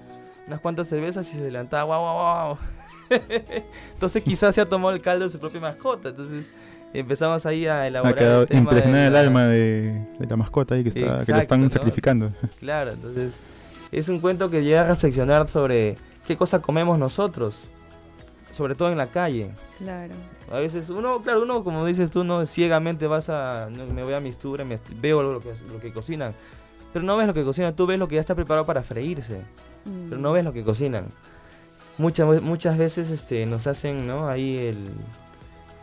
unas 0.47 0.61
cuantas 0.61 0.89
cervezas 0.89 1.29
y 1.29 1.37
se 1.37 1.51
levantaba, 1.51 1.85
guau, 1.85 2.03
guau, 2.03 2.15
guau. 2.17 2.59
Entonces 3.95 4.23
quizás 4.23 4.55
se 4.55 4.61
ha 4.63 4.67
tomado 4.69 4.95
el 4.95 5.03
caldo 5.03 5.25
de 5.27 5.31
su 5.31 5.39
propia 5.39 5.61
mascota. 5.61 6.09
Entonces 6.09 6.51
empezamos 6.94 7.44
ahí 7.46 7.66
a 7.66 7.83
Ha 7.83 7.87
elaborar. 7.87 8.14
quedado 8.16 8.42
el 8.42 8.48
tema 8.48 8.70
de 8.72 8.77
impregnada 8.77 9.07
el 9.09 9.16
alma 9.16 9.46
de, 9.46 10.07
de 10.18 10.27
la 10.27 10.37
mascota 10.37 10.74
ahí 10.74 10.83
que, 10.83 10.88
está, 10.90 11.24
que 11.24 11.33
la 11.33 11.40
están 11.40 11.62
¿no? 11.62 11.70
sacrificando. 11.70 12.33
Claro, 12.61 12.92
entonces 12.92 13.35
es 13.92 14.09
un 14.09 14.20
cuento 14.20 14.51
que 14.51 14.62
llega 14.62 14.83
a 14.83 14.85
reflexionar 14.85 15.48
sobre 15.48 15.96
qué 16.27 16.37
cosa 16.37 16.61
comemos 16.61 16.98
nosotros, 16.98 17.61
sobre 18.51 18.74
todo 18.74 18.90
en 18.90 18.98
la 18.98 19.07
calle. 19.07 19.51
Claro. 19.79 20.14
A 20.51 20.59
veces 20.59 20.88
uno, 20.90 21.20
claro, 21.22 21.42
uno 21.42 21.62
como 21.64 21.85
dices 21.87 22.11
tú, 22.11 22.24
no 22.24 22.44
ciegamente 22.46 23.07
vas 23.07 23.29
a, 23.29 23.68
no, 23.70 23.87
me 23.87 24.03
voy 24.03 24.14
a 24.14 24.20
mistura, 24.20 24.64
me 24.64 24.79
veo 25.01 25.22
lo 25.22 25.40
que, 25.40 25.53
lo 25.72 25.81
que 25.81 25.92
cocinan, 25.92 26.35
pero 26.92 27.05
no 27.05 27.16
ves 27.16 27.27
lo 27.27 27.35
que 27.35 27.44
cocinan, 27.44 27.74
tú 27.77 27.87
ves 27.87 27.98
lo 27.98 28.09
que 28.09 28.14
ya 28.16 28.20
está 28.20 28.35
preparado 28.35 28.66
para 28.66 28.83
freírse, 28.83 29.42
Mm. 29.85 30.09
pero 30.11 30.20
no 30.20 30.33
ves 30.33 30.44
lo 30.44 30.53
que 30.53 30.64
cocinan. 30.64 31.07
Muchas, 31.98 32.42
muchas 32.42 32.77
veces 32.77 33.11
este, 33.11 33.46
nos 33.46 33.66
hacen, 33.66 34.07
¿no? 34.07 34.29
Ahí 34.29 34.59
el, 34.59 34.85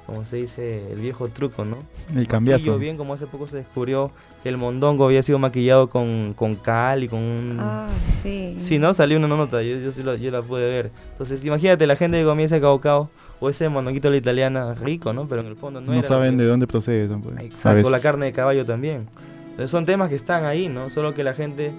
como 0.06 0.24
se 0.26 0.38
dice, 0.38 0.92
el 0.92 1.00
viejo 1.00 1.28
truco, 1.30 1.66
¿no? 1.66 1.78
El 2.16 2.28
cambiazo. 2.28 2.60
Maquillo 2.60 2.78
bien, 2.78 2.96
como 2.98 3.14
hace 3.14 3.26
poco 3.28 3.48
se 3.48 3.58
descubrió 3.58 4.12
que 4.44 4.50
el 4.50 4.58
mondongo 4.58 5.06
había 5.06 5.24
sido 5.24 5.40
maquillado 5.40 5.90
con, 5.90 6.34
con 6.36 6.56
cal 6.56 7.04
y 7.04 7.08
con 7.08 7.20
un... 7.20 7.58
Ah, 7.60 7.88
sí. 8.22 8.54
Sí, 8.58 8.78
¿no? 8.78 8.94
Salió 8.94 9.18
una 9.18 9.28
nota, 9.28 9.64
yo, 9.64 9.78
yo, 9.80 9.92
sí 9.92 10.04
lo- 10.04 10.16
yo 10.16 10.30
la 10.30 10.42
pude 10.44 10.66
ver. 10.68 10.92
Entonces, 11.14 11.44
imagínate, 11.44 11.88
la 11.88 11.96
gente 11.96 12.20
que 12.20 12.26
comía 12.26 12.46
ese 12.46 12.62
caucao 12.62 13.10
o 13.40 13.50
ese 13.50 13.68
mondonguito 13.70 14.08
a 14.08 14.12
la 14.12 14.18
italiana, 14.18 14.76
rico, 14.76 15.12
¿no? 15.14 15.28
Pero 15.28 15.42
en 15.42 15.48
el 15.48 15.56
fondo 15.56 15.82
no, 15.82 15.88
No, 15.88 15.94
era 15.94 16.02
lo 16.04 16.08
saben 16.08 16.38
que- 16.38 16.44
de 16.44 16.50
dónde 16.50 16.68
procede 16.68 17.08
tampoco. 17.08 17.36
Exacto, 17.40 17.90
la 17.90 18.00
carne 18.00 18.28
de 18.28 18.32
caballo 18.34 18.64
también. 18.66 19.08
Entonces, 19.46 19.72
son 19.72 19.86
temas 19.86 20.10
que 20.10 20.16
están 20.16 20.46
ahí, 20.46 20.70
¿no? 20.70 20.90
Solo 20.92 21.14
que 21.16 21.24
la 21.24 21.34
gente... 21.34 21.72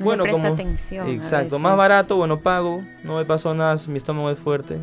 No 0.00 0.04
bueno, 0.04 0.24
le 0.24 0.30
presta 0.32 0.48
como- 0.48 0.54
atención. 0.60 1.08
Exacto, 1.08 1.58
más 1.60 1.76
barato, 1.76 2.16
bueno, 2.16 2.40
pago, 2.40 2.82
no 3.04 3.16
me 3.18 3.24
pasó 3.24 3.54
nada, 3.54 3.76
mi 3.88 3.96
estómago 3.96 4.30
es 4.30 4.38
fuerte, 4.38 4.76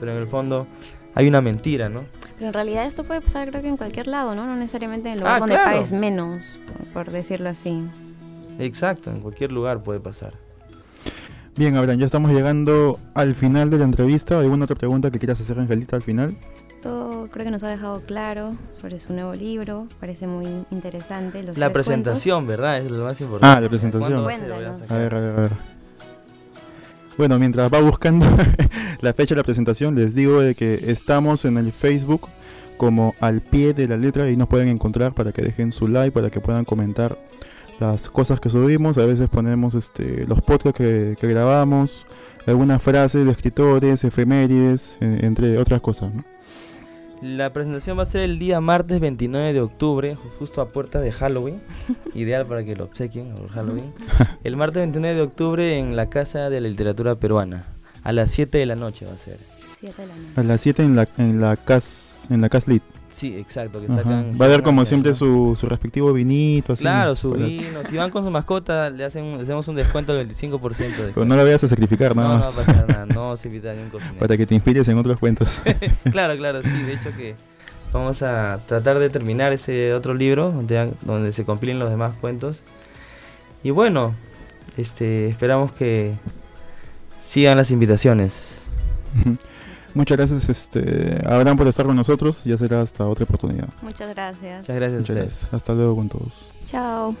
pero 0.00 0.12
en 0.12 0.18
el 0.18 0.26
fondo 0.26 0.66
hay 1.14 1.28
una 1.28 1.40
mentira, 1.40 1.88
¿no? 1.88 2.04
Pero 2.36 2.48
en 2.48 2.52
realidad 2.52 2.84
esto 2.86 3.04
puede 3.04 3.20
pasar 3.20 3.48
creo 3.50 3.62
que 3.62 3.68
en 3.68 3.76
cualquier 3.76 4.06
lado, 4.08 4.34
¿no? 4.34 4.46
No 4.46 4.56
necesariamente 4.56 5.08
en 5.08 5.14
el 5.14 5.20
lugar 5.20 5.36
Ah, 5.36 5.38
donde 5.40 5.54
claro. 5.54 5.70
pagues 5.72 5.92
menos, 5.92 6.60
por 6.92 7.10
decirlo 7.10 7.48
así. 7.48 7.84
Exacto, 8.58 9.10
en 9.10 9.20
cualquier 9.20 9.52
lugar 9.52 9.82
puede 9.82 10.00
pasar. 10.00 10.34
Bien, 11.56 11.76
Abraham, 11.76 12.00
ya 12.00 12.06
estamos 12.06 12.32
llegando 12.32 12.98
al 13.14 13.36
final 13.36 13.70
de 13.70 13.78
la 13.78 13.84
entrevista. 13.84 14.40
¿Alguna 14.40 14.64
otra 14.64 14.74
pregunta 14.74 15.10
que 15.12 15.20
quieras 15.20 15.40
hacer, 15.40 15.58
Angelita, 15.58 15.94
al 15.94 16.02
final? 16.02 16.36
Todo 16.82 17.28
creo 17.30 17.44
que 17.44 17.50
nos 17.52 17.62
ha 17.62 17.68
dejado 17.68 18.00
claro 18.02 18.56
sobre 18.78 18.98
su 18.98 19.12
nuevo 19.12 19.34
libro. 19.34 19.86
Parece 20.00 20.26
muy 20.26 20.46
interesante. 20.72 21.42
Los 21.44 21.56
La 21.56 21.72
presentación, 21.72 22.46
¿verdad? 22.48 22.78
Es 22.78 22.90
lo 22.90 23.04
más 23.04 23.20
importante. 23.20 23.56
Ah, 23.56 23.60
la 23.60 23.68
presentación. 23.68 24.24
¿Cuándo 24.24 24.48
va 24.50 24.56
a 24.56 24.94
a 24.94 24.98
ver, 24.98 25.14
a 25.14 25.20
ver, 25.20 25.30
a 25.38 25.40
ver. 25.42 25.50
Bueno, 27.16 27.38
mientras 27.38 27.72
va 27.72 27.80
buscando 27.80 28.26
la 29.00 29.12
fecha 29.12 29.34
de 29.34 29.40
la 29.40 29.44
presentación, 29.44 29.94
les 29.94 30.14
digo 30.14 30.40
de 30.40 30.54
que 30.56 30.90
estamos 30.90 31.44
en 31.44 31.58
el 31.58 31.72
Facebook 31.72 32.28
como 32.76 33.14
al 33.20 33.40
pie 33.40 33.72
de 33.72 33.86
la 33.86 33.96
letra 33.96 34.28
y 34.30 34.36
nos 34.36 34.48
pueden 34.48 34.68
encontrar 34.68 35.14
para 35.14 35.30
que 35.30 35.42
dejen 35.42 35.72
su 35.72 35.86
like, 35.86 36.10
para 36.10 36.30
que 36.30 36.40
puedan 36.40 36.64
comentar 36.64 37.16
las 37.78 38.08
cosas 38.08 38.40
que 38.40 38.48
subimos. 38.48 38.98
A 38.98 39.06
veces 39.06 39.28
ponemos 39.28 39.74
este, 39.74 40.26
los 40.26 40.42
podcasts 40.42 40.78
que, 40.78 41.16
grabamos, 41.20 42.04
algunas 42.46 42.82
frases 42.82 43.24
de 43.24 43.30
escritores, 43.30 44.02
efemérides, 44.02 44.98
entre 45.00 45.58
otras 45.58 45.80
cosas. 45.80 46.12
¿no? 46.14 46.24
La 47.24 47.54
presentación 47.54 47.96
va 47.96 48.02
a 48.02 48.04
ser 48.06 48.20
el 48.20 48.38
día 48.38 48.60
martes 48.60 49.00
29 49.00 49.54
de 49.54 49.60
octubre, 49.62 50.14
ju- 50.14 50.30
justo 50.38 50.60
a 50.60 50.68
puertas 50.68 51.02
de 51.02 51.10
Halloween. 51.10 51.58
Ideal 52.14 52.44
para 52.44 52.62
que 52.64 52.76
lo 52.76 52.84
obsequien 52.84 53.34
por 53.34 53.48
Halloween. 53.48 53.94
El 54.44 54.58
martes 54.58 54.80
29 54.80 55.16
de 55.16 55.22
octubre 55.22 55.78
en 55.78 55.96
la 55.96 56.10
Casa 56.10 56.50
de 56.50 56.60
la 56.60 56.68
Literatura 56.68 57.14
Peruana. 57.14 57.64
A 58.02 58.12
las 58.12 58.30
7 58.30 58.58
de 58.58 58.66
la 58.66 58.76
noche 58.76 59.06
va 59.06 59.12
a 59.14 59.16
ser. 59.16 59.38
Siete 59.74 60.02
de 60.02 60.08
la 60.08 60.14
noche. 60.16 60.28
A 60.36 60.42
las 60.42 60.60
7 60.60 60.82
en 60.82 60.96
la, 60.96 61.08
en 61.16 61.40
la 61.40 61.56
CAS, 61.56 62.26
en 62.28 62.42
la 62.42 62.50
CAS 62.50 62.68
Lit. 62.68 62.82
Sí, 63.14 63.38
exacto. 63.38 63.80
Que 63.80 63.86
Va 63.86 64.44
a 64.44 64.48
haber 64.48 64.64
como 64.64 64.84
siempre 64.84 65.12
¿no? 65.12 65.16
su, 65.16 65.56
su 65.58 65.68
respectivo 65.68 66.12
vinito. 66.12 66.72
Así, 66.72 66.82
Claro, 66.82 67.14
su 67.14 67.30
vino. 67.30 67.78
Si 67.88 67.96
van 67.96 68.10
con 68.10 68.24
su 68.24 68.30
mascota, 68.30 68.90
le, 68.90 69.04
hacen, 69.04 69.36
le 69.36 69.44
hacemos 69.44 69.68
un 69.68 69.76
descuento 69.76 70.12
del 70.14 70.28
25%. 70.28 70.96
De 70.96 71.12
Pero 71.12 71.24
no 71.24 71.36
lo 71.36 71.44
vayas 71.44 71.62
a 71.62 71.68
sacrificar 71.68 72.16
nada 72.16 72.28
no, 72.28 72.34
no 72.34 72.40
va 72.40 72.46
a 72.46 72.50
más. 72.50 72.56
pasar 72.56 72.88
nada. 72.88 73.06
No 73.14 73.36
se 73.36 73.46
invita 73.46 73.70
a 73.70 73.74
ningún 73.74 73.90
cocinero. 73.90 74.18
para 74.18 74.36
que 74.36 74.46
te 74.46 74.56
inspires 74.56 74.88
en 74.88 74.98
otros 74.98 75.20
cuentos. 75.20 75.60
claro, 76.10 76.36
claro, 76.36 76.60
sí. 76.64 76.68
De 76.68 76.94
hecho 76.94 77.10
que 77.16 77.36
vamos 77.92 78.20
a 78.22 78.58
tratar 78.66 78.98
de 78.98 79.08
terminar 79.10 79.52
ese 79.52 79.94
otro 79.94 80.12
libro 80.12 80.50
donde, 80.50 80.92
donde 81.02 81.30
se 81.30 81.44
compilen 81.44 81.78
los 81.78 81.90
demás 81.90 82.16
cuentos. 82.20 82.62
Y 83.62 83.70
bueno, 83.70 84.12
este, 84.76 85.28
esperamos 85.28 85.70
que 85.70 86.14
sigan 87.24 87.56
las 87.56 87.70
invitaciones. 87.70 88.62
Muchas 89.94 90.18
gracias, 90.18 90.48
este, 90.48 91.20
Abraham, 91.24 91.56
por 91.56 91.68
estar 91.68 91.86
con 91.86 91.94
nosotros. 91.94 92.42
Ya 92.44 92.56
será 92.56 92.82
hasta 92.82 93.06
otra 93.06 93.24
oportunidad. 93.24 93.68
Muchas 93.82 94.10
gracias. 94.10 94.60
Muchas 94.60 94.76
gracias 94.76 94.92
a 94.92 95.00
Muchas 95.00 95.16
gracias. 95.16 95.54
Hasta 95.54 95.72
luego 95.72 95.96
con 95.96 96.08
todos. 96.08 96.50
Chao. 96.66 97.14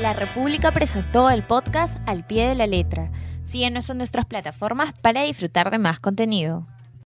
La 0.00 0.12
República 0.12 0.72
presentó 0.72 1.30
el 1.30 1.46
podcast 1.46 1.98
al 2.06 2.26
pie 2.26 2.48
de 2.48 2.54
la 2.56 2.66
letra. 2.66 3.12
Síguenos 3.44 3.88
en 3.90 3.98
nuestras 3.98 4.26
plataformas 4.26 4.92
para 5.00 5.22
disfrutar 5.22 5.70
de 5.70 5.78
más 5.78 6.00
contenido. 6.00 6.66